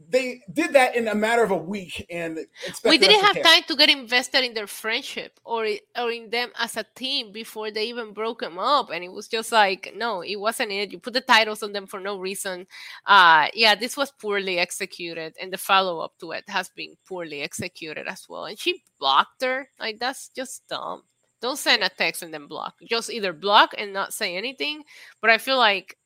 they 0.00 0.42
did 0.52 0.72
that 0.74 0.94
in 0.94 1.08
a 1.08 1.14
matter 1.14 1.42
of 1.42 1.50
a 1.50 1.56
week, 1.56 2.06
and 2.08 2.38
we 2.84 2.98
didn't 2.98 3.20
have 3.24 3.42
time 3.42 3.64
to 3.66 3.74
get 3.74 3.90
invested 3.90 4.44
in 4.44 4.54
their 4.54 4.68
friendship 4.68 5.40
or 5.44 5.66
or 5.98 6.10
in 6.10 6.30
them 6.30 6.50
as 6.56 6.76
a 6.76 6.84
team 6.94 7.32
before 7.32 7.70
they 7.72 7.86
even 7.86 8.12
broke 8.12 8.40
them 8.40 8.58
up, 8.58 8.90
and 8.90 9.02
it 9.02 9.12
was 9.12 9.26
just 9.26 9.50
like, 9.50 9.92
no, 9.96 10.22
it 10.22 10.36
wasn't 10.36 10.70
it. 10.70 10.92
You 10.92 11.00
put 11.00 11.14
the 11.14 11.20
titles 11.20 11.64
on 11.64 11.72
them 11.72 11.86
for 11.86 11.98
no 11.98 12.18
reason. 12.18 12.66
Uh, 13.06 13.48
yeah, 13.54 13.74
this 13.74 13.96
was 13.96 14.12
poorly 14.12 14.58
executed, 14.58 15.34
and 15.40 15.52
the 15.52 15.58
follow 15.58 15.98
up 15.98 16.12
to 16.20 16.30
it 16.30 16.44
has 16.48 16.68
been 16.70 16.94
poorly 17.06 17.42
executed 17.42 18.06
as 18.06 18.26
well. 18.28 18.44
And 18.44 18.58
she 18.58 18.84
blocked 19.00 19.42
her, 19.42 19.68
like 19.80 19.98
that's 19.98 20.28
just 20.28 20.66
dumb. 20.68 21.02
Don't 21.40 21.58
send 21.58 21.82
a 21.82 21.88
text 21.88 22.22
and 22.22 22.32
then 22.32 22.46
block. 22.46 22.74
Just 22.88 23.10
either 23.10 23.32
block 23.32 23.72
and 23.78 23.92
not 23.92 24.12
say 24.12 24.36
anything. 24.36 24.82
But 25.20 25.30
I 25.30 25.38
feel 25.38 25.58
like 25.58 25.97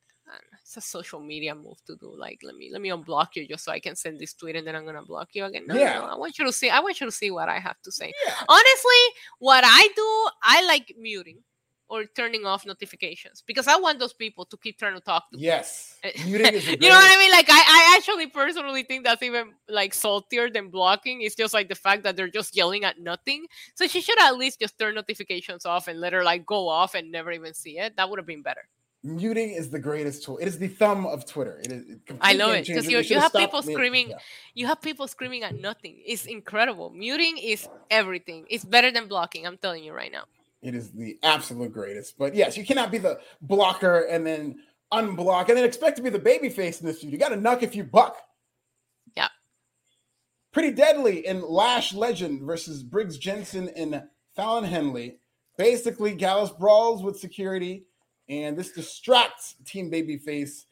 it's 0.61 0.77
a 0.77 0.81
social 0.81 1.21
media 1.21 1.55
move 1.55 1.79
to 1.87 1.97
do. 1.97 2.15
Like, 2.17 2.41
let 2.43 2.55
me 2.55 2.71
let 2.73 2.81
me 2.81 2.91
unblock 2.91 3.29
you 3.35 3.47
just 3.47 3.65
so 3.65 3.73
I 3.73 3.81
can 3.81 3.97
send 3.97 4.19
this 4.19 4.35
tweet 4.35 4.57
and 4.57 4.67
then 4.67 4.77
I'm 4.77 4.85
gonna 4.85 5.05
block 5.05 5.31
you 5.33 5.45
again. 5.45 5.67
No, 5.67 5.75
yeah. 5.75 5.95
no, 5.95 6.07
I 6.07 6.17
want 6.17 6.39
you 6.39 6.45
to 6.45 6.53
see. 6.53 6.71
I 6.71 6.81
want 6.81 7.01
you 7.01 7.07
to 7.07 7.13
see 7.13 7.31
what 7.31 7.49
I 7.49 7.59
have 7.59 7.81
to 7.83 7.93
say. 7.93 8.13
Yeah. 8.27 8.35
Honestly, 8.49 9.03
what 9.39 9.65
I 9.67 9.89
do, 9.95 10.29
I 10.43 10.67
like 10.67 10.95
muting 10.99 11.39
or 11.93 12.07
turning 12.07 12.47
off 12.47 12.65
notifications 12.65 13.45
because 13.47 13.69
I 13.69 13.77
want 13.77 13.99
those 13.99 14.15
people 14.15 14.47
to 14.47 14.57
keep 14.57 14.79
trying 14.79 14.95
to 14.95 15.01
talk 15.01 15.31
to 15.31 15.39
yes. 15.39 15.99
me. 16.03 16.13
Yes. 16.15 16.25
Eh, 16.25 16.77
you 16.81 16.89
know 16.89 16.97
what 16.97 17.13
I 17.13 17.19
mean? 17.19 17.31
Like 17.31 17.51
I, 17.51 17.61
I 17.61 17.97
actually 17.99 18.29
personally 18.29 18.83
think 18.83 19.05
that's 19.05 19.23
even 19.23 19.53
like 19.69 19.93
saltier 19.93 20.49
than 20.49 20.71
blocking. 20.71 21.21
It's 21.21 21.35
just 21.35 21.53
like 21.53 21.69
the 21.69 21.75
fact 21.75 22.05
that 22.05 22.17
they're 22.17 22.29
just 22.29 22.57
yelling 22.57 22.85
at 22.85 22.99
nothing. 22.99 23.45
So 23.75 23.87
she 23.87 24.01
should 24.01 24.19
at 24.23 24.39
least 24.39 24.61
just 24.61 24.79
turn 24.79 24.95
notifications 24.95 25.67
off 25.67 25.87
and 25.87 26.01
let 26.01 26.15
her 26.15 26.25
like 26.25 26.47
go 26.47 26.67
off 26.67 26.95
and 26.95 27.13
never 27.13 27.31
even 27.31 27.53
see 27.53 27.79
it. 27.79 27.97
That 27.97 28.09
would 28.09 28.19
have 28.19 28.27
been 28.27 28.43
better 28.43 28.69
muting 29.03 29.51
is 29.51 29.71
the 29.71 29.79
greatest 29.79 30.25
tool. 30.25 30.39
It 30.39 30.47
is 30.47 30.59
the 30.59 30.69
thumb 30.69 31.07
of 31.07 31.27
Twitter. 31.27 31.61
It 31.65 31.73
is. 31.73 31.85
I 32.21 32.35
know 32.35 32.51
it 32.51 32.67
because 32.67 32.89
you, 32.89 32.99
you 32.99 33.19
have 33.19 33.33
people 33.33 33.63
screaming. 33.63 34.11
Yeah. 34.11 34.17
You 34.55 34.67
have 34.67 34.81
people 34.81 35.09
screaming 35.09 35.43
at 35.43 35.59
nothing. 35.59 36.01
It's 36.07 36.27
incredible. 36.27 36.91
Muting 36.91 37.39
is 37.39 37.69
everything. 37.91 38.47
It's 38.49 38.65
better 38.65 38.91
than 38.91 39.09
blocking. 39.09 39.47
I'm 39.47 39.59
telling 39.59 39.85
you 39.85 39.93
right 39.93 40.13
now. 40.13 40.25
It 40.63 40.75
is 40.75 40.93
the 40.93 41.19
absolute 41.23 41.73
greatest. 41.73 42.17
But 42.17 42.35
yes, 42.35 42.57
you 42.57 42.65
cannot 42.65 42.93
be 42.93 42.99
the 42.99 43.21
blocker 43.41 44.03
and 44.03 44.25
then 44.25 44.61
unblock 44.93 45.49
and 45.49 45.57
then 45.57 45.65
expect 45.65 45.97
to 45.97 46.03
be 46.03 46.11
the 46.11 46.19
baby 46.19 46.49
face 46.49 46.81
in 46.81 46.87
this 46.87 47.01
feud. 47.01 47.13
You 47.13 47.19
got 47.19 47.31
to 47.31 47.37
knock 47.37 47.63
if 47.63 47.75
you 47.75 47.83
buck. 47.83 48.17
Yeah. 49.17 49.29
Pretty 50.53 50.71
deadly 50.71 51.27
in 51.27 51.43
Lash 51.43 51.93
Legend 51.95 52.43
versus 52.43 52.83
Briggs 52.83 53.19
Jensen 53.19 53.71
and 53.71 54.03
Fallon 54.37 54.65
Henley. 54.65 55.19
Basically, 55.59 56.15
Gallus 56.15 56.51
brawls 56.51 57.03
with 57.03 57.19
security 57.19 57.85
and 58.33 58.57
this 58.57 58.73
distracts 58.73 59.57
Team 59.67 59.91
Babyface. 59.91 60.65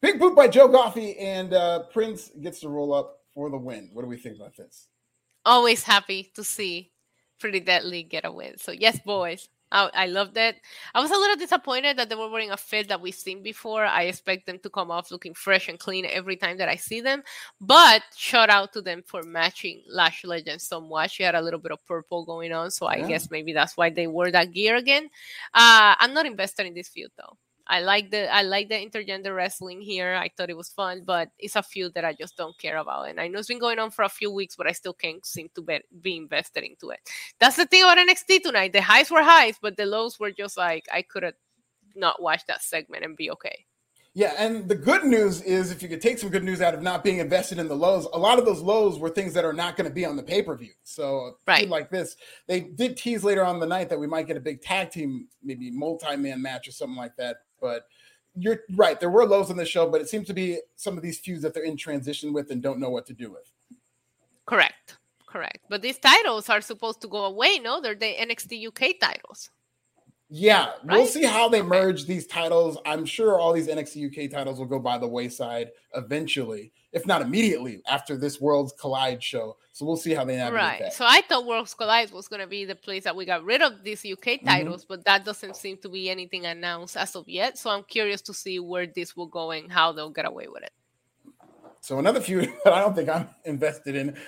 Big 0.00 0.18
boot 0.18 0.34
by 0.34 0.48
Joe 0.48 0.68
Coffey, 0.68 1.16
and 1.18 1.52
uh, 1.52 1.80
Prince 1.92 2.30
gets 2.40 2.60
to 2.60 2.70
roll 2.70 2.94
up 2.94 3.18
for 3.34 3.50
the 3.50 3.58
win. 3.58 3.90
What 3.92 4.02
do 4.02 4.08
we 4.08 4.16
think 4.16 4.36
about 4.36 4.56
this? 4.56 4.88
Always 5.44 5.82
happy 5.82 6.30
to 6.34 6.42
see 6.42 6.90
Pretty 7.38 7.60
Deadly 7.60 8.02
get 8.02 8.24
a 8.24 8.32
win. 8.32 8.56
So 8.58 8.72
yes, 8.72 8.98
boys, 9.00 9.48
I, 9.72 9.90
I 9.94 10.06
loved 10.06 10.36
it. 10.36 10.56
I 10.94 11.00
was 11.00 11.10
a 11.10 11.18
little 11.18 11.36
disappointed 11.36 11.96
that 11.96 12.08
they 12.08 12.14
were 12.14 12.28
wearing 12.28 12.50
a 12.50 12.56
fit 12.56 12.88
that 12.88 13.00
we've 13.00 13.14
seen 13.14 13.42
before. 13.42 13.84
I 13.84 14.04
expect 14.04 14.46
them 14.46 14.58
to 14.60 14.70
come 14.70 14.90
off 14.90 15.10
looking 15.10 15.34
fresh 15.34 15.68
and 15.68 15.78
clean 15.78 16.06
every 16.06 16.36
time 16.36 16.58
that 16.58 16.68
I 16.68 16.76
see 16.76 17.00
them. 17.00 17.22
But 17.60 18.02
shout 18.16 18.50
out 18.50 18.72
to 18.74 18.82
them 18.82 19.02
for 19.06 19.22
matching 19.22 19.82
Lash 19.88 20.24
Legend 20.24 20.60
so 20.60 20.80
much. 20.80 21.12
She 21.12 21.22
had 21.22 21.34
a 21.34 21.42
little 21.42 21.60
bit 21.60 21.72
of 21.72 21.84
purple 21.86 22.24
going 22.24 22.52
on, 22.52 22.70
so 22.70 22.86
I 22.86 22.96
yeah. 22.96 23.08
guess 23.08 23.30
maybe 23.30 23.52
that's 23.52 23.76
why 23.76 23.90
they 23.90 24.06
wore 24.06 24.30
that 24.30 24.52
gear 24.52 24.76
again. 24.76 25.04
Uh, 25.54 25.94
I'm 25.98 26.14
not 26.14 26.26
invested 26.26 26.66
in 26.66 26.74
this 26.74 26.88
feud 26.88 27.10
though. 27.16 27.36
I 27.70 27.82
like 27.82 28.10
the 28.10 28.28
I 28.32 28.42
like 28.42 28.68
the 28.68 28.74
intergender 28.74 29.34
wrestling 29.34 29.80
here. 29.80 30.14
I 30.14 30.28
thought 30.28 30.50
it 30.50 30.56
was 30.56 30.70
fun, 30.70 31.04
but 31.06 31.30
it's 31.38 31.54
a 31.54 31.62
feud 31.62 31.94
that 31.94 32.04
I 32.04 32.12
just 32.12 32.36
don't 32.36 32.58
care 32.58 32.78
about. 32.78 33.08
And 33.08 33.20
I 33.20 33.28
know 33.28 33.38
it's 33.38 33.46
been 33.46 33.60
going 33.60 33.78
on 33.78 33.92
for 33.92 34.02
a 34.02 34.08
few 34.08 34.32
weeks, 34.32 34.56
but 34.56 34.66
I 34.66 34.72
still 34.72 34.92
can't 34.92 35.24
seem 35.24 35.50
to 35.54 35.62
be, 35.62 35.78
be 36.00 36.16
invested 36.16 36.64
into 36.64 36.90
it. 36.90 36.98
That's 37.38 37.54
the 37.54 37.66
thing 37.66 37.84
about 37.84 37.98
NXT 37.98 38.42
tonight. 38.42 38.72
The 38.72 38.82
highs 38.82 39.08
were 39.08 39.22
highs, 39.22 39.54
but 39.62 39.76
the 39.76 39.86
lows 39.86 40.18
were 40.18 40.32
just 40.32 40.56
like 40.56 40.86
I 40.92 41.02
could 41.02 41.22
have 41.22 41.34
not 41.94 42.20
watched 42.20 42.48
that 42.48 42.60
segment 42.60 43.04
and 43.04 43.16
be 43.16 43.30
okay. 43.30 43.66
Yeah, 44.14 44.34
and 44.36 44.68
the 44.68 44.74
good 44.74 45.04
news 45.04 45.40
is 45.40 45.70
if 45.70 45.80
you 45.80 45.88
could 45.88 46.00
take 46.00 46.18
some 46.18 46.30
good 46.30 46.42
news 46.42 46.60
out 46.60 46.74
of 46.74 46.82
not 46.82 47.04
being 47.04 47.18
invested 47.18 47.60
in 47.60 47.68
the 47.68 47.76
lows, 47.76 48.08
a 48.12 48.18
lot 48.18 48.40
of 48.40 48.44
those 48.44 48.60
lows 48.60 48.98
were 48.98 49.08
things 49.08 49.32
that 49.34 49.44
are 49.44 49.52
not 49.52 49.76
going 49.76 49.88
to 49.88 49.94
be 49.94 50.04
on 50.04 50.16
the 50.16 50.22
pay 50.24 50.42
per 50.42 50.56
view. 50.56 50.72
So, 50.82 51.36
right. 51.46 51.68
like 51.68 51.90
this, 51.90 52.16
they 52.48 52.60
did 52.60 52.96
tease 52.96 53.22
later 53.22 53.44
on 53.44 53.60
the 53.60 53.66
night 53.66 53.88
that 53.90 54.00
we 54.00 54.08
might 54.08 54.26
get 54.26 54.36
a 54.36 54.40
big 54.40 54.62
tag 54.62 54.90
team, 54.90 55.28
maybe 55.44 55.70
multi 55.70 56.16
man 56.16 56.42
match 56.42 56.66
or 56.66 56.72
something 56.72 56.96
like 56.96 57.14
that. 57.18 57.36
But 57.60 57.86
you're 58.36 58.60
right. 58.74 58.98
There 58.98 59.10
were 59.10 59.26
lows 59.26 59.50
on 59.50 59.56
the 59.56 59.64
show, 59.64 59.88
but 59.88 60.00
it 60.00 60.08
seems 60.08 60.26
to 60.28 60.34
be 60.34 60.60
some 60.76 60.96
of 60.96 61.02
these 61.02 61.18
feuds 61.18 61.42
that 61.42 61.54
they're 61.54 61.64
in 61.64 61.76
transition 61.76 62.32
with 62.32 62.50
and 62.50 62.62
don't 62.62 62.78
know 62.78 62.90
what 62.90 63.06
to 63.06 63.12
do 63.12 63.30
with. 63.30 63.52
Correct. 64.46 64.96
Correct. 65.26 65.58
But 65.68 65.82
these 65.82 65.98
titles 65.98 66.48
are 66.48 66.60
supposed 66.60 67.00
to 67.02 67.08
go 67.08 67.24
away. 67.24 67.58
No, 67.58 67.80
they're 67.80 67.94
the 67.94 68.16
NXT 68.16 68.66
UK 68.68 68.98
titles. 69.00 69.50
Yeah, 70.32 70.66
right? 70.84 70.98
we'll 70.98 71.06
see 71.06 71.24
how 71.24 71.48
they 71.48 71.60
merge 71.60 72.06
these 72.06 72.26
titles. 72.26 72.78
I'm 72.86 73.04
sure 73.04 73.38
all 73.38 73.52
these 73.52 73.66
NXT 73.66 74.26
UK 74.26 74.30
titles 74.30 74.60
will 74.60 74.66
go 74.66 74.78
by 74.78 74.96
the 74.96 75.08
wayside 75.08 75.70
eventually, 75.96 76.72
if 76.92 77.04
not 77.04 77.20
immediately 77.20 77.82
after 77.88 78.16
this 78.16 78.40
Worlds 78.40 78.72
Collide 78.80 79.22
show. 79.22 79.56
So 79.80 79.86
we'll 79.86 79.96
see 79.96 80.12
how 80.12 80.26
they 80.26 80.36
navigate 80.36 80.62
right. 80.62 80.78
that. 80.80 80.92
So 80.92 81.06
I 81.08 81.22
thought 81.22 81.46
Worlds 81.46 81.72
Collide 81.72 82.10
was 82.10 82.28
going 82.28 82.42
to 82.42 82.46
be 82.46 82.66
the 82.66 82.74
place 82.74 83.04
that 83.04 83.16
we 83.16 83.24
got 83.24 83.42
rid 83.42 83.62
of 83.62 83.82
these 83.82 84.04
UK 84.04 84.18
mm-hmm. 84.18 84.46
titles, 84.46 84.82
mm-hmm. 84.82 84.92
but 84.92 85.06
that 85.06 85.24
doesn't 85.24 85.56
seem 85.56 85.78
to 85.78 85.88
be 85.88 86.10
anything 86.10 86.44
announced 86.44 86.98
as 86.98 87.16
of 87.16 87.26
yet. 87.26 87.56
So 87.56 87.70
I'm 87.70 87.84
curious 87.84 88.20
to 88.22 88.34
see 88.34 88.58
where 88.58 88.86
this 88.86 89.16
will 89.16 89.28
go 89.28 89.52
and 89.52 89.72
how 89.72 89.92
they'll 89.92 90.10
get 90.10 90.26
away 90.26 90.48
with 90.48 90.64
it. 90.64 90.72
So 91.80 91.98
another 91.98 92.20
feud 92.20 92.52
that 92.64 92.74
I 92.74 92.80
don't 92.80 92.94
think 92.94 93.08
I'm 93.08 93.30
invested 93.46 93.96
in 93.96 94.18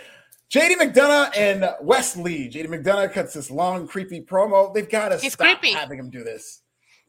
JD 0.49 0.77
McDonagh 0.77 1.37
and 1.37 1.69
Wes 1.83 2.17
Lee. 2.17 2.49
JD 2.49 2.69
McDonagh 2.69 3.13
cuts 3.13 3.35
this 3.35 3.51
long, 3.51 3.87
creepy 3.87 4.23
promo. 4.23 4.73
They've 4.73 4.89
got 4.89 5.11
to 5.11 5.19
stop 5.19 5.61
creepy. 5.61 5.75
having 5.75 5.99
him 5.99 6.09
do 6.09 6.25
this. 6.25 6.63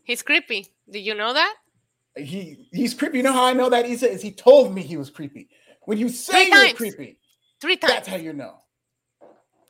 He's 0.03 0.21
creepy. 0.21 0.67
Did 0.89 0.99
you 0.99 1.15
know 1.15 1.33
that? 1.33 1.55
He 2.17 2.67
he's 2.73 2.93
creepy. 2.93 3.19
You 3.19 3.23
know 3.23 3.31
how 3.31 3.45
I 3.45 3.53
know 3.53 3.69
that? 3.69 3.85
He 3.85 3.95
says 3.95 4.21
he 4.21 4.33
told 4.33 4.75
me 4.75 4.81
he 4.81 4.97
was 4.97 5.09
creepy. 5.09 5.47
When 5.83 5.97
you 5.97 6.09
say 6.09 6.47
you 6.47 6.53
you're 6.53 6.73
creepy, 6.73 7.17
three 7.63 7.77
times. 7.77 7.93
That's 7.93 8.07
how 8.07 8.17
you 8.17 8.33
know. 8.33 8.57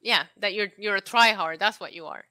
Yeah, 0.02 0.24
that 0.40 0.54
you're 0.54 0.70
you're 0.78 0.98
a 0.98 1.02
tryhard. 1.02 1.60
That's 1.60 1.80
what 1.80 1.94
you 1.94 2.08
are. 2.08 2.26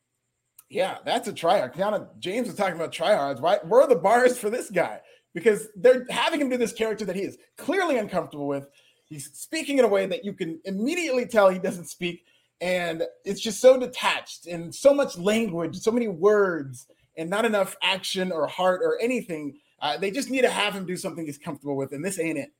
Yeah, 0.68 0.98
that's 1.06 1.28
a 1.28 1.32
tryhard. 1.32 1.74
Kiana 1.74 2.08
James 2.18 2.48
was 2.48 2.56
talking 2.56 2.74
about 2.74 2.92
tryhards. 2.92 3.40
Right? 3.40 3.64
Where 3.66 3.80
are 3.80 3.88
the 3.88 3.96
bars 3.96 4.36
for 4.38 4.50
this 4.50 4.70
guy? 4.70 5.00
Because 5.32 5.68
they're 5.76 6.04
having 6.10 6.40
him 6.40 6.50
do 6.50 6.58
this 6.58 6.72
character 6.72 7.06
that 7.06 7.16
he 7.16 7.22
is 7.22 7.38
clearly 7.56 7.96
uncomfortable 7.96 8.48
with. 8.48 8.66
He's 9.06 9.30
speaking 9.32 9.78
in 9.78 9.84
a 9.84 9.88
way 9.88 10.04
that 10.06 10.24
you 10.24 10.32
can 10.32 10.60
immediately 10.64 11.26
tell 11.26 11.48
he 11.48 11.58
doesn't 11.58 11.88
speak. 11.88 12.24
And 12.60 13.04
it's 13.24 13.40
just 13.40 13.60
so 13.60 13.78
detached 13.78 14.46
and 14.46 14.74
so 14.74 14.92
much 14.94 15.16
language, 15.18 15.76
so 15.78 15.90
many 15.90 16.08
words, 16.08 16.86
and 17.16 17.30
not 17.30 17.44
enough 17.44 17.76
action 17.82 18.30
or 18.30 18.46
heart 18.46 18.80
or 18.82 18.98
anything. 19.00 19.58
Uh, 19.80 19.96
they 19.96 20.10
just 20.10 20.30
need 20.30 20.42
to 20.42 20.50
have 20.50 20.74
him 20.74 20.86
do 20.86 20.96
something 20.96 21.24
he's 21.24 21.38
comfortable 21.38 21.76
with, 21.76 21.92
and 21.92 22.04
this 22.04 22.18
ain't 22.18 22.38
it. 22.38 22.50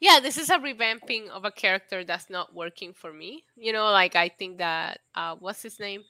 Yeah, 0.00 0.20
this 0.20 0.38
is 0.38 0.50
a 0.50 0.58
revamping 0.58 1.28
of 1.28 1.44
a 1.44 1.50
character 1.50 2.04
that's 2.04 2.30
not 2.30 2.54
working 2.54 2.92
for 2.92 3.12
me. 3.12 3.44
You 3.56 3.72
know, 3.72 3.84
like 3.84 4.16
I 4.16 4.28
think 4.28 4.58
that 4.58 5.00
uh, 5.14 5.36
what's 5.38 5.62
his 5.62 5.78
name? 5.80 6.02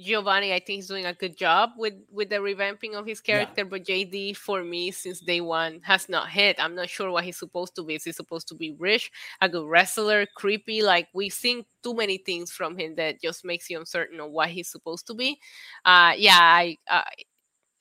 Giovanni, 0.00 0.52
I 0.52 0.58
think 0.58 0.78
he's 0.78 0.88
doing 0.88 1.06
a 1.06 1.14
good 1.14 1.36
job 1.36 1.70
with 1.76 1.94
with 2.10 2.28
the 2.28 2.36
revamping 2.36 2.94
of 2.94 3.06
his 3.06 3.20
character, 3.20 3.62
yeah. 3.62 3.68
but 3.70 3.84
JD 3.84 4.36
for 4.36 4.64
me 4.64 4.90
since 4.90 5.20
day 5.20 5.40
one 5.40 5.80
has 5.84 6.08
not 6.08 6.30
hit. 6.30 6.56
I'm 6.58 6.74
not 6.74 6.88
sure 6.88 7.12
what 7.12 7.22
he's 7.22 7.38
supposed 7.38 7.76
to 7.76 7.84
be. 7.84 7.94
Is 7.94 8.04
he 8.04 8.10
supposed 8.10 8.48
to 8.48 8.56
be 8.56 8.72
rich, 8.72 9.12
a 9.40 9.48
good 9.48 9.68
wrestler, 9.68 10.26
creepy? 10.34 10.82
Like 10.82 11.08
we've 11.14 11.32
seen 11.32 11.64
too 11.84 11.94
many 11.94 12.18
things 12.18 12.50
from 12.50 12.76
him 12.76 12.96
that 12.96 13.22
just 13.22 13.44
makes 13.44 13.70
you 13.70 13.78
uncertain 13.78 14.18
of 14.18 14.32
what 14.32 14.48
he's 14.48 14.68
supposed 14.68 15.06
to 15.06 15.14
be. 15.14 15.38
Uh, 15.84 16.14
yeah, 16.16 16.38
I, 16.40 16.76
uh, 16.90 17.02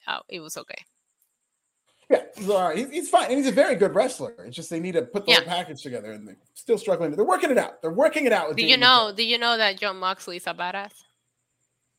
oh, 0.08 0.20
it 0.30 0.40
was 0.40 0.56
okay. 0.56 0.86
Yeah, 2.14 2.22
he's 2.36 2.48
all 2.48 2.70
right. 2.70 2.78
He's, 2.78 2.90
he's, 2.92 3.10
fine, 3.10 3.26
and 3.30 3.38
he's 3.38 3.48
a 3.48 3.52
very 3.52 3.76
good 3.76 3.96
wrestler. 3.96 4.36
It's 4.46 4.56
just 4.56 4.70
they 4.70 4.80
need 4.80 4.92
to 4.92 5.02
put 5.02 5.26
the 5.26 5.32
yeah. 5.32 5.38
whole 5.40 5.48
package 5.48 5.82
together, 5.82 6.12
and 6.12 6.28
they're 6.28 6.38
still 6.54 6.78
struggling. 6.78 7.16
They're 7.16 7.26
working 7.26 7.50
it 7.50 7.58
out. 7.58 7.82
They're 7.82 7.92
working 7.92 8.26
it 8.28 8.32
out. 8.32 8.50
With 8.50 8.58
do 8.58 8.66
you 8.68 8.78
know? 8.78 9.12
Do 9.16 9.24
you 9.24 9.40
know 9.40 9.58
that 9.58 9.80
Jon 9.80 9.98
Moxley 9.98 10.38
is 10.38 10.46
a 10.46 10.54
badass? 10.54 10.92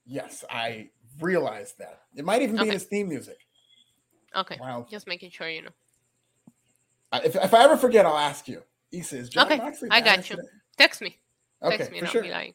Yes, 0.07 0.45
I 0.49 0.91
realized 1.21 1.79
that. 1.79 2.03
It 2.15 2.25
might 2.25 2.43
even 2.43 2.55
be 2.55 2.61
okay. 2.61 2.69
in 2.69 2.75
his 2.75 2.85
theme 2.85 3.09
music. 3.09 3.39
Okay. 4.37 4.57
Wow. 4.61 4.87
Just 4.89 5.09
making 5.09 5.31
sure 5.31 5.49
you 5.49 5.63
know. 5.63 5.71
if, 7.25 7.35
if 7.35 7.53
I 7.53 7.65
ever 7.65 7.77
forget, 7.77 8.07
I'll 8.07 8.17
ask 8.17 8.47
you. 8.47 8.63
He 8.93 9.03
says, 9.03 9.29
Jon 9.29 9.47
okay, 9.47 9.57
Moxley 9.57 9.89
I 9.91 10.01
got 10.01 10.31
you. 10.31 10.37
Today? 10.37 10.49
Text 10.79 11.01
me. 11.03 11.19
Okay, 11.61 11.77
Text 11.77 11.93
me 11.93 12.01
for 12.01 12.07
sure. 12.07 12.25
I 12.25 12.53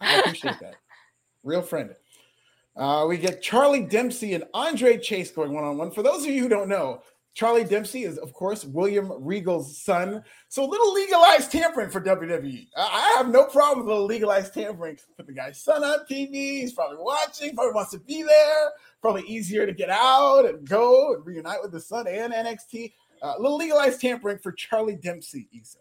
appreciate 0.00 0.58
that. 0.60 0.74
Real 1.44 1.62
friend. 1.62 1.94
Uh, 2.76 3.06
we 3.08 3.16
get 3.16 3.42
Charlie 3.42 3.84
Dempsey 3.84 4.34
and 4.34 4.44
Andre 4.52 4.98
Chase 4.98 5.30
going 5.30 5.52
one 5.52 5.64
on 5.64 5.78
one. 5.78 5.90
For 5.90 6.02
those 6.02 6.24
of 6.24 6.30
you 6.30 6.42
who 6.42 6.48
don't 6.48 6.68
know, 6.68 7.00
Charlie 7.36 7.64
Dempsey 7.64 8.04
is, 8.04 8.16
of 8.16 8.32
course, 8.32 8.64
William 8.64 9.12
Regal's 9.18 9.82
son. 9.82 10.22
So 10.48 10.64
a 10.64 10.68
little 10.68 10.92
legalized 10.94 11.52
tampering 11.52 11.90
for 11.90 12.00
WWE. 12.00 12.68
I 12.76 13.14
have 13.18 13.28
no 13.28 13.44
problem 13.44 13.80
with 13.80 13.88
a 13.88 13.90
little 13.90 14.06
legalized 14.06 14.54
tampering. 14.54 14.98
Put 15.16 15.26
the 15.26 15.34
guy's 15.34 15.62
son 15.62 15.84
on 15.84 16.00
TV. 16.10 16.32
He's 16.32 16.72
probably 16.72 16.96
watching, 16.98 17.54
probably 17.54 17.74
wants 17.74 17.90
to 17.92 17.98
be 17.98 18.22
there. 18.22 18.70
Probably 19.02 19.22
easier 19.22 19.66
to 19.66 19.72
get 19.72 19.90
out 19.90 20.46
and 20.46 20.66
go 20.66 21.14
and 21.14 21.26
reunite 21.26 21.60
with 21.62 21.72
the 21.72 21.80
son 21.80 22.06
and 22.08 22.32
NXT. 22.32 22.92
Uh, 23.22 23.34
a 23.36 23.40
little 23.40 23.58
legalized 23.58 24.00
tampering 24.00 24.38
for 24.38 24.52
Charlie 24.52 24.96
Dempsey, 24.96 25.48
Issa. 25.52 25.78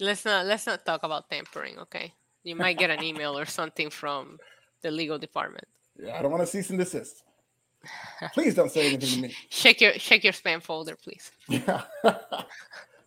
Let's 0.00 0.24
not 0.24 0.44
let's 0.46 0.66
not 0.66 0.84
talk 0.84 1.02
about 1.02 1.30
tampering, 1.30 1.78
okay? 1.78 2.12
You 2.42 2.56
might 2.56 2.78
get 2.78 2.90
an 2.90 3.02
email 3.02 3.36
or 3.38 3.44
something 3.44 3.90
from 3.90 4.38
the 4.86 4.92
legal 4.92 5.18
department. 5.18 5.66
Yeah, 6.00 6.16
I 6.16 6.22
don't 6.22 6.30
want 6.30 6.42
to 6.42 6.46
cease 6.46 6.70
and 6.70 6.78
desist. 6.78 7.22
Please 8.32 8.54
don't 8.54 8.70
say 8.70 8.86
anything 8.88 9.08
to 9.08 9.20
me. 9.20 9.34
Check 9.50 9.80
your 9.80 9.92
check 9.92 10.24
your 10.24 10.32
spam 10.32 10.62
folder, 10.62 10.96
please. 10.96 11.30
Yeah. 11.48 11.82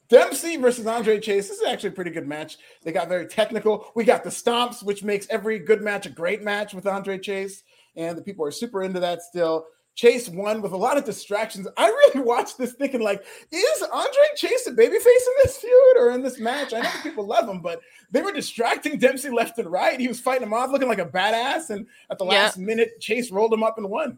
Dempsey 0.09 0.57
versus 0.57 0.87
Andre 0.87 1.19
Chase. 1.19 1.49
This 1.49 1.59
is 1.59 1.67
actually 1.67 1.89
a 1.89 1.93
pretty 1.93 2.11
good 2.11 2.27
match. 2.27 2.57
They 2.81 2.91
got 2.91 3.09
very 3.09 3.27
technical. 3.27 3.91
We 3.95 4.05
got 4.05 4.23
the 4.23 4.31
stomps, 4.31 4.81
which 4.81 5.03
makes 5.03 5.27
every 5.29 5.59
good 5.59 5.81
match 5.83 6.07
a 6.07 6.09
great 6.09 6.41
match 6.41 6.73
with 6.73 6.87
Andre 6.87 7.19
Chase. 7.19 7.63
And 7.95 8.17
the 8.17 8.21
people 8.23 8.43
are 8.45 8.51
super 8.51 8.81
into 8.81 8.99
that 9.01 9.21
still. 9.21 9.67
Chase 9.99 10.29
won 10.29 10.61
with 10.61 10.71
a 10.71 10.77
lot 10.77 10.97
of 10.97 11.03
distractions. 11.03 11.67
I 11.75 11.87
really 11.87 12.21
watched 12.25 12.57
this 12.57 12.71
thinking, 12.71 13.01
like, 13.01 13.21
is 13.51 13.81
Andre 13.81 14.23
Chase 14.37 14.65
a 14.65 14.71
babyface 14.71 14.85
in 14.85 15.33
this 15.43 15.57
feud 15.57 15.97
or 15.97 16.11
in 16.11 16.23
this 16.23 16.39
match? 16.39 16.73
I 16.73 16.79
know 16.79 16.89
people 17.03 17.25
love 17.25 17.49
him, 17.49 17.59
but 17.59 17.81
they 18.09 18.21
were 18.21 18.31
distracting 18.31 18.97
Dempsey 18.97 19.29
left 19.29 19.57
and 19.57 19.69
right. 19.69 19.99
He 19.99 20.07
was 20.07 20.21
fighting 20.21 20.43
him 20.43 20.53
off, 20.53 20.71
looking 20.71 20.87
like 20.87 20.99
a 20.99 21.05
badass. 21.05 21.69
And 21.69 21.85
at 22.09 22.17
the 22.17 22.23
last 22.23 22.57
minute, 22.57 23.01
Chase 23.01 23.29
rolled 23.29 23.51
him 23.51 23.61
up 23.61 23.77
and 23.77 23.89
won. 23.89 24.17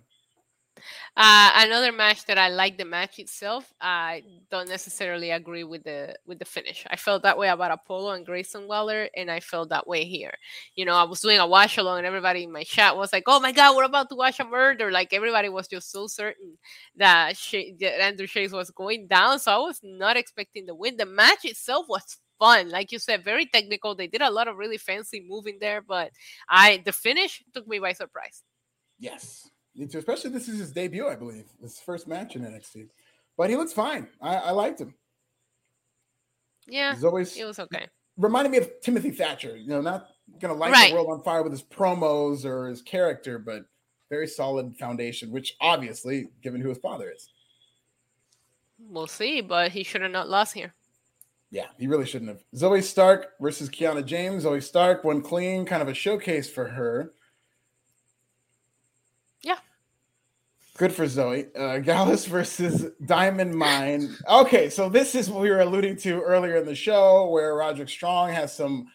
Uh, 1.16 1.52
another 1.56 1.92
match 1.92 2.26
that 2.26 2.38
I 2.38 2.50
like 2.50 2.78
the 2.78 2.86
match 2.86 3.20
itself. 3.20 3.74
I 3.82 4.24
don't 4.50 4.70
necessarily 4.70 5.32
agree 5.32 5.64
with 5.64 5.84
the 5.84 6.16
with 6.26 6.40
the 6.40 6.46
finish. 6.46 6.86
I 6.90 6.96
felt 6.96 7.24
that 7.24 7.38
way 7.38 7.50
about 7.50 7.72
Apollo 7.72 8.12
and 8.12 8.26
Grayson 8.26 8.68
Waller, 8.68 9.10
and 9.16 9.30
I 9.30 9.40
felt 9.40 9.70
that 9.70 9.88
way 9.88 10.06
here. 10.06 10.34
You 10.76 10.86
know, 10.86 10.96
I 10.96 11.04
was 11.04 11.22
doing 11.22 11.40
a 11.40 11.48
watch 11.48 11.78
along, 11.78 12.00
and 12.00 12.08
everybody 12.08 12.44
in 12.44 12.52
my 12.52 12.64
chat 12.64 12.96
was 12.98 13.14
like, 13.14 13.24
"Oh 13.28 13.40
my 13.40 13.52
god, 13.52 13.76
we're 13.76 13.84
about 13.84 14.10
to 14.10 14.16
watch 14.16 14.40
a 14.40 14.46
murder!" 14.46 14.92
Like 14.92 15.14
everybody 15.14 15.50
was 15.50 15.68
just 15.68 15.92
so 15.92 16.08
certain 16.08 16.58
that, 16.96 17.38
she, 17.38 17.76
that 17.80 18.02
Andre 18.06 18.28
Chase 18.28 18.52
was 18.52 18.72
going 18.72 19.08
down. 19.08 19.40
So 19.40 19.52
I 19.52 19.58
was 19.58 19.80
not 19.84 20.18
expecting 20.18 20.66
the 20.66 20.76
win. 20.76 20.98
The 20.98 21.06
match 21.06 21.46
itself 21.46 21.86
was 21.90 22.18
fun. 22.40 22.70
Like 22.70 22.92
you 22.92 23.00
said, 23.00 23.24
very 23.24 23.46
technical. 23.46 23.96
They 23.96 24.08
did 24.08 24.22
a 24.22 24.32
lot 24.32 24.48
of 24.48 24.58
really 24.58 24.78
fancy 24.78 25.24
moving 25.28 25.58
there, 25.62 25.82
but 25.82 26.12
I 26.50 26.82
the 26.84 26.92
finish 26.92 27.44
took 27.54 27.68
me 27.68 27.80
by 27.80 27.94
surprise. 27.94 28.44
Yes. 29.00 29.51
Especially 29.80 30.32
this 30.32 30.48
is 30.48 30.60
his 30.60 30.72
debut, 30.72 31.08
I 31.08 31.16
believe. 31.16 31.46
His 31.62 31.80
first 31.80 32.08
match 32.08 32.36
in 32.36 32.44
NXT. 32.44 32.88
But 33.38 33.50
he 33.50 33.56
looks 33.56 33.74
fine. 33.74 34.08
I, 34.22 34.36
I 34.36 34.52
liked 34.52 34.82
him. 34.82 34.94
Yeah. 36.68 36.94
He's 36.94 37.04
always 37.04 37.38
it 37.38 37.46
was 37.46 37.60
okay. 37.60 37.88
Reminded 38.18 38.52
me 38.52 38.58
of 38.60 38.70
Timothy 38.82 39.12
Thatcher. 39.12 39.56
You 39.56 39.68
know, 39.68 39.82
not 39.82 40.08
gonna 40.40 40.54
light 40.54 40.72
right. 40.72 40.90
the 40.90 40.96
world 40.96 41.10
on 41.10 41.24
fire 41.24 41.44
with 41.44 41.52
his 41.52 41.64
promos 41.64 42.46
or 42.46 42.68
his 42.68 42.82
character, 42.82 43.40
but 43.40 43.64
very 44.10 44.28
solid 44.28 44.76
foundation, 44.78 45.32
which 45.32 45.56
obviously, 45.62 46.28
given 46.44 46.62
who 46.62 46.70
his 46.70 46.78
father 46.78 47.10
is. 47.10 47.30
We'll 48.78 49.08
see, 49.08 49.42
but 49.42 49.72
he 49.72 49.84
should 49.84 50.02
have 50.02 50.12
not 50.12 50.30
lost 50.30 50.54
here. 50.54 50.74
Yeah, 51.50 51.68
he 51.78 51.88
really 51.88 52.06
shouldn't 52.06 52.30
have. 52.30 52.44
Zoey 52.56 52.84
Stark 52.84 53.32
versus 53.40 53.70
Kiana 53.70 54.06
James. 54.06 54.46
Zoey 54.46 54.64
Stark 54.64 55.04
won 55.04 55.22
clean, 55.22 55.66
kind 55.66 55.82
of 55.82 55.88
a 55.88 55.94
showcase 55.94 56.50
for 56.50 56.68
her. 56.68 57.14
Good 60.78 60.94
for 60.94 61.06
Zoey. 61.06 61.48
Uh, 61.56 61.80
Gallus 61.80 62.26
versus 62.26 62.88
Diamond 63.06 63.54
Mine. 63.54 64.16
Okay, 64.28 64.70
so 64.70 64.90
this 64.90 65.14
is 65.16 65.30
what 65.30 65.42
we 65.42 65.50
were 65.50 65.60
alluding 65.60 65.98
to 65.98 66.22
earlier 66.22 66.56
in 66.56 66.66
the 66.66 66.74
show, 66.74 67.30
where 67.30 67.56
Roderick 67.56 67.90
Strong 67.90 68.34
has 68.34 68.56
some 68.56 68.88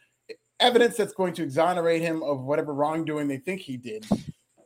evidence 0.59 0.97
that's 0.97 1.13
going 1.13 1.35
to 1.35 1.43
exonerate 1.43 2.03
him 2.03 2.23
of 2.23 2.43
whatever 2.43 2.75
wrongdoing 2.75 3.29
they 3.29 3.37
think 3.37 3.61
he 3.61 3.77
did. 3.77 4.07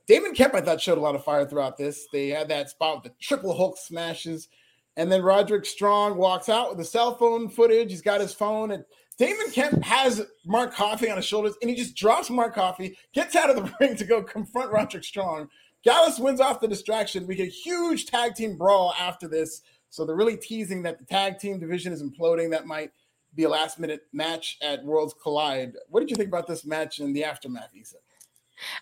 Damon 0.06 0.34
Kemp, 0.34 0.54
I 0.54 0.60
thought, 0.60 0.80
showed 0.80 0.98
a 0.98 1.00
lot 1.02 1.14
of 1.14 1.24
fire 1.24 1.46
throughout 1.46 1.76
this. 1.76 2.06
They 2.12 2.28
had 2.28 2.48
that 2.48 2.70
spot 2.70 2.96
with 2.96 3.12
the 3.12 3.18
triple 3.20 3.54
Hulk 3.54 3.76
smashes. 3.76 4.48
And 4.96 5.10
then 5.10 5.22
Roderick 5.22 5.66
Strong 5.66 6.16
walks 6.16 6.48
out 6.48 6.70
with 6.70 6.78
the 6.78 6.84
cell 6.84 7.16
phone 7.16 7.48
footage. 7.48 7.90
He's 7.90 8.02
got 8.02 8.20
his 8.20 8.34
phone, 8.34 8.72
and 8.72 8.84
Damon 9.18 9.50
Kemp 9.52 9.82
has 9.84 10.26
Mark 10.46 10.72
Coffey 10.72 11.10
on 11.10 11.16
his 11.16 11.26
shoulders, 11.26 11.54
and 11.60 11.70
he 11.70 11.76
just 11.76 11.94
drops 11.94 12.30
Mark 12.30 12.54
Coffey, 12.54 12.96
gets 13.12 13.36
out 13.36 13.50
of 13.50 13.56
the 13.56 13.72
ring 13.80 13.94
to 13.96 14.04
go 14.04 14.22
confront 14.22 14.72
Roderick 14.72 15.04
Strong. 15.04 15.48
Gallus 15.82 16.18
wins 16.18 16.40
off 16.40 16.60
the 16.60 16.68
distraction. 16.68 17.26
We 17.26 17.34
get 17.34 17.48
a 17.48 17.50
huge 17.50 18.06
tag 18.06 18.34
team 18.34 18.56
brawl 18.56 18.94
after 18.98 19.26
this. 19.26 19.62
So 19.88 20.04
they're 20.04 20.16
really 20.16 20.36
teasing 20.36 20.82
that 20.82 20.98
the 20.98 21.04
tag 21.04 21.38
team 21.38 21.58
division 21.58 21.92
is 21.92 22.02
imploding. 22.02 22.50
That 22.50 22.66
might 22.66 22.92
be 23.34 23.44
a 23.44 23.48
last 23.48 23.78
minute 23.78 24.02
match 24.12 24.58
at 24.62 24.84
Worlds 24.84 25.14
Collide. 25.20 25.74
What 25.88 26.00
did 26.00 26.10
you 26.10 26.16
think 26.16 26.28
about 26.28 26.46
this 26.46 26.64
match 26.64 26.98
and 27.00 27.14
the 27.14 27.24
aftermath, 27.24 27.70
Issa? 27.78 27.96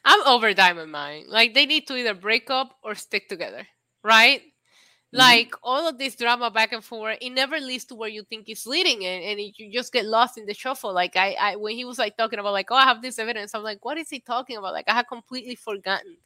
I'm 0.04 0.26
over 0.26 0.52
Diamond 0.54 0.90
Mine. 0.90 1.24
Like 1.28 1.54
they 1.54 1.66
need 1.66 1.86
to 1.86 1.96
either 1.96 2.14
break 2.14 2.50
up 2.50 2.76
or 2.82 2.94
stick 2.94 3.28
together, 3.28 3.66
right? 4.02 4.40
Mm-hmm. 4.40 5.18
Like 5.18 5.54
all 5.62 5.88
of 5.88 5.98
this 5.98 6.16
drama 6.16 6.50
back 6.50 6.72
and 6.72 6.84
forth, 6.84 7.18
it 7.20 7.30
never 7.30 7.58
leads 7.58 7.84
to 7.86 7.94
where 7.94 8.08
you 8.08 8.24
think 8.24 8.48
it's 8.48 8.66
leading, 8.66 9.06
and, 9.06 9.24
and 9.24 9.40
it, 9.40 9.54
you 9.56 9.72
just 9.72 9.92
get 9.92 10.04
lost 10.04 10.36
in 10.36 10.46
the 10.46 10.52
shuffle. 10.52 10.92
Like 10.92 11.16
I, 11.16 11.36
I, 11.40 11.56
when 11.56 11.76
he 11.76 11.84
was 11.84 11.98
like 11.98 12.16
talking 12.16 12.38
about 12.38 12.52
like, 12.52 12.70
oh, 12.70 12.76
I 12.76 12.84
have 12.84 13.00
this 13.00 13.18
evidence, 13.18 13.54
I'm 13.54 13.62
like, 13.62 13.84
what 13.84 13.96
is 13.96 14.10
he 14.10 14.20
talking 14.20 14.56
about? 14.56 14.74
Like 14.74 14.88
I 14.88 14.94
had 14.94 15.08
completely 15.08 15.54
forgotten 15.54 16.16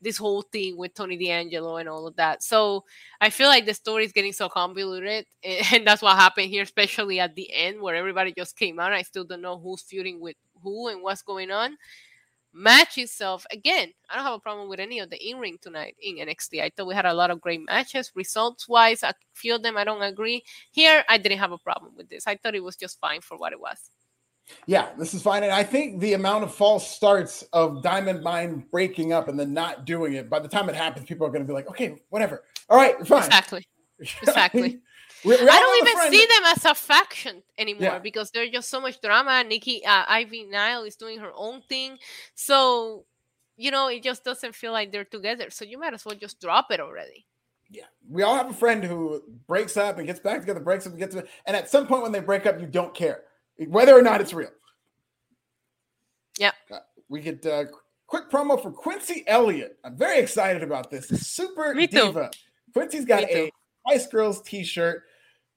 this 0.00 0.16
whole 0.16 0.42
thing 0.42 0.76
with 0.76 0.94
Tony 0.94 1.16
D'Angelo 1.16 1.76
and 1.76 1.88
all 1.88 2.06
of 2.06 2.16
that. 2.16 2.42
So 2.42 2.84
I 3.20 3.30
feel 3.30 3.48
like 3.48 3.66
the 3.66 3.74
story 3.74 4.04
is 4.04 4.12
getting 4.12 4.32
so 4.32 4.48
convoluted, 4.48 5.26
and 5.42 5.86
that's 5.86 6.02
what 6.02 6.16
happened 6.16 6.50
here, 6.50 6.62
especially 6.62 7.20
at 7.20 7.34
the 7.34 7.52
end 7.52 7.80
where 7.80 7.96
everybody 7.96 8.32
just 8.36 8.56
came 8.56 8.78
out. 8.78 8.92
I 8.92 9.02
still 9.02 9.24
don't 9.24 9.42
know 9.42 9.58
who's 9.58 9.82
feuding 9.82 10.20
with 10.20 10.36
who 10.62 10.88
and 10.88 11.02
what's 11.02 11.22
going 11.22 11.50
on. 11.50 11.76
Match 12.54 12.96
itself, 12.96 13.44
again, 13.52 13.92
I 14.08 14.16
don't 14.16 14.24
have 14.24 14.34
a 14.34 14.38
problem 14.40 14.68
with 14.68 14.80
any 14.80 15.00
of 15.00 15.10
the 15.10 15.28
in 15.28 15.38
ring 15.38 15.58
tonight 15.60 15.96
in 16.00 16.16
NXT. 16.16 16.62
I 16.62 16.70
thought 16.70 16.86
we 16.86 16.94
had 16.94 17.04
a 17.04 17.12
lot 17.12 17.30
of 17.30 17.40
great 17.40 17.60
matches. 17.64 18.10
Results 18.14 18.66
wise, 18.66 19.02
a 19.02 19.12
few 19.34 19.54
of 19.54 19.62
them 19.62 19.76
I 19.76 19.84
don't 19.84 20.02
agree. 20.02 20.42
Here, 20.72 21.04
I 21.08 21.18
didn't 21.18 21.38
have 21.38 21.52
a 21.52 21.58
problem 21.58 21.92
with 21.94 22.08
this. 22.08 22.26
I 22.26 22.36
thought 22.36 22.54
it 22.54 22.64
was 22.64 22.74
just 22.74 23.00
fine 23.00 23.20
for 23.20 23.36
what 23.36 23.52
it 23.52 23.60
was. 23.60 23.90
Yeah, 24.66 24.88
this 24.98 25.14
is 25.14 25.22
fine. 25.22 25.42
And 25.42 25.52
I 25.52 25.62
think 25.62 26.00
the 26.00 26.14
amount 26.14 26.44
of 26.44 26.54
false 26.54 26.88
starts 26.88 27.42
of 27.52 27.82
Diamond 27.82 28.22
Mine 28.22 28.64
breaking 28.70 29.12
up 29.12 29.28
and 29.28 29.38
then 29.38 29.52
not 29.52 29.84
doing 29.84 30.14
it, 30.14 30.28
by 30.28 30.38
the 30.38 30.48
time 30.48 30.68
it 30.68 30.74
happens, 30.74 31.06
people 31.06 31.26
are 31.26 31.30
going 31.30 31.42
to 31.42 31.46
be 31.48 31.54
like, 31.54 31.68
okay, 31.68 31.96
whatever. 32.10 32.44
All 32.68 32.76
right, 32.76 32.94
fine. 33.06 33.24
Exactly. 33.24 33.66
Exactly. 34.22 34.78
we're, 35.24 35.44
we're 35.44 35.50
I 35.50 35.58
don't 35.58 35.88
even 35.88 36.12
see 36.12 36.24
them 36.24 36.44
as 36.56 36.64
a 36.66 36.72
faction 36.72 37.42
anymore 37.58 37.94
yeah. 37.94 37.98
because 37.98 38.30
there's 38.30 38.50
just 38.50 38.68
so 38.68 38.80
much 38.80 39.00
drama. 39.00 39.42
Nikki, 39.42 39.84
uh, 39.84 40.04
Ivy 40.06 40.44
Nile 40.44 40.84
is 40.84 40.94
doing 40.94 41.18
her 41.18 41.32
own 41.34 41.62
thing. 41.62 41.98
So, 42.36 43.06
you 43.56 43.72
know, 43.72 43.88
it 43.88 44.04
just 44.04 44.22
doesn't 44.22 44.54
feel 44.54 44.70
like 44.70 44.92
they're 44.92 45.04
together. 45.04 45.50
So 45.50 45.64
you 45.64 45.78
might 45.78 45.94
as 45.94 46.04
well 46.04 46.14
just 46.14 46.40
drop 46.40 46.70
it 46.70 46.78
already. 46.78 47.26
Yeah, 47.70 47.86
we 48.08 48.22
all 48.22 48.36
have 48.36 48.50
a 48.50 48.54
friend 48.54 48.84
who 48.84 49.20
breaks 49.48 49.76
up 49.76 49.98
and 49.98 50.06
gets 50.06 50.20
back 50.20 50.38
together, 50.38 50.60
breaks 50.60 50.86
up 50.86 50.92
and 50.92 51.00
gets, 51.00 51.16
together, 51.16 51.28
and 51.44 51.56
at 51.56 51.68
some 51.68 51.88
point 51.88 52.02
when 52.02 52.12
they 52.12 52.20
break 52.20 52.46
up, 52.46 52.60
you 52.60 52.66
don't 52.68 52.94
care 52.94 53.24
whether 53.66 53.96
or 53.96 54.02
not 54.02 54.20
it's 54.20 54.32
real. 54.32 54.50
Yeah. 56.38 56.52
Uh, 56.70 56.78
we 57.08 57.20
get 57.20 57.44
uh, 57.44 57.64
quick 58.06 58.30
promo 58.30 58.60
for 58.60 58.70
Quincy 58.70 59.24
Elliott. 59.26 59.78
I'm 59.84 59.96
very 59.96 60.18
excited 60.18 60.62
about 60.62 60.90
this. 60.90 61.08
Super 61.08 61.74
Me 61.74 61.86
Diva. 61.86 62.30
Too. 62.32 62.38
Quincy's 62.72 63.04
got 63.04 63.24
a 63.24 63.50
Spice 63.86 64.06
Girls 64.06 64.42
t-shirt. 64.42 65.04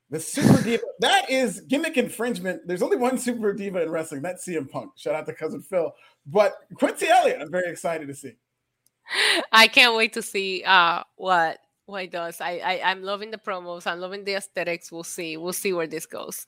The 0.09 0.19
Super 0.19 0.61
Diva. 0.61 0.83
That 0.99 1.31
is 1.31 1.61
gimmick 1.61 1.97
infringement. 1.97 2.67
There's 2.67 2.83
only 2.83 2.97
one 2.97 3.17
Super 3.17 3.53
Diva 3.53 3.81
in 3.81 3.89
wrestling. 3.89 4.21
That's 4.21 4.45
CM 4.47 4.69
Punk. 4.69 4.91
Shout 4.95 5.15
out 5.15 5.25
to 5.25 5.33
cousin 5.33 5.63
Phil. 5.63 5.91
But 6.27 6.57
Quincy 6.75 7.07
Elliott, 7.07 7.41
I'm 7.41 7.49
very 7.49 7.71
excited 7.71 8.07
to 8.07 8.13
see. 8.13 8.33
I 9.51 9.67
can't 9.67 9.95
wait 9.95 10.13
to 10.13 10.21
see 10.21 10.63
uh, 10.63 11.01
what 11.15 11.57
what 11.85 12.03
he 12.03 12.07
does. 12.07 12.39
I, 12.39 12.61
I 12.63 12.81
I'm 12.91 13.01
loving 13.01 13.31
the 13.31 13.39
promos. 13.39 13.87
I'm 13.87 13.99
loving 13.99 14.23
the 14.23 14.35
aesthetics. 14.35 14.91
We'll 14.91 15.03
see. 15.03 15.37
We'll 15.37 15.53
see 15.53 15.73
where 15.73 15.87
this 15.87 16.05
goes. 16.05 16.45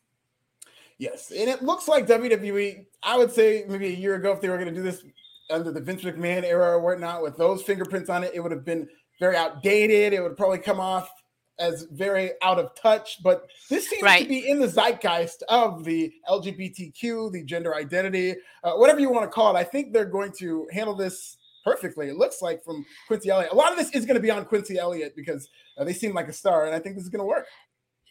Yes, 1.04 1.32
and 1.32 1.50
it 1.50 1.62
looks 1.62 1.90
like 1.90 2.08
WWE. 2.08 2.86
I 3.04 3.18
would 3.18 3.30
say 3.30 3.66
maybe 3.68 3.88
a 3.88 3.98
year 3.98 4.16
ago, 4.16 4.32
if 4.32 4.40
they 4.40 4.48
were 4.48 4.56
going 4.56 4.74
to 4.74 4.74
do 4.74 4.82
this 4.82 5.04
under 5.50 5.70
the 5.70 5.82
Vince 5.82 6.02
McMahon 6.02 6.46
era 6.46 6.78
or 6.78 6.80
whatnot, 6.80 7.22
with 7.22 7.36
those 7.36 7.62
fingerprints 7.62 8.10
on 8.10 8.24
it, 8.24 8.32
it 8.34 8.40
would 8.40 8.54
have 8.54 8.64
been 8.64 8.88
very 9.20 9.36
outdated. 9.36 10.14
It 10.14 10.22
would 10.24 10.38
probably 10.38 10.60
come 10.60 10.80
off 10.80 11.12
as 11.60 11.88
very 11.92 12.32
out 12.42 12.58
of 12.58 12.74
touch. 12.82 13.22
But 13.22 13.50
this 13.70 13.90
seems 13.90 14.02
right. 14.02 14.24
to 14.24 14.30
be 14.30 14.50
in 14.50 14.62
the 14.62 14.68
zeitgeist 14.68 15.44
of 15.50 15.84
the 15.84 16.10
LGBTQ, 16.30 17.34
the 17.34 17.44
gender 17.44 17.76
identity, 17.76 18.38
uh, 18.64 18.76
whatever 18.76 19.02
you 19.02 19.12
want 19.12 19.26
to 19.26 19.30
call 19.30 19.54
it. 19.54 19.60
I 19.60 19.66
think 19.66 19.92
they're 19.92 20.06
going 20.06 20.32
to 20.40 20.70
handle 20.72 20.96
this 20.96 21.36
perfectly. 21.66 22.08
It 22.08 22.16
looks 22.16 22.42
like 22.42 22.64
from 22.64 22.86
Quincy 23.08 23.30
Elliott. 23.30 23.52
A 23.52 23.56
lot 23.56 23.74
of 23.74 23.78
this 23.78 23.94
is 23.94 24.06
going 24.06 24.16
to 24.16 24.22
be 24.22 24.32
on 24.32 24.46
Quincy 24.46 24.78
Elliott 24.78 25.18
because 25.18 25.50
uh, 25.78 25.84
they 25.84 25.92
seem 25.92 26.14
like 26.14 26.30
a 26.30 26.34
star, 26.34 26.66
and 26.66 26.74
I 26.74 26.80
think 26.80 26.96
this 26.96 27.04
is 27.04 27.10
going 27.10 27.20
to 27.20 27.26
work 27.26 27.46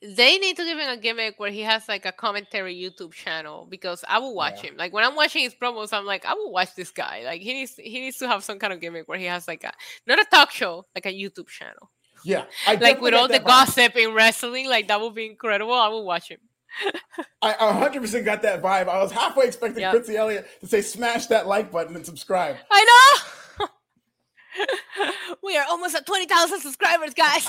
they 0.03 0.37
need 0.39 0.57
to 0.57 0.65
give 0.65 0.79
him 0.79 0.89
a 0.89 0.97
gimmick 0.97 1.39
where 1.39 1.51
he 1.51 1.61
has 1.61 1.89
like 1.89 2.05
a 2.05 2.13
commentary 2.13 2.75
YouTube 2.75 3.13
channel 3.13 3.67
because 3.71 4.05
I 4.09 4.19
will 4.19 4.35
watch 4.35 4.63
yeah. 4.63 4.71
him. 4.71 4.77
Like 4.77 4.93
when 4.93 5.05
I'm 5.05 5.15
watching 5.15 5.43
his 5.43 5.55
promos, 5.55 5.93
I'm 5.93 6.05
like, 6.05 6.27
I 6.27 6.35
will 6.35 6.51
watch 6.51 6.75
this 6.75 6.91
guy. 6.91 7.23
Like 7.25 7.41
he 7.41 7.53
needs 7.53 7.77
he 7.77 8.01
needs 8.01 8.19
to 8.19 8.29
have 8.29 8.43
some 8.43 8.59
kind 8.59 8.73
of 8.73 8.81
gimmick 8.81 9.09
where 9.09 9.19
he 9.19 9.27
has 9.27 9.47
like 9.47 9.63
a 9.63 9.73
not 10.07 10.19
a 10.19 10.25
talk 10.25 10.51
show, 10.51 10.87
like 10.95 11.07
a 11.07 11.13
YouTube 11.13 11.49
channel. 11.49 11.91
Yeah, 12.25 12.45
I 12.67 12.75
like 12.75 13.01
with 13.01 13.15
all 13.15 13.29
the 13.29 13.41
vibe. 13.41 13.47
gossip 13.47 13.97
in 13.97 14.13
wrestling, 14.13 14.69
like 14.69 14.89
that 14.89 15.01
would 15.01 15.15
be 15.15 15.27
incredible. 15.27 15.73
I 15.73 15.89
will 15.89 16.05
watch 16.05 16.29
him. 16.29 16.39
I 17.43 17.53
100% 17.53 18.25
got 18.25 18.43
that 18.43 18.63
vibe. 18.63 18.89
I 18.89 19.03
was 19.03 19.13
halfway 19.13 19.45
expecting 19.45 19.83
yep. 19.83 19.93
Quincy 19.93 20.17
Elliott 20.17 20.49
to 20.61 20.67
say, 20.67 20.81
"Smash 20.81 21.27
that 21.27 21.47
like 21.47 21.71
button 21.71 21.95
and 21.95 22.05
subscribe." 22.05 22.57
I 22.71 22.85
know. 22.85 23.67
we 25.43 25.57
are 25.57 25.65
almost 25.69 25.95
at 25.95 26.07
20,000 26.07 26.61
subscribers, 26.61 27.15
guys. 27.15 27.47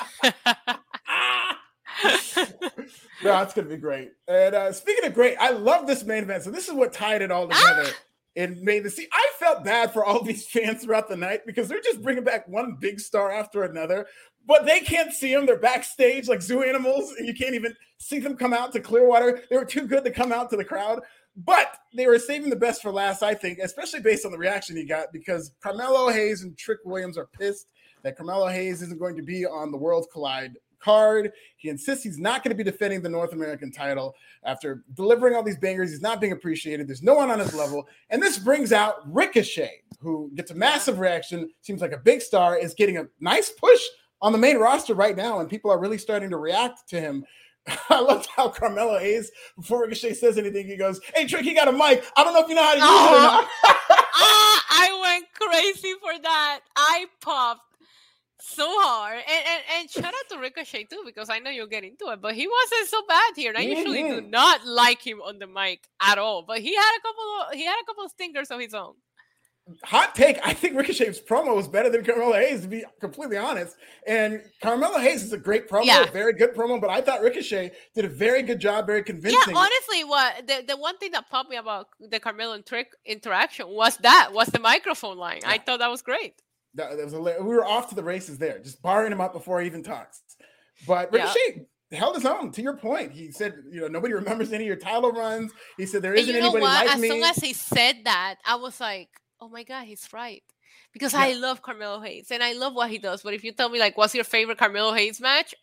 No, 3.23 3.41
it's 3.41 3.53
gonna 3.53 3.69
be 3.69 3.77
great. 3.77 4.11
And 4.27 4.55
uh, 4.55 4.71
speaking 4.73 5.05
of 5.05 5.13
great, 5.13 5.37
I 5.39 5.51
love 5.51 5.87
this 5.87 6.03
main 6.03 6.23
event. 6.23 6.43
So 6.43 6.51
this 6.51 6.67
is 6.67 6.73
what 6.73 6.93
tied 6.93 7.21
it 7.21 7.31
all 7.31 7.47
together. 7.47 7.85
Ah! 7.87 7.93
And 8.35 8.59
made 8.61 8.83
the 8.83 8.89
see. 8.89 9.07
I 9.13 9.31
felt 9.37 9.63
bad 9.63 9.93
for 9.93 10.03
all 10.03 10.23
these 10.23 10.47
fans 10.47 10.83
throughout 10.83 11.07
the 11.07 11.17
night 11.17 11.41
because 11.45 11.67
they're 11.67 11.81
just 11.81 12.01
bringing 12.01 12.23
back 12.23 12.47
one 12.47 12.77
big 12.79 12.99
star 12.99 13.31
after 13.31 13.63
another, 13.63 14.07
but 14.47 14.65
they 14.65 14.79
can't 14.79 15.13
see 15.13 15.33
them. 15.33 15.45
They're 15.45 15.57
backstage 15.57 16.27
like 16.27 16.41
zoo 16.41 16.63
animals, 16.63 17.13
and 17.17 17.27
you 17.27 17.33
can't 17.33 17.55
even 17.55 17.75
see 17.99 18.19
them 18.19 18.35
come 18.35 18.53
out 18.53 18.71
to 18.73 18.79
Clearwater. 18.79 19.43
They 19.49 19.55
were 19.55 19.65
too 19.65 19.87
good 19.87 20.03
to 20.05 20.11
come 20.11 20.31
out 20.31 20.49
to 20.49 20.57
the 20.57 20.65
crowd. 20.65 21.01
But 21.35 21.77
they 21.95 22.05
were 22.05 22.19
saving 22.19 22.51
the 22.51 22.55
best 22.55 22.81
for 22.81 22.91
last, 22.91 23.23
I 23.23 23.33
think, 23.33 23.57
especially 23.57 24.01
based 24.01 24.25
on 24.25 24.31
the 24.31 24.37
reaction 24.37 24.75
he 24.75 24.85
got 24.85 25.11
because 25.11 25.51
Carmelo 25.63 26.09
Hayes 26.09 26.43
and 26.43 26.55
Trick 26.57 26.79
Williams 26.85 27.17
are 27.17 27.25
pissed 27.25 27.67
that 28.03 28.17
Carmelo 28.17 28.47
Hayes 28.47 28.81
isn't 28.83 28.99
going 28.99 29.15
to 29.15 29.23
be 29.23 29.45
on 29.45 29.71
the 29.71 29.77
Worlds 29.77 30.07
Collide 30.11 30.53
card. 30.83 31.31
He 31.57 31.69
insists 31.69 32.03
he's 32.03 32.19
not 32.19 32.43
going 32.43 32.51
to 32.51 32.55
be 32.55 32.63
defending 32.63 33.01
the 33.01 33.09
North 33.09 33.33
American 33.33 33.71
title 33.71 34.15
after 34.43 34.83
delivering 34.95 35.35
all 35.35 35.43
these 35.43 35.57
bangers. 35.57 35.91
He's 35.91 36.01
not 36.01 36.19
being 36.19 36.33
appreciated. 36.33 36.87
There's 36.87 37.03
no 37.03 37.13
one 37.13 37.31
on 37.31 37.39
his 37.39 37.53
level. 37.53 37.87
And 38.09 38.21
this 38.21 38.37
brings 38.37 38.71
out 38.71 38.95
Ricochet, 39.11 39.81
who 39.99 40.31
gets 40.35 40.51
a 40.51 40.55
massive 40.55 40.99
reaction, 40.99 41.49
seems 41.61 41.81
like 41.81 41.93
a 41.93 41.97
big 41.97 42.21
star, 42.21 42.57
is 42.57 42.73
getting 42.73 42.97
a 42.97 43.07
nice 43.19 43.49
push 43.49 43.81
on 44.21 44.31
the 44.31 44.37
main 44.37 44.57
roster 44.57 44.93
right 44.93 45.15
now. 45.15 45.39
And 45.39 45.49
people 45.49 45.71
are 45.71 45.79
really 45.79 45.97
starting 45.97 46.29
to 46.29 46.37
react 46.37 46.87
to 46.89 46.99
him 46.99 47.25
I 47.89 47.99
loved 47.99 48.27
how 48.35 48.49
Carmelo 48.49 48.99
Hayes, 48.99 49.31
before 49.55 49.81
Ricochet 49.81 50.15
says 50.15 50.37
anything, 50.37 50.67
he 50.67 50.75
goes, 50.75 50.99
Hey, 51.15 51.25
Trick, 51.25 51.45
you 51.45 51.55
got 51.55 51.67
a 51.67 51.71
mic. 51.71 52.03
I 52.15 52.23
don't 52.23 52.33
know 52.33 52.41
if 52.41 52.49
you 52.49 52.55
know 52.55 52.63
how 52.63 52.73
to 52.73 52.77
use 52.77 52.87
oh. 52.87 53.13
it 53.13 53.17
or 53.17 53.21
not. 53.21 53.49
ah, 54.15 54.65
I 54.69 54.99
went 55.01 55.33
crazy 55.33 55.93
for 56.01 56.21
that. 56.21 56.61
I 56.75 57.05
popped 57.21 57.72
so 58.43 58.65
hard. 58.67 59.17
And, 59.17 59.45
and 59.47 59.63
and 59.75 59.89
shout 59.89 60.05
out 60.05 60.29
to 60.31 60.37
Ricochet 60.39 60.85
too, 60.85 61.03
because 61.05 61.29
I 61.29 61.39
know 61.39 61.49
you'll 61.49 61.67
get 61.67 61.83
into 61.83 62.07
it, 62.07 62.21
but 62.21 62.35
he 62.35 62.47
wasn't 62.47 62.89
so 62.89 63.01
bad 63.07 63.33
here. 63.35 63.49
And 63.49 63.57
I 63.57 63.61
usually 63.61 64.03
mm-hmm. 64.03 64.25
do 64.25 64.29
not 64.29 64.65
like 64.65 65.01
him 65.01 65.21
on 65.21 65.39
the 65.39 65.47
mic 65.47 65.87
at 66.01 66.17
all. 66.17 66.43
But 66.43 66.59
he 66.59 66.75
had 66.75 66.97
a 66.97 67.01
couple 67.01 67.23
of 67.23 67.53
he 67.53 67.65
had 67.65 67.77
a 67.81 67.85
couple 67.85 68.03
of 68.03 68.11
stingers 68.11 68.51
of 68.51 68.59
his 68.59 68.73
own 68.73 68.93
hot 69.83 70.15
take. 70.15 70.39
I 70.43 70.53
think 70.53 70.75
Ricochet's 70.75 71.19
promo 71.21 71.55
was 71.55 71.67
better 71.67 71.89
than 71.89 72.03
Carmelo 72.03 72.33
Hayes, 72.33 72.61
to 72.61 72.67
be 72.67 72.83
completely 72.99 73.37
honest. 73.37 73.75
And 74.05 74.41
Carmelo 74.61 74.99
Hayes 74.99 75.23
is 75.23 75.31
a 75.31 75.37
great 75.37 75.69
promo, 75.69 75.85
yeah. 75.85 76.03
a 76.03 76.11
very 76.11 76.33
good 76.33 76.53
promo, 76.53 76.79
but 76.79 76.89
I 76.89 77.01
thought 77.01 77.21
Ricochet 77.21 77.71
did 77.95 78.05
a 78.05 78.09
very 78.09 78.41
good 78.41 78.59
job, 78.59 78.85
very 78.85 79.03
convincing. 79.03 79.39
Yeah, 79.47 79.55
honestly, 79.55 80.03
what 80.03 80.47
the, 80.47 80.63
the 80.67 80.77
one 80.77 80.97
thing 80.97 81.11
that 81.11 81.29
popped 81.29 81.49
me 81.49 81.55
about 81.55 81.87
the 81.99 82.19
Carmelo 82.19 82.53
and 82.53 82.65
Trick 82.65 82.91
interaction 83.05 83.67
was 83.69 83.97
that 83.97 84.31
was 84.33 84.47
the 84.47 84.59
microphone 84.59 85.17
line. 85.17 85.39
Yeah. 85.41 85.51
I 85.51 85.57
thought 85.59 85.79
that 85.79 85.89
was 85.89 86.01
great. 86.01 86.41
That, 86.75 86.97
that 86.97 87.03
was 87.03 87.13
a, 87.13 87.19
we 87.19 87.55
were 87.55 87.65
off 87.65 87.89
to 87.89 87.95
the 87.95 88.03
races 88.03 88.37
there, 88.37 88.59
just 88.59 88.81
barring 88.81 89.11
him 89.11 89.21
up 89.21 89.33
before 89.33 89.61
he 89.61 89.67
even 89.67 89.83
talks. 89.83 90.21
But 90.87 91.11
Ricochet. 91.11 91.39
Yeah 91.55 91.63
held 91.95 92.15
his 92.15 92.25
own. 92.25 92.51
To 92.51 92.61
your 92.61 92.75
point, 92.75 93.11
he 93.11 93.31
said, 93.31 93.55
you 93.69 93.81
know, 93.81 93.87
nobody 93.87 94.13
remembers 94.13 94.51
any 94.51 94.63
of 94.63 94.67
your 94.67 94.77
title 94.77 95.11
runs. 95.11 95.51
He 95.77 95.85
said 95.85 96.01
there 96.01 96.13
isn't 96.13 96.35
anybody 96.35 96.61
what? 96.61 96.85
like 96.85 96.95
as 96.95 96.99
me. 96.99 97.07
As 97.07 97.13
soon 97.13 97.23
as 97.23 97.35
he 97.37 97.53
said 97.53 97.97
that, 98.05 98.35
I 98.45 98.55
was 98.55 98.79
like, 98.79 99.09
oh 99.39 99.49
my 99.49 99.63
god, 99.63 99.85
he's 99.85 100.07
right. 100.13 100.43
Because 100.91 101.13
yeah. 101.13 101.21
I 101.21 101.33
love 101.33 101.61
Carmelo 101.61 101.99
Hayes 102.01 102.29
and 102.31 102.43
I 102.43 102.53
love 102.53 102.73
what 102.75 102.89
he 102.89 102.97
does. 102.97 103.23
But 103.23 103.33
if 103.33 103.43
you 103.43 103.51
tell 103.51 103.69
me 103.69 103.79
like, 103.79 103.97
what's 103.97 104.13
your 104.13 104.23
favorite 104.23 104.57
Carmelo 104.57 104.93
Hayes 104.93 105.19
match? 105.19 105.55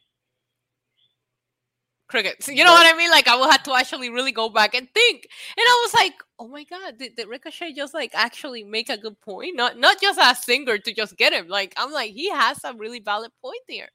Crickets. 2.10 2.48
You 2.48 2.64
know 2.64 2.72
what 2.72 2.92
I 2.92 2.96
mean? 2.98 3.10
Like 3.10 3.28
I 3.28 3.36
will 3.36 3.50
have 3.50 3.62
to 3.62 3.74
actually 3.74 4.10
really 4.10 4.32
go 4.32 4.48
back 4.48 4.74
and 4.74 4.88
think. 4.92 5.28
And 5.56 5.64
I 5.64 5.80
was 5.84 5.94
like, 5.94 6.14
oh 6.38 6.48
my 6.48 6.64
god, 6.64 6.98
did, 6.98 7.14
did 7.14 7.28
Ricochet 7.28 7.72
just 7.72 7.94
like 7.94 8.10
actually 8.14 8.64
make 8.64 8.90
a 8.90 8.98
good 8.98 9.20
point? 9.20 9.54
Not 9.54 9.78
not 9.78 10.00
just 10.00 10.18
a 10.18 10.34
singer 10.34 10.78
to 10.78 10.92
just 10.92 11.16
get 11.16 11.32
him. 11.32 11.48
Like 11.48 11.72
I'm 11.76 11.92
like, 11.92 12.10
he 12.10 12.28
has 12.30 12.58
a 12.64 12.74
really 12.74 12.98
valid 13.00 13.30
point 13.40 13.62
there. 13.68 13.90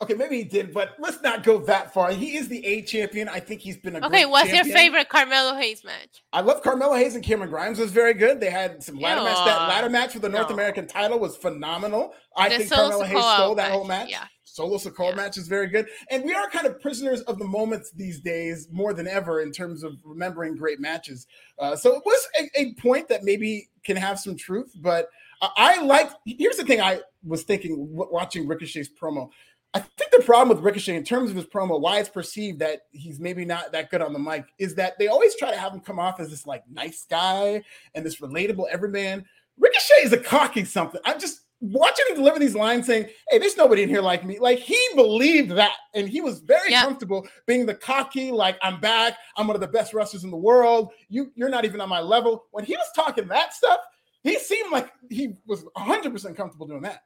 Okay, 0.00 0.14
maybe 0.14 0.36
he 0.36 0.44
did, 0.44 0.72
but 0.72 0.94
let's 1.00 1.20
not 1.22 1.42
go 1.42 1.58
that 1.58 1.92
far. 1.92 2.12
He 2.12 2.36
is 2.36 2.46
the 2.46 2.64
A 2.64 2.82
champion. 2.82 3.28
I 3.28 3.40
think 3.40 3.60
he's 3.60 3.76
been 3.78 3.96
a 3.96 4.00
good 4.00 4.06
okay. 4.06 4.26
what's 4.26 4.48
champion. 4.48 4.66
your 4.68 4.76
favorite 4.76 5.08
Carmelo 5.08 5.56
Hayes 5.56 5.82
match? 5.82 6.22
I 6.32 6.40
love 6.40 6.62
Carmelo 6.62 6.94
Hayes 6.94 7.16
and 7.16 7.24
Cameron 7.24 7.50
Grimes 7.50 7.80
was 7.80 7.90
very 7.90 8.14
good. 8.14 8.38
They 8.38 8.48
had 8.48 8.80
some 8.80 8.96
ladder 8.96 9.24
match. 9.24 9.44
That 9.44 9.68
ladder 9.68 9.90
match 9.90 10.12
for 10.12 10.20
the 10.20 10.28
North 10.28 10.50
no. 10.50 10.54
American 10.54 10.86
title 10.86 11.18
was 11.18 11.36
phenomenal. 11.36 12.14
I 12.36 12.48
the 12.48 12.58
think 12.58 12.70
Carmelo 12.70 13.02
Hayes 13.02 13.24
stole 13.24 13.56
that 13.56 13.62
match. 13.64 13.72
whole 13.72 13.84
match. 13.84 14.08
Yeah. 14.08 14.24
Solo 14.58 14.76
Sikoa 14.76 15.10
yeah. 15.10 15.14
match 15.14 15.36
is 15.38 15.46
very 15.46 15.68
good. 15.68 15.86
And 16.10 16.24
we 16.24 16.34
are 16.34 16.50
kind 16.50 16.66
of 16.66 16.80
prisoners 16.80 17.20
of 17.22 17.38
the 17.38 17.44
moments 17.44 17.92
these 17.92 18.18
days 18.18 18.66
more 18.72 18.92
than 18.92 19.06
ever 19.06 19.40
in 19.40 19.52
terms 19.52 19.84
of 19.84 19.98
remembering 20.04 20.56
great 20.56 20.80
matches. 20.80 21.28
Uh, 21.60 21.76
so 21.76 21.94
it 21.94 22.02
was 22.04 22.28
a, 22.40 22.60
a, 22.60 22.74
point 22.74 23.08
that 23.08 23.22
maybe 23.22 23.68
can 23.84 23.96
have 23.96 24.18
some 24.18 24.36
truth, 24.36 24.74
but 24.80 25.10
I, 25.40 25.50
I 25.56 25.82
like. 25.82 26.10
Here's 26.26 26.56
the 26.56 26.64
thing 26.64 26.80
I 26.80 27.00
was 27.22 27.44
thinking 27.44 27.76
watching 27.78 28.48
Ricochet's 28.48 28.88
promo. 28.88 29.30
I 29.74 29.80
think 29.80 30.10
the 30.10 30.24
problem 30.24 30.48
with 30.48 30.64
Ricochet 30.64 30.96
in 30.96 31.04
terms 31.04 31.30
of 31.30 31.36
his 31.36 31.46
promo, 31.46 31.80
why 31.80 32.00
it's 32.00 32.08
perceived 32.08 32.58
that 32.58 32.80
he's 32.90 33.20
maybe 33.20 33.44
not 33.44 33.70
that 33.72 33.90
good 33.90 34.02
on 34.02 34.12
the 34.12 34.18
mic, 34.18 34.46
is 34.58 34.74
that 34.74 34.98
they 34.98 35.06
always 35.06 35.36
try 35.36 35.52
to 35.52 35.56
have 35.56 35.72
him 35.72 35.80
come 35.80 36.00
off 36.00 36.18
as 36.18 36.30
this 36.30 36.46
like 36.46 36.64
nice 36.68 37.06
guy 37.08 37.62
and 37.94 38.04
this 38.04 38.20
relatable 38.20 38.64
everyman. 38.72 39.24
Ricochet 39.56 40.02
is 40.02 40.12
a 40.12 40.18
cocky 40.18 40.64
something. 40.64 41.00
I'm 41.04 41.20
just 41.20 41.42
watching 41.60 42.04
him 42.08 42.16
deliver 42.16 42.38
these 42.38 42.54
lines 42.54 42.86
saying, 42.86 43.08
Hey, 43.28 43.38
there's 43.38 43.56
nobody 43.56 43.82
in 43.82 43.88
here 43.88 44.00
like 44.00 44.24
me. 44.24 44.38
Like 44.38 44.58
he 44.58 44.78
believed 44.94 45.50
that. 45.52 45.76
And 45.94 46.08
he 46.08 46.20
was 46.20 46.40
very 46.40 46.70
yeah. 46.70 46.82
comfortable 46.82 47.26
being 47.46 47.66
the 47.66 47.74
cocky, 47.74 48.30
like, 48.30 48.58
I'm 48.62 48.80
back. 48.80 49.16
I'm 49.36 49.46
one 49.46 49.56
of 49.56 49.60
the 49.60 49.68
best 49.68 49.94
wrestlers 49.94 50.24
in 50.24 50.30
the 50.30 50.36
world. 50.36 50.92
You, 51.08 51.32
you're 51.34 51.48
not 51.48 51.64
even 51.64 51.80
on 51.80 51.88
my 51.88 52.00
level. 52.00 52.44
When 52.50 52.64
he 52.64 52.76
was 52.76 52.86
talking 52.94 53.28
that 53.28 53.54
stuff, 53.54 53.80
he 54.22 54.38
seemed 54.38 54.72
like 54.72 54.90
he 55.10 55.34
was 55.46 55.64
100% 55.76 56.36
comfortable 56.36 56.66
doing 56.66 56.82
that. 56.82 57.02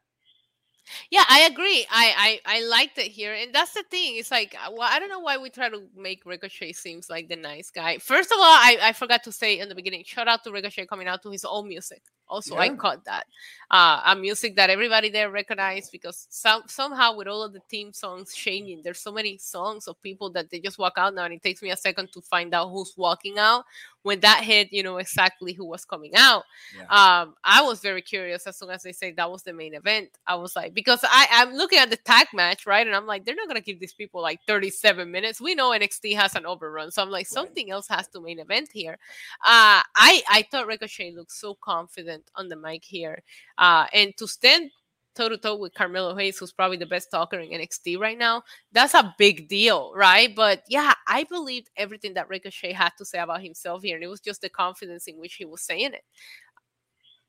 Yeah, 1.10 1.24
I 1.28 1.48
agree. 1.50 1.86
I, 1.90 2.40
I 2.46 2.56
I 2.58 2.64
liked 2.66 2.98
it 2.98 3.06
here, 3.10 3.34
and 3.34 3.54
that's 3.54 3.72
the 3.72 3.84
thing. 3.90 4.16
It's 4.16 4.30
like, 4.30 4.54
uh, 4.54 4.70
well, 4.72 4.88
I 4.90 4.98
don't 4.98 5.08
know 5.08 5.20
why 5.20 5.38
we 5.38 5.48
try 5.50 5.68
to 5.68 5.82
make 5.96 6.26
Ricochet 6.26 6.72
seems 6.72 7.08
like 7.08 7.28
the 7.28 7.36
nice 7.36 7.70
guy. 7.70 7.98
First 7.98 8.32
of 8.32 8.38
all, 8.38 8.44
I, 8.44 8.78
I 8.82 8.92
forgot 8.92 9.22
to 9.24 9.32
say 9.32 9.58
in 9.58 9.68
the 9.68 9.74
beginning, 9.74 10.02
shout 10.04 10.28
out 10.28 10.42
to 10.44 10.50
Ricochet 10.50 10.86
coming 10.86 11.08
out 11.08 11.22
to 11.22 11.30
his 11.30 11.44
own 11.44 11.68
music. 11.68 12.02
Also, 12.28 12.54
yeah. 12.54 12.62
I 12.62 12.68
caught 12.70 13.04
that. 13.04 13.26
Uh, 13.70 14.00
a 14.06 14.16
music 14.16 14.56
that 14.56 14.70
everybody 14.70 15.10
there 15.10 15.30
recognized 15.30 15.92
because 15.92 16.26
some 16.30 16.62
somehow 16.66 17.14
with 17.14 17.28
all 17.28 17.42
of 17.42 17.52
the 17.52 17.60
theme 17.68 17.92
songs 17.92 18.34
changing, 18.34 18.80
there's 18.82 19.00
so 19.00 19.12
many 19.12 19.36
songs 19.36 19.86
of 19.86 20.00
people 20.02 20.30
that 20.30 20.50
they 20.50 20.58
just 20.58 20.78
walk 20.78 20.94
out 20.96 21.14
now, 21.14 21.24
and 21.24 21.34
it 21.34 21.42
takes 21.42 21.62
me 21.62 21.70
a 21.70 21.76
second 21.76 22.10
to 22.12 22.20
find 22.22 22.54
out 22.54 22.70
who's 22.70 22.94
walking 22.96 23.38
out. 23.38 23.64
When 24.02 24.18
that 24.20 24.42
hit, 24.42 24.72
you 24.72 24.82
know 24.82 24.96
exactly 24.96 25.52
who 25.52 25.64
was 25.64 25.84
coming 25.84 26.12
out. 26.16 26.44
Yeah. 26.76 26.84
Um, 26.84 27.34
I 27.44 27.62
was 27.62 27.80
very 27.80 28.02
curious 28.02 28.46
as 28.46 28.56
soon 28.58 28.70
as 28.70 28.82
they 28.82 28.92
say 28.92 29.12
that 29.12 29.30
was 29.30 29.42
the 29.42 29.52
main 29.52 29.74
event. 29.74 30.08
I 30.26 30.34
was 30.36 30.56
like, 30.56 30.71
because 30.72 31.00
I, 31.04 31.26
I'm 31.30 31.54
looking 31.54 31.78
at 31.78 31.90
the 31.90 31.96
tag 31.96 32.28
match, 32.32 32.66
right? 32.66 32.86
And 32.86 32.94
I'm 32.94 33.06
like, 33.06 33.24
they're 33.24 33.34
not 33.34 33.48
gonna 33.48 33.60
give 33.60 33.80
these 33.80 33.94
people 33.94 34.22
like 34.22 34.40
37 34.46 35.10
minutes. 35.10 35.40
We 35.40 35.54
know 35.54 35.70
NXT 35.70 36.14
has 36.16 36.34
an 36.34 36.46
overrun, 36.46 36.90
so 36.90 37.02
I'm 37.02 37.10
like, 37.10 37.26
something 37.26 37.70
else 37.70 37.88
has 37.88 38.08
to 38.08 38.20
main 38.20 38.38
event 38.38 38.70
here. 38.72 38.98
Uh, 39.44 39.82
I 39.96 40.22
I 40.28 40.46
thought 40.50 40.66
Ricochet 40.66 41.12
looked 41.12 41.32
so 41.32 41.56
confident 41.62 42.30
on 42.36 42.48
the 42.48 42.56
mic 42.56 42.84
here. 42.84 43.22
Uh, 43.58 43.86
and 43.92 44.16
to 44.18 44.26
stand 44.26 44.70
toe 45.14 45.28
to 45.28 45.36
toe 45.36 45.56
with 45.56 45.74
Carmelo 45.74 46.16
Hayes, 46.16 46.38
who's 46.38 46.52
probably 46.52 46.76
the 46.76 46.86
best 46.86 47.10
talker 47.10 47.38
in 47.38 47.50
NXT 47.50 47.98
right 47.98 48.18
now, 48.18 48.42
that's 48.72 48.94
a 48.94 49.14
big 49.18 49.48
deal, 49.48 49.92
right? 49.94 50.34
But 50.34 50.62
yeah, 50.68 50.94
I 51.06 51.24
believed 51.24 51.70
everything 51.76 52.14
that 52.14 52.28
Ricochet 52.28 52.72
had 52.72 52.92
to 52.98 53.04
say 53.04 53.18
about 53.18 53.42
himself 53.42 53.82
here, 53.82 53.96
and 53.96 54.04
it 54.04 54.08
was 54.08 54.20
just 54.20 54.40
the 54.40 54.48
confidence 54.48 55.06
in 55.06 55.16
which 55.18 55.34
he 55.34 55.44
was 55.44 55.62
saying 55.62 55.92
it. 55.94 56.04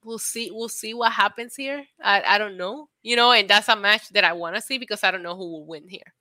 We'll 0.05 0.19
see. 0.19 0.51
We'll 0.51 0.69
see 0.69 0.93
what 0.93 1.11
happens 1.11 1.55
here. 1.55 1.85
I, 2.01 2.21
I 2.21 2.37
don't 2.37 2.57
know, 2.57 2.89
you 3.01 3.15
know, 3.15 3.31
and 3.31 3.49
that's 3.49 3.69
a 3.69 3.75
match 3.75 4.09
that 4.09 4.23
I 4.23 4.33
want 4.33 4.55
to 4.55 4.61
see 4.61 4.77
because 4.77 5.03
I 5.03 5.11
don't 5.11 5.23
know 5.23 5.35
who 5.35 5.51
will 5.51 5.65
win 5.65 5.87
here. 5.87 6.13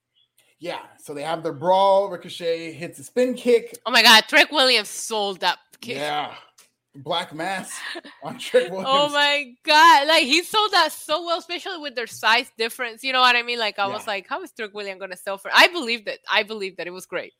Yeah, 0.59 0.83
so 0.97 1.13
they 1.13 1.23
have 1.23 1.43
their 1.43 1.53
brawl. 1.53 2.09
Ricochet 2.09 2.73
hits 2.73 2.99
a 3.01 3.05
spin 3.05 3.35
kick. 3.35 3.77
Oh 3.85 3.91
my 3.91 4.03
God, 4.03 4.25
Trick 4.29 4.53
Williams 4.53 4.89
sold 4.89 5.41
that 5.41 5.59
kick. 5.81 5.97
Yeah, 5.97 6.35
Black 6.95 7.35
Mass 7.35 7.81
on 8.23 8.39
Trick 8.39 8.71
Williams. 8.71 8.89
Oh 8.89 9.09
my 9.11 9.55
god! 9.65 10.07
Like 10.07 10.23
he 10.23 10.45
sold 10.45 10.71
that 10.71 10.93
so 10.93 11.25
well, 11.27 11.39
especially 11.39 11.79
with 11.79 11.97
their 11.97 12.07
size 12.07 12.51
difference. 12.57 13.03
You 13.03 13.13
know 13.13 13.21
what 13.21 13.35
I 13.35 13.43
mean? 13.43 13.59
Like 13.59 13.81
I 13.81 13.89
yeah. 13.89 13.93
was 13.93 14.07
like, 14.07 14.29
how 14.29 14.41
is 14.43 14.53
Trick 14.53 14.73
Williams 14.73 15.01
gonna 15.01 15.17
sell 15.17 15.37
for? 15.37 15.51
I 15.53 15.67
believed 15.67 16.07
it. 16.07 16.21
I 16.31 16.45
believed 16.45 16.77
that 16.77 16.87
it 16.87 16.93
was 16.93 17.07
great. 17.07 17.33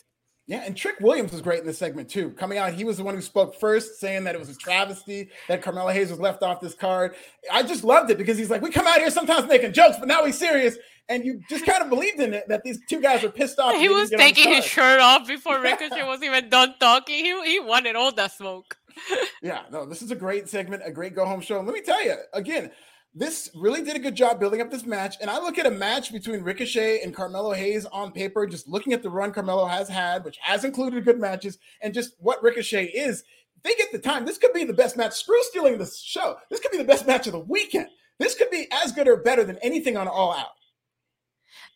Yeah, 0.47 0.65
and 0.67 0.77
Trick 0.77 0.99
Williams 1.01 1.31
was 1.31 1.41
great 1.41 1.61
in 1.61 1.67
this 1.67 1.79
segment 1.79 2.11
too. 2.11 2.31
Coming 2.31 2.59
out, 2.59 2.73
he 2.73 2.85
was 2.85 2.97
the 2.97 3.05
one 3.05 3.15
who 3.15 3.21
spoke 3.21 3.59
first, 3.61 4.01
saying 4.01 4.25
that 4.25 4.35
it 4.35 4.39
was 4.39 4.51
a 4.51 4.57
travesty 4.57 5.31
that 5.49 5.63
Carmelo 5.63 5.91
Hayes 5.91 6.11
was 6.11 6.19
left 6.19 6.43
off 6.43 6.61
this 6.61 6.75
card. 6.75 7.15
I 7.51 7.63
just 7.63 7.85
loved 7.85 8.11
it 8.11 8.19
because 8.19 8.39
he's 8.39 8.51
like, 8.51 8.61
we 8.61 8.71
come 8.71 8.87
out 8.87 8.99
here 8.99 9.11
sometimes 9.11 9.47
making 9.49 9.73
jokes, 9.73 9.99
but 9.99 10.09
now 10.09 10.25
he's 10.25 10.37
serious, 10.37 10.77
and 11.09 11.25
you 11.25 11.41
just 11.49 11.65
kind 11.65 11.83
of 11.83 11.89
believed 11.89 12.19
in 12.19 12.35
it 12.35 12.49
that 12.49 12.65
these 12.65 12.81
two 12.89 13.01
guys 13.01 13.23
were 13.23 13.31
pissed 13.31 13.59
off. 13.61 13.77
He 13.83 13.89
was 13.89 14.11
taking 14.11 14.53
his 14.53 14.65
shirt 14.65 15.01
off 15.01 15.29
before 15.29 15.61
Ricochet 15.63 16.03
was 16.03 16.23
even 16.23 16.49
done 16.49 16.75
talking. 16.81 17.25
He 17.25 17.53
he 17.53 17.61
wanted 17.61 17.95
all 17.95 18.13
that 18.13 18.33
smoke. 18.33 18.77
yeah, 19.43 19.63
no, 19.71 19.87
this 19.87 20.03
is 20.03 20.11
a 20.11 20.17
great 20.17 20.49
segment, 20.49 20.83
a 20.85 20.91
great 20.91 21.15
go 21.15 21.25
home 21.25 21.41
show. 21.41 21.59
And 21.59 21.67
let 21.67 21.75
me 21.75 21.83
tell 21.83 22.05
you 22.05 22.17
again, 22.33 22.71
this 23.15 23.51
really 23.55 23.83
did 23.83 23.97
a 23.97 23.99
good 23.99 24.15
job 24.15 24.41
building 24.41 24.61
up 24.61 24.71
this 24.71 24.87
match. 24.87 25.17
And 25.21 25.29
I 25.29 25.39
look 25.39 25.59
at 25.59 25.67
a 25.67 25.71
match 25.71 26.13
between 26.13 26.43
Ricochet 26.43 27.03
and 27.03 27.15
Carmelo 27.15 27.53
Hayes 27.53 27.85
on 27.87 28.13
paper, 28.13 28.47
just 28.47 28.69
looking 28.69 28.93
at 28.93 29.03
the 29.03 29.11
run 29.11 29.33
Carmelo 29.33 29.67
has 29.67 29.89
had, 29.89 30.25
which 30.25 30.39
has 30.41 30.65
included 30.65 31.05
good 31.05 31.21
matches, 31.21 31.59
and 31.83 31.93
just 31.93 32.15
what 32.19 32.43
Ricochet 32.43 32.87
is. 32.87 33.25
They 33.63 33.75
get 33.75 33.93
the 33.93 33.99
time. 33.99 34.25
This 34.25 34.39
could 34.39 34.53
be 34.53 34.65
the 34.65 34.73
best 34.73 34.97
match. 34.97 35.13
Screw 35.13 35.41
stealing 35.43 35.79
the 35.79 35.87
show. 35.87 36.37
This 36.51 36.61
could 36.61 36.73
be 36.73 36.79
the 36.79 36.85
best 36.85 37.07
match 37.07 37.27
of 37.27 37.33
the 37.33 37.41
weekend. 37.41 37.89
This 38.19 38.35
could 38.35 38.51
be 38.51 38.67
as 38.73 38.93
good 38.93 39.09
or 39.09 39.19
better 39.19 39.45
than 39.45 39.59
anything 39.59 39.97
on 39.97 40.09
All 40.09 40.33
Out. 40.33 40.53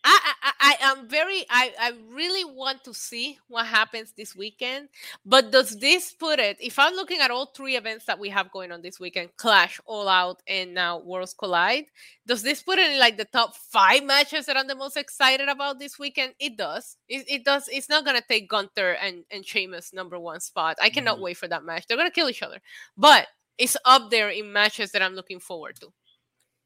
I, 0.09 0.33
I, 0.43 0.53
I 0.61 0.91
am 0.93 1.09
very 1.09 1.45
I, 1.51 1.73
I 1.81 1.93
really 2.09 2.45
want 2.45 2.85
to 2.85 2.95
see 2.95 3.39
what 3.49 3.67
happens 3.67 4.13
this 4.13 4.37
weekend. 4.37 4.89
But 5.25 5.51
does 5.51 5.79
this 5.81 6.13
put 6.13 6.39
it 6.39 6.57
if 6.61 6.79
I'm 6.79 6.95
looking 6.95 7.21
at 7.21 7.33
all 7.33 7.47
three 7.47 7.77
events 7.77 8.05
that 8.05 8.19
we 8.19 8.29
have 8.29 8.53
going 8.53 8.71
on 8.71 8.83
this 8.83 9.01
weekend, 9.01 9.31
Clash, 9.37 9.81
All 9.85 10.09
Out, 10.09 10.43
and 10.47 10.73
now 10.75 11.01
Worlds 11.01 11.35
Collide, 11.35 11.87
does 12.25 12.43
this 12.43 12.63
put 12.63 12.79
it 12.79 12.93
in 12.93 13.01
like 13.01 13.17
the 13.17 13.25
top 13.25 13.57
five 13.57 14.05
matches 14.05 14.47
that 14.47 14.57
I'm 14.57 14.69
the 14.69 14.77
most 14.77 14.97
excited 14.97 15.49
about 15.49 15.81
this 15.81 15.99
weekend? 15.99 16.35
It 16.39 16.57
does. 16.57 16.97
It, 17.09 17.25
it 17.29 17.45
does. 17.45 17.69
It's 17.69 17.89
not 17.89 18.05
gonna 18.05 18.23
take 18.27 18.49
Gunther 18.49 18.93
and, 18.93 19.25
and 19.33 19.45
Sheamus 19.45 19.93
number 19.93 20.21
one 20.21 20.39
spot. 20.39 20.79
I 20.81 20.89
cannot 20.89 21.17
mm-hmm. 21.17 21.25
wait 21.25 21.37
for 21.37 21.49
that 21.49 21.65
match. 21.65 21.87
They're 21.89 21.97
gonna 21.97 22.13
kill 22.13 22.31
each 22.31 22.43
other. 22.43 22.61
But 22.97 23.27
it's 23.59 23.77
up 23.85 24.11
there 24.11 24.29
in 24.29 24.53
matches 24.53 24.93
that 24.93 25.03
I'm 25.03 25.15
looking 25.15 25.41
forward 25.41 25.81
to 25.81 25.93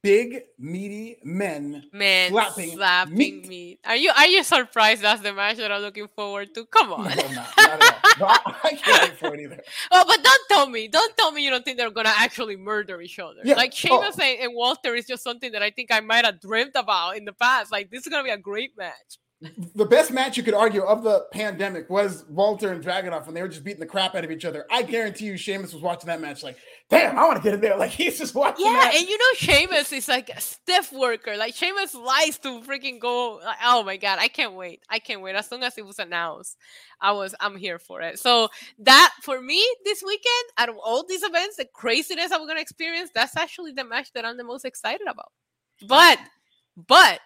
big 0.03 0.43
meaty 0.59 1.19
men 1.25 1.85
men 1.93 2.31
slapping, 2.31 2.71
slapping 2.73 3.17
meat. 3.17 3.49
meat. 3.49 3.81
Are 3.85 3.97
you 3.97 4.11
are 4.17 4.27
you 4.27 4.43
surprised 4.43 5.03
that's 5.03 5.21
the 5.23 5.33
match 5.33 5.59
that 5.59 5.71
I'm 5.71 5.83
looking 5.83 6.09
forward 6.15 6.55
to? 6.55 6.65
Come 6.67 6.93
on. 6.93 7.05
No, 7.05 7.11
not, 7.11 7.49
not 7.57 8.43
all. 8.47 8.55
I 8.65 8.79
can't 8.83 9.11
wait 9.11 9.19
for 9.19 9.35
it 9.35 9.41
either. 9.41 9.61
Oh, 9.93 10.05
but 10.07 10.23
don't 10.23 10.49
tell 10.49 10.69
me, 10.69 10.89
don't 10.89 11.17
tell 11.17 11.33
me 11.33 11.45
you 11.45 11.51
don't 11.51 11.65
think 11.65 11.77
they're 11.77 11.91
gonna 11.91 12.13
actually 12.17 12.57
murder 12.57 13.01
each 13.01 13.19
other. 13.19 13.41
Yeah. 13.45 13.57
Like 13.57 13.73
oh. 13.73 13.77
Sheamus 13.77 14.17
oh. 14.19 14.23
and, 14.23 14.41
and 14.41 14.55
Walter 14.55 14.95
is 14.95 15.07
just 15.07 15.23
something 15.23 15.53
that 15.53 15.63
I 15.63 15.71
think 15.71 15.91
I 15.93 16.01
might 16.01 16.25
have 16.25 16.41
dreamt 16.41 16.73
about 16.75 17.17
in 17.17 17.25
the 17.25 17.33
past. 17.33 17.73
Like 17.73 17.91
this 17.91 18.07
is 18.07 18.09
gonna 18.09 18.25
be 18.25 18.31
a 18.31 18.39
great 18.39 18.77
match 18.77 19.19
the 19.75 19.87
best 19.87 20.11
match 20.11 20.37
you 20.37 20.43
could 20.43 20.55
argue 20.55 20.83
of 20.83 21.03
the 21.03 21.27
pandemic 21.33 21.89
was 21.89 22.25
Walter 22.29 22.73
and 22.73 22.85
Dragunov 22.85 23.25
when 23.25 23.35
they 23.35 23.41
were 23.41 23.49
just 23.49 23.65
beating 23.65 23.81
the 23.81 23.87
crap 23.87 24.15
out 24.15 24.23
of 24.23 24.31
each 24.31 24.45
other. 24.45 24.67
I 24.71 24.83
guarantee 24.83 25.27
you, 25.27 25.39
Sheamus 25.39 25.73
was 25.73 25.83
watching 25.83 26.09
that 26.09 26.21
match 26.21 26.43
like, 26.43 26.59
damn, 26.91 27.19
I 27.19 27.25
want 27.25 27.37
to 27.37 27.43
get 27.43 27.55
in 27.55 27.61
there. 27.61 27.77
Like 27.77 27.91
he's 27.91 28.19
just 28.19 28.35
watching. 28.35 28.67
Yeah, 28.67 28.73
that. 28.73 28.95
and 28.95 29.09
you 29.09 29.17
know, 29.17 29.25
Sheamus 29.37 29.93
is 29.93 30.09
like 30.09 30.29
a 30.29 30.41
stiff 30.41 30.93
worker. 30.93 31.37
Like 31.37 31.55
Sheamus 31.55 31.95
likes 31.95 32.39
to 32.39 32.61
freaking 32.61 33.01
go. 33.01 33.41
Like, 33.43 33.57
oh 33.65 33.83
my 33.85 33.97
god, 33.97 34.19
I 34.21 34.29
can't 34.29 34.55
wait. 34.55 34.83
I 34.91 34.99
can't 34.99 35.23
wait. 35.23 35.37
As 35.37 35.49
soon 35.49 35.63
as 35.63 35.79
it 35.79 35.87
was 35.87 35.99
announced, 35.99 36.59
I 37.01 37.13
was 37.13 37.35
I'm 37.41 37.57
here 37.57 37.79
for 37.79 38.03
it. 38.03 38.19
So 38.19 38.49
that 38.81 39.13
for 39.23 39.41
me 39.41 39.65
this 39.85 40.03
weekend, 40.05 40.45
out 40.59 40.69
of 40.69 40.77
all 40.77 41.07
these 41.07 41.23
events, 41.23 41.57
the 41.57 41.65
craziness 41.65 42.33
I'm 42.33 42.47
gonna 42.47 42.61
experience, 42.61 43.11
that's 43.15 43.37
actually 43.37 43.73
the 43.73 43.85
match 43.85 44.13
that 44.13 44.25
I'm 44.25 44.37
the 44.37 44.45
most 44.45 44.65
excited 44.65 45.07
about. 45.09 45.33
But 45.87 46.19
but 46.77 47.21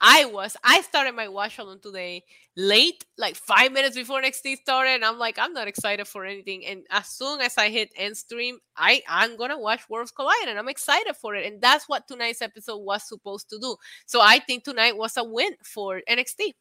I 0.00 0.26
was. 0.26 0.56
I 0.62 0.82
started 0.82 1.14
my 1.14 1.28
watch 1.28 1.58
along 1.58 1.80
today 1.80 2.24
late, 2.56 3.04
like 3.16 3.34
five 3.34 3.72
minutes 3.72 3.96
before 3.96 4.20
NXT 4.20 4.56
started. 4.58 4.90
And 4.90 5.04
I'm 5.04 5.18
like, 5.18 5.38
I'm 5.38 5.52
not 5.52 5.68
excited 5.68 6.06
for 6.06 6.24
anything. 6.24 6.66
And 6.66 6.82
as 6.90 7.08
soon 7.08 7.40
as 7.40 7.56
I 7.56 7.70
hit 7.70 7.90
end 7.96 8.16
stream, 8.16 8.58
I 8.76 9.02
I'm 9.08 9.36
gonna 9.36 9.58
watch 9.58 9.88
Worlds 9.88 10.10
Collide, 10.10 10.48
and 10.48 10.58
I'm 10.58 10.68
excited 10.68 11.16
for 11.16 11.34
it. 11.34 11.50
And 11.50 11.60
that's 11.60 11.88
what 11.88 12.06
tonight's 12.08 12.42
episode 12.42 12.78
was 12.78 13.08
supposed 13.08 13.48
to 13.50 13.58
do. 13.58 13.76
So 14.04 14.20
I 14.20 14.38
think 14.38 14.64
tonight 14.64 14.96
was 14.96 15.16
a 15.16 15.24
win 15.24 15.52
for 15.62 16.02
NXT. 16.08 16.52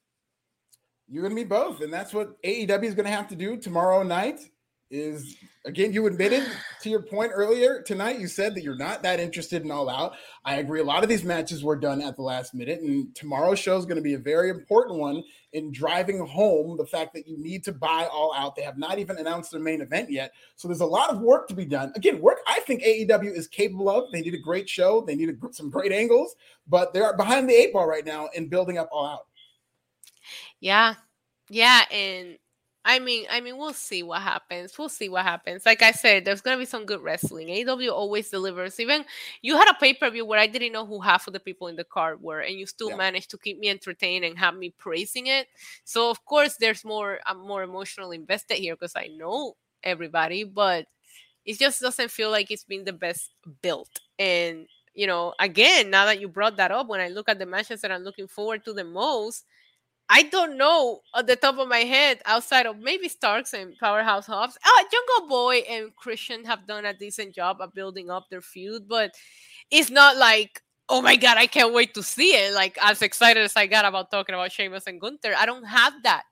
You're 1.07 1.23
gonna 1.23 1.35
be 1.35 1.43
both, 1.43 1.81
and 1.81 1.93
that's 1.93 2.13
what 2.13 2.41
AEW 2.41 2.83
is 2.83 2.95
gonna 2.95 3.09
have 3.09 3.27
to 3.29 3.35
do 3.35 3.57
tomorrow 3.57 4.01
night 4.01 4.39
is 4.95 5.35
again 5.65 5.91
you 5.91 6.05
admitted 6.07 6.43
to 6.81 6.89
your 6.89 7.01
point 7.01 7.31
earlier 7.35 7.81
tonight 7.81 8.17
you 8.19 8.27
said 8.27 8.55
that 8.55 8.63
you're 8.63 8.77
not 8.77 9.03
that 9.03 9.19
interested 9.19 9.63
in 9.63 9.71
all 9.71 9.89
out. 9.89 10.13
I 10.45 10.55
agree 10.55 10.79
a 10.79 10.83
lot 10.85 11.03
of 11.03 11.09
these 11.09 11.23
matches 11.23 11.63
were 11.63 11.75
done 11.75 12.01
at 12.01 12.15
the 12.15 12.21
last 12.21 12.53
minute 12.53 12.79
and 12.81 13.13
tomorrow's 13.13 13.59
show 13.59 13.77
is 13.77 13.85
going 13.85 13.97
to 13.97 14.01
be 14.01 14.13
a 14.13 14.19
very 14.19 14.49
important 14.49 14.99
one 14.99 15.23
in 15.53 15.71
driving 15.71 16.25
home 16.25 16.77
the 16.77 16.85
fact 16.85 17.13
that 17.13 17.27
you 17.27 17.37
need 17.37 17.63
to 17.65 17.73
buy 17.73 18.07
all 18.11 18.33
out. 18.35 18.55
They 18.55 18.61
have 18.61 18.77
not 18.77 18.99
even 18.99 19.17
announced 19.17 19.51
their 19.51 19.59
main 19.59 19.81
event 19.81 20.09
yet 20.09 20.31
so 20.55 20.67
there's 20.67 20.81
a 20.81 20.85
lot 20.85 21.09
of 21.09 21.19
work 21.19 21.47
to 21.49 21.53
be 21.53 21.65
done. 21.65 21.91
Again 21.95 22.21
work 22.21 22.39
i 22.47 22.59
think 22.61 22.81
aew 22.83 23.35
is 23.35 23.47
capable 23.47 23.89
of 23.89 24.11
they 24.11 24.21
need 24.21 24.33
a 24.33 24.39
great 24.39 24.69
show 24.69 25.01
they 25.01 25.15
need 25.15 25.29
a, 25.29 25.53
some 25.53 25.69
great 25.69 25.91
angles 25.91 26.35
but 26.67 26.93
they're 26.93 27.15
behind 27.17 27.49
the 27.49 27.53
eight 27.53 27.73
ball 27.73 27.87
right 27.87 28.05
now 28.05 28.29
in 28.33 28.47
building 28.47 28.77
up 28.77 28.89
all 28.91 29.05
out. 29.05 29.27
Yeah 30.59 30.95
yeah 31.49 31.83
and 31.91 32.37
I 32.87 32.99
mean, 32.99 33.25
I 33.31 33.41
mean, 33.41 33.57
we'll 33.57 33.73
see 33.73 34.03
what 34.03 34.21
happens. 34.21 34.77
We'll 34.77 34.89
see 34.89 35.09
what 35.09 35.23
happens. 35.23 35.65
Like 35.65 35.81
I 35.81 35.91
said, 35.91 36.23
there's 36.23 36.41
gonna 36.41 36.59
be 36.59 36.65
some 36.65 36.85
good 36.85 37.01
wrestling. 37.01 37.67
AW 37.67 37.89
always 37.89 38.29
delivers. 38.29 38.79
Even 38.79 39.03
you 39.41 39.57
had 39.57 39.67
a 39.67 39.73
pay 39.73 39.95
per 39.95 40.07
view 40.11 40.23
where 40.23 40.39
I 40.39 40.45
didn't 40.45 40.71
know 40.71 40.85
who 40.85 41.01
half 41.01 41.25
of 41.25 41.33
the 41.33 41.39
people 41.39 41.67
in 41.67 41.75
the 41.75 41.83
card 41.83 42.21
were, 42.21 42.41
and 42.41 42.55
you 42.55 42.67
still 42.67 42.91
yeah. 42.91 42.97
managed 42.97 43.31
to 43.31 43.39
keep 43.39 43.57
me 43.57 43.69
entertained 43.69 44.23
and 44.23 44.37
have 44.37 44.55
me 44.55 44.69
praising 44.77 45.25
it. 45.25 45.47
So 45.83 46.11
of 46.11 46.23
course, 46.25 46.57
there's 46.59 46.85
more. 46.85 47.19
I'm 47.25 47.39
more 47.39 47.63
emotionally 47.63 48.17
invested 48.17 48.59
here 48.59 48.75
because 48.75 48.93
I 48.95 49.07
know 49.07 49.55
everybody, 49.83 50.43
but 50.43 50.85
it 51.43 51.57
just 51.57 51.81
doesn't 51.81 52.11
feel 52.11 52.29
like 52.29 52.51
it's 52.51 52.65
been 52.65 52.85
the 52.85 52.93
best 52.93 53.31
built. 53.63 53.99
And 54.19 54.67
you 54.93 55.07
know, 55.07 55.33
again, 55.39 55.89
now 55.89 56.05
that 56.05 56.21
you 56.21 56.27
brought 56.27 56.57
that 56.57 56.71
up, 56.71 56.87
when 56.87 57.01
I 57.01 57.07
look 57.07 57.29
at 57.29 57.39
the 57.39 57.47
matches 57.47 57.81
that 57.81 57.91
I'm 57.91 58.03
looking 58.03 58.27
forward 58.27 58.63
to 58.65 58.73
the 58.73 58.83
most 58.83 59.45
I 60.09 60.23
don't 60.23 60.57
know 60.57 61.01
at 61.15 61.25
the 61.25 61.35
top 61.35 61.57
of 61.57 61.67
my 61.67 61.79
head 61.79 62.21
outside 62.25 62.67
of 62.67 62.77
maybe 62.77 63.09
Starks 63.09 63.53
and 63.53 63.75
Powerhouse 63.79 64.27
Hobbs. 64.27 64.57
Oh, 64.63 64.85
Jungle 64.91 65.29
Boy 65.29 65.57
and 65.67 65.95
Christian 65.95 66.45
have 66.45 66.67
done 66.67 66.85
a 66.85 66.93
decent 66.93 67.33
job 67.33 67.57
of 67.59 67.73
building 67.73 68.11
up 68.11 68.29
their 68.29 68.41
feud, 68.41 68.87
but 68.87 69.15
it's 69.71 69.89
not 69.89 70.17
like, 70.17 70.61
oh 70.89 71.01
my 71.01 71.15
god, 71.15 71.37
I 71.37 71.47
can't 71.47 71.73
wait 71.73 71.95
to 71.95 72.03
see 72.03 72.35
it. 72.35 72.53
Like 72.53 72.77
as 72.81 73.01
excited 73.01 73.41
as 73.43 73.55
I 73.55 73.65
got 73.65 73.85
about 73.85 74.11
talking 74.11 74.35
about 74.35 74.51
Sheamus 74.51 74.85
and 74.85 75.01
Gunther, 75.01 75.33
I 75.35 75.47
don't 75.47 75.65
have 75.65 75.93
that 76.03 76.23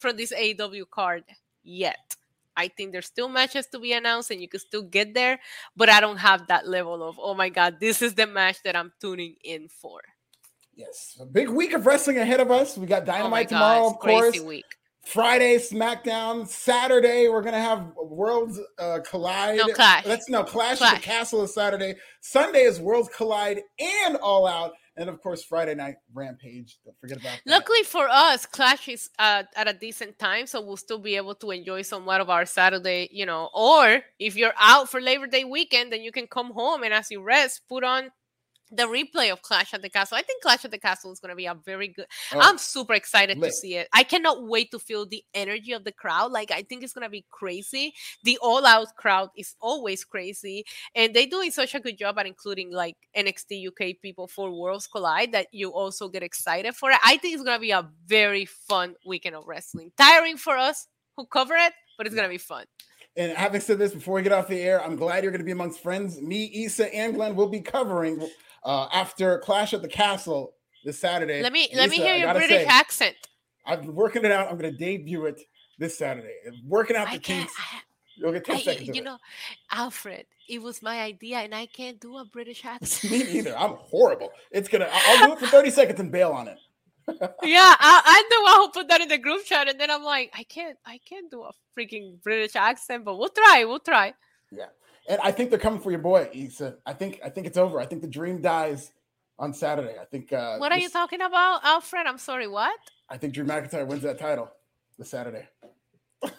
from 0.00 0.16
this 0.16 0.32
AEW 0.32 0.90
card 0.90 1.24
yet. 1.62 2.16
I 2.56 2.66
think 2.66 2.90
there's 2.92 3.06
still 3.06 3.28
matches 3.28 3.66
to 3.68 3.78
be 3.78 3.92
announced 3.92 4.32
and 4.32 4.40
you 4.40 4.48
can 4.48 4.60
still 4.60 4.82
get 4.82 5.14
there, 5.14 5.38
but 5.76 5.88
I 5.88 6.00
don't 6.00 6.16
have 6.16 6.48
that 6.48 6.66
level 6.66 7.08
of, 7.08 7.18
oh 7.22 7.34
my 7.34 7.48
god, 7.48 7.78
this 7.80 8.02
is 8.02 8.14
the 8.14 8.26
match 8.26 8.62
that 8.64 8.74
I'm 8.74 8.92
tuning 9.00 9.36
in 9.44 9.68
for. 9.68 10.00
Yes, 10.74 11.16
a 11.20 11.26
big 11.26 11.48
week 11.48 11.72
of 11.72 11.86
wrestling 11.86 12.18
ahead 12.18 12.40
of 12.40 12.50
us. 12.50 12.78
We 12.78 12.86
got 12.86 13.02
oh 13.02 13.06
Dynamite 13.06 13.46
oh 13.46 13.48
tomorrow, 13.48 13.86
of 13.88 13.98
course. 13.98 14.40
Week. 14.40 14.64
Friday 15.04 15.56
SmackDown. 15.56 16.46
Saturday 16.46 17.28
we're 17.28 17.42
gonna 17.42 17.60
have 17.60 17.92
Worlds 17.96 18.60
uh, 18.78 19.00
Collide. 19.08 19.58
No 19.58 19.68
clash. 19.68 20.06
Let's 20.06 20.28
no 20.28 20.44
Clash, 20.44 20.78
clash. 20.78 20.98
the 20.98 21.02
Castle 21.02 21.42
is 21.42 21.54
Saturday. 21.54 21.94
Sunday 22.20 22.62
is 22.62 22.80
Worlds 22.80 23.08
Collide 23.16 23.60
and 23.78 24.16
All 24.16 24.46
Out, 24.46 24.72
and 24.96 25.08
of 25.08 25.20
course 25.20 25.42
Friday 25.42 25.74
night 25.74 25.96
Rampage. 26.14 26.78
Don't 26.84 26.98
forget 27.00 27.18
about 27.18 27.40
that. 27.44 27.50
Luckily 27.50 27.82
for 27.82 28.08
us, 28.08 28.46
Clash 28.46 28.88
is 28.88 29.10
uh, 29.18 29.44
at 29.56 29.68
a 29.68 29.72
decent 29.72 30.18
time, 30.18 30.46
so 30.46 30.60
we'll 30.60 30.76
still 30.76 30.98
be 30.98 31.16
able 31.16 31.34
to 31.36 31.50
enjoy 31.50 31.82
somewhat 31.82 32.20
of 32.20 32.30
our 32.30 32.46
Saturday. 32.46 33.08
You 33.10 33.26
know, 33.26 33.48
or 33.54 34.02
if 34.18 34.36
you're 34.36 34.54
out 34.58 34.88
for 34.88 35.00
Labor 35.00 35.26
Day 35.26 35.44
weekend, 35.44 35.92
then 35.92 36.02
you 36.02 36.12
can 36.12 36.26
come 36.26 36.52
home 36.52 36.82
and 36.82 36.94
as 36.94 37.10
you 37.10 37.22
rest, 37.22 37.62
put 37.68 37.84
on 37.84 38.12
the 38.70 38.84
replay 38.84 39.32
of 39.32 39.42
Clash 39.42 39.74
at 39.74 39.82
the 39.82 39.90
Castle. 39.90 40.16
I 40.16 40.22
think 40.22 40.42
Clash 40.42 40.64
at 40.64 40.70
the 40.70 40.78
Castle 40.78 41.12
is 41.12 41.20
going 41.20 41.30
to 41.30 41.36
be 41.36 41.46
a 41.46 41.54
very 41.54 41.88
good. 41.88 42.06
Oh, 42.32 42.40
I'm 42.40 42.58
super 42.58 42.94
excited 42.94 43.38
lit. 43.38 43.50
to 43.50 43.56
see 43.56 43.74
it. 43.76 43.88
I 43.92 44.02
cannot 44.02 44.46
wait 44.46 44.70
to 44.70 44.78
feel 44.78 45.06
the 45.06 45.22
energy 45.34 45.72
of 45.72 45.84
the 45.84 45.92
crowd. 45.92 46.32
Like 46.32 46.50
I 46.50 46.62
think 46.62 46.82
it's 46.82 46.92
going 46.92 47.06
to 47.06 47.10
be 47.10 47.24
crazy. 47.30 47.94
The 48.24 48.38
all 48.42 48.66
out 48.66 48.94
crowd 48.96 49.30
is 49.36 49.54
always 49.60 50.04
crazy, 50.04 50.64
and 50.94 51.14
they're 51.14 51.26
doing 51.26 51.50
such 51.50 51.74
a 51.74 51.80
good 51.80 51.98
job 51.98 52.18
at 52.18 52.26
including 52.26 52.72
like 52.72 52.96
NXT 53.16 53.68
UK 53.68 53.96
people 54.00 54.28
for 54.28 54.50
Worlds 54.50 54.86
Collide 54.86 55.32
that 55.32 55.48
you 55.52 55.70
also 55.70 56.08
get 56.08 56.22
excited 56.22 56.74
for 56.74 56.90
it. 56.90 56.98
I 57.04 57.16
think 57.16 57.34
it's 57.34 57.44
going 57.44 57.56
to 57.56 57.60
be 57.60 57.72
a 57.72 57.88
very 58.06 58.44
fun 58.44 58.94
weekend 59.06 59.36
of 59.36 59.46
wrestling. 59.46 59.92
Tiring 59.96 60.36
for 60.36 60.56
us 60.56 60.86
who 61.16 61.26
cover 61.26 61.54
it, 61.54 61.72
but 61.96 62.06
it's 62.06 62.14
going 62.14 62.26
to 62.26 62.32
be 62.32 62.38
fun. 62.38 62.64
And 63.16 63.32
having 63.32 63.60
said 63.60 63.78
this, 63.78 63.92
before 63.92 64.14
we 64.14 64.22
get 64.22 64.32
off 64.32 64.48
the 64.48 64.60
air, 64.60 64.82
I'm 64.82 64.96
glad 64.96 65.24
you're 65.24 65.32
going 65.32 65.40
to 65.40 65.44
be 65.44 65.50
amongst 65.50 65.82
friends. 65.82 66.20
Me, 66.22 66.64
Issa, 66.64 66.94
and 66.94 67.14
Glenn 67.14 67.34
will 67.34 67.48
be 67.48 67.60
covering 67.60 68.26
uh, 68.64 68.88
after 68.92 69.38
Clash 69.38 69.74
at 69.74 69.82
the 69.82 69.88
Castle 69.88 70.54
this 70.84 70.98
Saturday. 70.98 71.42
Let 71.42 71.52
me 71.52 71.68
Lisa, 71.68 71.76
let 71.76 71.90
me 71.90 71.96
hear 71.96 72.16
your 72.16 72.32
British 72.32 72.62
say, 72.62 72.66
accent. 72.66 73.16
I've 73.66 73.82
been 73.82 73.94
working 73.94 74.24
it 74.24 74.32
out. 74.32 74.50
I'm 74.50 74.58
going 74.58 74.72
to 74.72 74.78
debut 74.78 75.26
it 75.26 75.40
this 75.78 75.96
Saturday. 75.98 76.34
Working 76.66 76.96
out 76.96 77.10
the 77.10 77.18
kinks. 77.18 77.52
You'll 78.16 78.32
get 78.32 78.44
10 78.44 78.56
I, 78.56 78.60
seconds. 78.60 78.96
You 78.96 79.02
know, 79.02 79.18
Alfred, 79.70 80.26
it 80.48 80.60
was 80.60 80.82
my 80.82 81.00
idea, 81.00 81.38
and 81.38 81.54
I 81.54 81.66
can't 81.66 81.98
do 82.00 82.18
a 82.18 82.24
British 82.24 82.64
accent. 82.64 83.12
Me 83.12 83.22
neither. 83.24 83.56
I'm 83.56 83.74
horrible. 83.74 84.30
It's 84.50 84.68
gonna. 84.68 84.88
I'll 84.90 85.26
do 85.26 85.32
it 85.32 85.38
for 85.38 85.46
30 85.58 85.70
seconds 85.70 86.00
and 86.00 86.12
bail 86.12 86.32
on 86.32 86.48
it. 86.48 86.58
yeah, 87.42 87.74
I, 87.78 88.02
I'm 88.04 88.24
the 88.28 88.42
one 88.44 88.54
who 88.56 88.68
put 88.70 88.88
that 88.88 89.00
in 89.00 89.08
the 89.08 89.18
group 89.18 89.44
chat, 89.44 89.68
and 89.68 89.80
then 89.80 89.90
I'm 89.90 90.04
like, 90.04 90.30
I 90.36 90.44
can't, 90.44 90.76
I 90.86 91.00
can't 91.08 91.30
do 91.30 91.42
a 91.42 91.52
freaking 91.76 92.22
British 92.22 92.54
accent, 92.54 93.04
but 93.04 93.16
we'll 93.16 93.30
try, 93.30 93.64
we'll 93.64 93.80
try. 93.80 94.14
Yeah, 94.52 94.66
and 95.10 95.20
I 95.22 95.32
think 95.32 95.50
they're 95.50 95.58
coming 95.58 95.80
for 95.80 95.90
your 95.90 96.00
boy, 96.00 96.30
Issa. 96.32 96.76
I 96.86 96.92
think 96.92 97.20
I 97.24 97.30
think 97.30 97.48
it's 97.48 97.58
over. 97.58 97.80
I 97.80 97.86
think 97.86 98.00
the 98.00 98.08
dream 98.08 98.40
dies 98.40 98.92
on 99.40 99.52
Saturday. 99.52 99.96
I 100.00 100.04
think. 100.04 100.32
Uh, 100.32 100.56
what 100.58 100.70
are 100.70 100.76
this, 100.76 100.84
you 100.84 100.90
talking 100.90 101.20
about, 101.20 101.64
Alfred? 101.64 102.06
I'm 102.06 102.18
sorry. 102.18 102.46
What? 102.46 102.78
I 103.08 103.16
think 103.16 103.34
Drew 103.34 103.44
McIntyre 103.44 103.86
wins 103.86 104.02
that 104.02 104.20
title 104.20 104.48
this 104.96 105.10
Saturday. 105.10 105.48
why? 106.20 106.30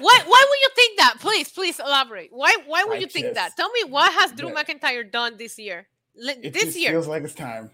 Why 0.00 0.20
would 0.48 0.60
you 0.62 0.70
think 0.76 0.98
that? 0.98 1.16
Please, 1.18 1.50
please 1.50 1.80
elaborate. 1.80 2.28
Why? 2.30 2.54
Why 2.66 2.84
would 2.84 2.98
I 2.98 3.00
you 3.00 3.06
just, 3.06 3.16
think 3.16 3.34
that? 3.34 3.56
Tell 3.56 3.70
me 3.70 3.84
what 3.90 4.12
has 4.12 4.30
Drew. 4.30 4.50
McIntyre 4.50 5.10
done 5.10 5.36
this 5.36 5.58
year? 5.58 5.88
It 6.14 6.52
this 6.52 6.76
year 6.76 6.90
feels 6.90 7.08
like 7.08 7.24
it's 7.24 7.34
time. 7.34 7.70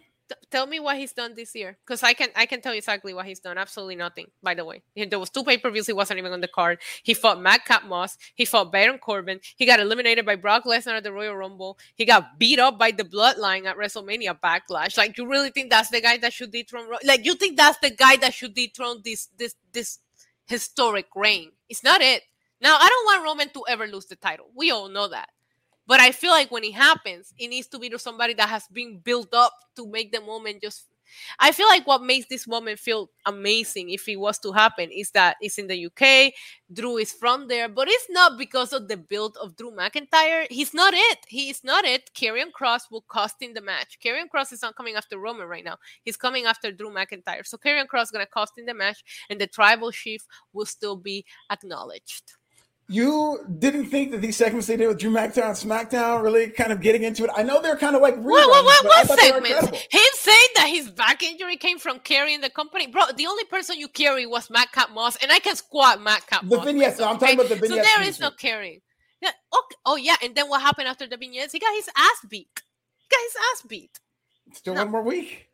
Tell 0.50 0.66
me 0.66 0.80
what 0.80 0.96
he's 0.96 1.12
done 1.12 1.34
this 1.34 1.54
year 1.54 1.76
because 1.84 2.02
i 2.02 2.12
can 2.12 2.28
i 2.34 2.46
can 2.46 2.60
tell 2.60 2.72
you 2.72 2.78
exactly 2.78 3.12
what 3.12 3.26
he's 3.26 3.40
done 3.40 3.58
absolutely 3.58 3.96
nothing 3.96 4.26
by 4.42 4.54
the 4.54 4.64
way. 4.64 4.82
There 4.96 5.18
was 5.18 5.30
two 5.30 5.44
pay-per-views 5.44 5.86
he 5.86 5.92
wasn't 5.92 6.18
even 6.18 6.32
on 6.32 6.40
the 6.40 6.48
card. 6.48 6.78
He 7.02 7.14
fought 7.14 7.40
Matt 7.40 7.60
madcap 7.60 7.84
moss 7.84 8.16
he 8.34 8.44
fought 8.44 8.72
baron 8.72 8.98
corbin 8.98 9.40
he 9.56 9.66
got 9.66 9.80
eliminated 9.80 10.24
by 10.24 10.36
brock 10.36 10.64
lesnar 10.64 10.96
at 10.96 11.02
the 11.02 11.12
royal 11.12 11.36
rumble 11.36 11.78
he 11.94 12.04
got 12.04 12.38
beat 12.38 12.58
up 12.58 12.78
by 12.78 12.90
the 12.90 13.04
bloodline 13.04 13.66
at 13.66 13.76
wrestlemania 13.76 14.38
backlash. 14.38 14.96
Like 14.96 15.18
you 15.18 15.28
really 15.28 15.50
think 15.50 15.70
that's 15.70 15.90
the 15.90 16.00
guy 16.00 16.16
that 16.18 16.32
should 16.32 16.52
dethrone 16.52 16.88
like 17.04 17.24
you 17.24 17.34
think 17.34 17.56
that's 17.56 17.78
the 17.78 17.90
guy 17.90 18.16
that 18.16 18.34
should 18.34 18.54
dethrone 18.54 19.02
this 19.04 19.28
this 19.38 19.54
this 19.72 19.98
historic 20.46 21.06
reign? 21.14 21.52
It's 21.68 21.84
not 21.84 22.00
it. 22.00 22.22
Now 22.60 22.76
i 22.76 22.88
don't 22.88 23.04
want 23.04 23.24
roman 23.24 23.48
to 23.50 23.64
ever 23.68 23.86
lose 23.86 24.06
the 24.06 24.16
title. 24.16 24.46
We 24.54 24.70
all 24.70 24.88
know 24.88 25.08
that 25.08 25.28
but 25.86 26.00
I 26.00 26.12
feel 26.12 26.30
like 26.30 26.50
when 26.50 26.64
it 26.64 26.74
happens, 26.74 27.32
it 27.38 27.48
needs 27.48 27.66
to 27.68 27.78
be 27.78 27.90
to 27.90 27.98
somebody 27.98 28.34
that 28.34 28.48
has 28.48 28.66
been 28.68 28.98
built 28.98 29.34
up 29.34 29.52
to 29.76 29.86
make 29.86 30.12
the 30.12 30.20
moment 30.20 30.62
just. 30.62 30.86
I 31.38 31.52
feel 31.52 31.68
like 31.68 31.86
what 31.86 32.02
makes 32.02 32.26
this 32.28 32.48
moment 32.48 32.78
feel 32.78 33.10
amazing, 33.26 33.90
if 33.90 34.08
it 34.08 34.16
was 34.16 34.38
to 34.38 34.52
happen, 34.52 34.90
is 34.90 35.10
that 35.10 35.36
it's 35.40 35.58
in 35.58 35.66
the 35.66 35.86
UK. 35.86 36.32
Drew 36.72 36.96
is 36.96 37.12
from 37.12 37.46
there, 37.46 37.68
but 37.68 37.88
it's 37.88 38.06
not 38.08 38.38
because 38.38 38.72
of 38.72 38.88
the 38.88 38.96
build 38.96 39.36
of 39.40 39.54
Drew 39.54 39.70
McIntyre. 39.70 40.46
He's 40.50 40.72
not 40.72 40.94
it. 40.94 41.18
He 41.28 41.50
is 41.50 41.62
not 41.62 41.84
it. 41.84 42.10
Karrion 42.14 42.50
Kross 42.58 42.90
will 42.90 43.02
cost 43.02 43.36
in 43.42 43.52
the 43.52 43.60
match. 43.60 43.98
Karrion 44.02 44.28
Kross 44.34 44.52
is 44.52 44.62
not 44.62 44.76
coming 44.76 44.96
after 44.96 45.18
Roman 45.18 45.46
right 45.46 45.64
now. 45.64 45.76
He's 46.02 46.16
coming 46.16 46.46
after 46.46 46.72
Drew 46.72 46.90
McIntyre. 46.90 47.46
So 47.46 47.58
Karrion 47.58 47.86
Kross 47.86 48.04
is 48.04 48.10
gonna 48.10 48.26
cost 48.26 48.54
in 48.56 48.64
the 48.64 48.74
match, 48.74 49.04
and 49.28 49.38
the 49.38 49.46
tribal 49.46 49.92
chief 49.92 50.26
will 50.54 50.66
still 50.66 50.96
be 50.96 51.26
acknowledged 51.50 52.32
you 52.88 53.38
didn't 53.58 53.86
think 53.86 54.10
that 54.10 54.20
these 54.20 54.36
segments 54.36 54.66
they 54.66 54.76
did 54.76 54.88
with 54.88 54.98
Drew 54.98 55.10
McIntyre 55.10 55.46
on 55.46 55.54
SmackDown 55.54 56.22
really 56.22 56.50
kind 56.50 56.70
of 56.70 56.80
getting 56.80 57.02
into 57.02 57.24
it. 57.24 57.30
I 57.34 57.42
know 57.42 57.62
they're 57.62 57.76
kind 57.76 57.96
of 57.96 58.02
like 58.02 58.16
what, 58.16 58.48
what, 58.48 58.64
what, 58.64 58.84
what 58.84 59.18
segments? 59.18 59.68
Him 59.90 60.02
saying 60.14 60.46
that 60.56 60.68
his 60.68 60.90
back 60.90 61.22
injury 61.22 61.56
came 61.56 61.78
from 61.78 61.98
carrying 62.00 62.40
the 62.42 62.50
company, 62.50 62.86
bro. 62.86 63.02
The 63.16 63.26
only 63.26 63.44
person 63.44 63.78
you 63.78 63.88
carry 63.88 64.26
was 64.26 64.50
Matt 64.50 64.68
Madcap 64.74 64.94
Moss, 64.94 65.16
and 65.16 65.32
I 65.32 65.38
can 65.38 65.56
squat 65.56 66.02
Madcap 66.02 66.42
the 66.42 66.56
Moss. 66.56 66.64
The 66.64 66.72
vignettes. 66.72 67.00
I'm 67.00 67.18
talking 67.18 67.34
about 67.36 67.48
the 67.48 67.56
vignettes. 67.56 67.88
So 67.88 67.96
there 67.96 68.08
is 68.08 68.20
no 68.20 68.30
carrying. 68.30 68.80
Yeah. 69.22 69.28
Okay. 69.28 69.76
Oh 69.86 69.96
yeah. 69.96 70.16
And 70.22 70.34
then 70.34 70.48
what 70.48 70.60
happened 70.60 70.88
after 70.88 71.06
the 71.06 71.16
vignettes? 71.16 71.52
He 71.52 71.58
got 71.58 71.74
his 71.74 71.88
ass 71.96 72.26
beat. 72.28 72.62
He 72.98 73.06
got 73.10 73.20
his 73.22 73.36
ass 73.52 73.62
beat. 73.68 73.98
Still 74.52 74.74
no. 74.74 74.82
one 74.82 74.92
more 74.92 75.02
week. 75.02 75.48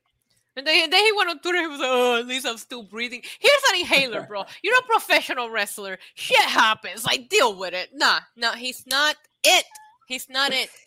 And 0.57 0.67
then, 0.67 0.91
then 0.91 1.05
he 1.05 1.13
went 1.13 1.31
on 1.31 1.39
Twitter. 1.39 1.61
He 1.61 1.67
was 1.67 1.81
like, 1.81 1.89
"Oh, 1.91 2.19
at 2.19 2.27
least 2.27 2.47
I'm 2.47 2.59
still 2.59 2.83
breathing." 2.83 3.23
Here's 3.39 3.63
an 3.73 3.81
inhaler, 3.81 4.23
bro. 4.27 4.45
You're 4.63 4.79
a 4.79 4.83
professional 4.83 5.51
wrestler. 5.51 5.99
Shit 6.15 6.41
happens. 6.41 7.05
Like, 7.05 7.29
deal 7.29 7.57
with 7.57 7.73
it. 7.75 7.91
Nah, 7.95 8.21
no, 8.37 8.53
he's 8.53 8.87
not 8.87 9.17
it. 9.45 9.65
He's 10.07 10.29
not 10.29 10.53
it. 10.53 10.71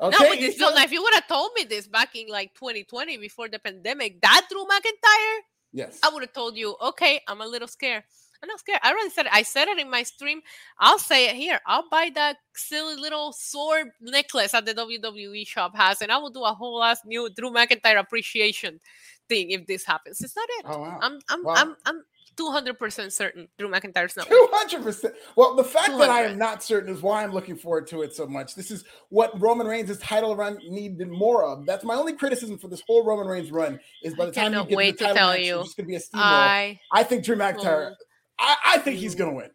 Okay, 0.00 0.16
no, 0.18 0.30
but 0.30 0.40
this, 0.40 0.58
so, 0.58 0.76
if 0.76 0.90
you 0.90 1.00
would 1.00 1.14
have 1.14 1.28
told 1.28 1.52
me 1.54 1.62
this 1.62 1.86
back 1.86 2.16
in 2.16 2.26
like 2.26 2.54
2020 2.54 3.18
before 3.18 3.48
the 3.48 3.60
pandemic, 3.60 4.20
that 4.20 4.48
Drew 4.50 4.64
McIntyre, 4.64 5.38
yes, 5.72 6.00
I 6.02 6.08
would 6.08 6.22
have 6.22 6.32
told 6.32 6.56
you, 6.56 6.74
okay, 6.82 7.20
I'm 7.28 7.40
a 7.40 7.46
little 7.46 7.68
scared. 7.68 8.02
I'm 8.42 8.48
not 8.48 8.58
scared. 8.58 8.80
I 8.82 8.90
already 8.90 9.10
said 9.10 9.26
it. 9.26 9.32
I 9.32 9.42
said 9.42 9.68
it 9.68 9.78
in 9.78 9.88
my 9.88 10.02
stream. 10.02 10.40
I'll 10.78 10.98
say 10.98 11.28
it 11.28 11.36
here. 11.36 11.60
I'll 11.66 11.88
buy 11.88 12.10
that 12.14 12.38
silly 12.54 12.96
little 12.96 13.32
sword 13.32 13.88
necklace 14.00 14.52
that 14.52 14.66
the 14.66 14.74
WWE 14.74 15.46
shop 15.46 15.76
has, 15.76 16.02
and 16.02 16.10
I 16.10 16.18
will 16.18 16.30
do 16.30 16.42
a 16.42 16.52
whole 16.52 16.82
ass 16.82 17.00
new 17.04 17.30
Drew 17.30 17.50
McIntyre 17.50 18.00
appreciation 18.00 18.80
thing 19.28 19.50
if 19.50 19.66
this 19.66 19.84
happens. 19.84 20.20
It's 20.20 20.34
not 20.34 20.48
it. 20.58 20.64
Oh, 20.68 20.80
wow. 20.80 20.98
I'm 21.00 21.18
I'm 21.28 21.44
wow. 21.44 21.54
I'm 21.56 21.76
I'm 21.86 22.02
200% 22.36 23.12
certain 23.12 23.48
Drew 23.58 23.68
McIntyre's 23.68 24.16
not. 24.16 24.28
200%. 24.28 25.12
Well, 25.36 25.54
the 25.54 25.64
fact 25.64 25.88
200. 25.88 26.06
that 26.06 26.10
I 26.10 26.22
am 26.22 26.38
not 26.38 26.62
certain 26.62 26.94
is 26.94 27.02
why 27.02 27.22
I'm 27.22 27.32
looking 27.32 27.56
forward 27.56 27.86
to 27.88 28.02
it 28.02 28.14
so 28.14 28.26
much. 28.26 28.54
This 28.54 28.70
is 28.70 28.84
what 29.10 29.38
Roman 29.40 29.66
Reigns' 29.66 29.98
title 29.98 30.34
run 30.34 30.58
needed 30.68 31.08
more 31.08 31.44
of. 31.44 31.66
That's 31.66 31.84
my 31.84 31.94
only 31.94 32.14
criticism 32.14 32.58
for 32.58 32.68
this 32.68 32.82
whole 32.86 33.04
Roman 33.04 33.26
Reigns 33.26 33.50
run 33.50 33.78
is 34.02 34.14
by 34.14 34.26
the 34.26 34.32
time 34.32 34.54
you 34.54 34.64
get 34.64 34.76
wait 34.76 34.98
the 34.98 35.04
title 35.04 35.14
to 35.14 35.18
tell 35.18 35.30
match, 35.32 35.40
you. 35.40 35.58
it's 35.58 35.64
just 35.68 35.76
going 35.76 35.86
to 35.86 35.88
be 35.88 35.96
a 35.96 36.00
steamroll. 36.00 36.22
I, 36.22 36.80
I 36.92 37.02
think 37.02 37.24
Drew 37.24 37.36
McIntyre. 37.36 37.94
I, 38.38 38.56
I 38.66 38.78
think 38.78 38.98
he's 38.98 39.14
gonna 39.14 39.32
win. 39.32 39.50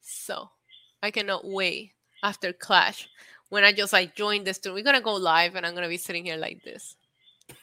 So 0.00 0.48
I 1.02 1.10
cannot 1.10 1.44
wait 1.44 1.92
after 2.22 2.52
Clash 2.52 3.08
when 3.48 3.64
I 3.64 3.72
just 3.72 3.92
like 3.92 4.14
join 4.14 4.44
this. 4.44 4.60
We're 4.64 4.82
gonna 4.82 5.00
go 5.00 5.14
live, 5.14 5.54
and 5.54 5.66
I'm 5.66 5.74
gonna 5.74 5.88
be 5.88 5.96
sitting 5.96 6.24
here 6.24 6.36
like 6.36 6.62
this. 6.64 6.96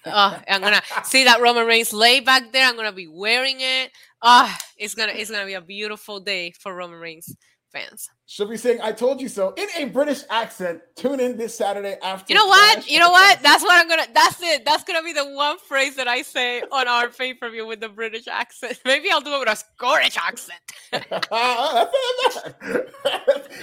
Uh, 0.05 0.39
I'm 0.47 0.61
gonna 0.61 0.81
see 1.03 1.23
that 1.23 1.41
Roman 1.41 1.65
Reigns 1.65 1.93
lay 1.93 2.19
back 2.19 2.51
there. 2.51 2.67
I'm 2.67 2.75
gonna 2.75 2.91
be 2.91 3.07
wearing 3.07 3.57
it. 3.59 3.91
Ah, 4.21 4.53
uh, 4.53 4.59
it's 4.77 4.95
gonna 4.95 5.13
it's 5.13 5.31
gonna 5.31 5.45
be 5.45 5.53
a 5.53 5.61
beautiful 5.61 6.19
day 6.19 6.51
for 6.51 6.75
Roman 6.75 6.99
Reigns 6.99 7.35
fans. 7.71 8.09
She'll 8.25 8.47
be 8.47 8.57
saying 8.57 8.79
"I 8.81 8.91
told 8.91 9.21
you 9.21 9.27
so" 9.27 9.53
in 9.57 9.67
a 9.77 9.85
British 9.89 10.23
accent. 10.29 10.81
Tune 10.95 11.19
in 11.19 11.37
this 11.37 11.55
Saturday 11.55 11.97
after. 12.03 12.33
You 12.33 12.39
know 12.39 12.47
what? 12.47 12.89
You 12.89 12.99
know 12.99 13.11
what? 13.11 13.41
That's 13.41 13.63
what 13.63 13.79
I'm 13.79 13.87
gonna. 13.87 14.07
That's 14.13 14.41
it. 14.41 14.65
That's 14.65 14.83
gonna 14.83 15.03
be 15.03 15.13
the 15.13 15.29
one 15.31 15.57
phrase 15.59 15.95
that 15.95 16.07
I 16.07 16.21
say 16.21 16.61
on 16.71 16.87
our 16.87 17.09
pay 17.09 17.33
per 17.33 17.49
view 17.49 17.65
with 17.65 17.79
the 17.79 17.89
British 17.89 18.27
accent. 18.27 18.79
Maybe 18.85 19.09
I'll 19.11 19.21
do 19.21 19.33
it 19.33 19.39
with 19.39 19.49
a 19.49 19.55
Scottish 19.55 20.17
accent. 20.17 20.59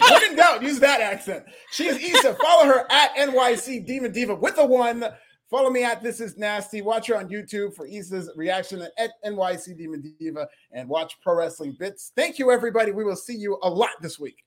when 0.09 0.31
in 0.31 0.37
doubt, 0.37 0.63
use 0.63 0.81
that 0.81 1.01
accent. 1.01 1.45
She 1.73 1.87
is 1.87 1.97
Issa. 1.97 2.35
Follow 2.35 2.67
her 2.67 2.87
at 2.91 3.15
NYC 3.17 3.87
Demon 3.87 4.13
Diva 4.13 4.35
with 4.35 4.57
the 4.57 4.67
one. 4.67 5.05
Follow 5.51 5.71
me 5.71 5.85
at 5.85 6.03
This 6.03 6.21
Is 6.21 6.37
Nasty. 6.37 6.83
Watch 6.83 7.07
her 7.07 7.17
on 7.17 7.29
YouTube 7.29 7.75
for 7.75 7.87
Issa's 7.87 8.31
reaction 8.35 8.87
at 8.99 9.13
NYC 9.25 9.79
Demon 9.79 10.03
Diva 10.19 10.49
and 10.73 10.89
watch 10.89 11.15
Pro 11.23 11.37
Wrestling 11.37 11.77
Bits. 11.79 12.11
Thank 12.17 12.39
you, 12.39 12.51
everybody. 12.51 12.91
We 12.91 13.05
will 13.05 13.17
see 13.17 13.37
you 13.37 13.59
a 13.63 13.71
lot 13.71 13.91
this 14.01 14.19
week. 14.19 14.46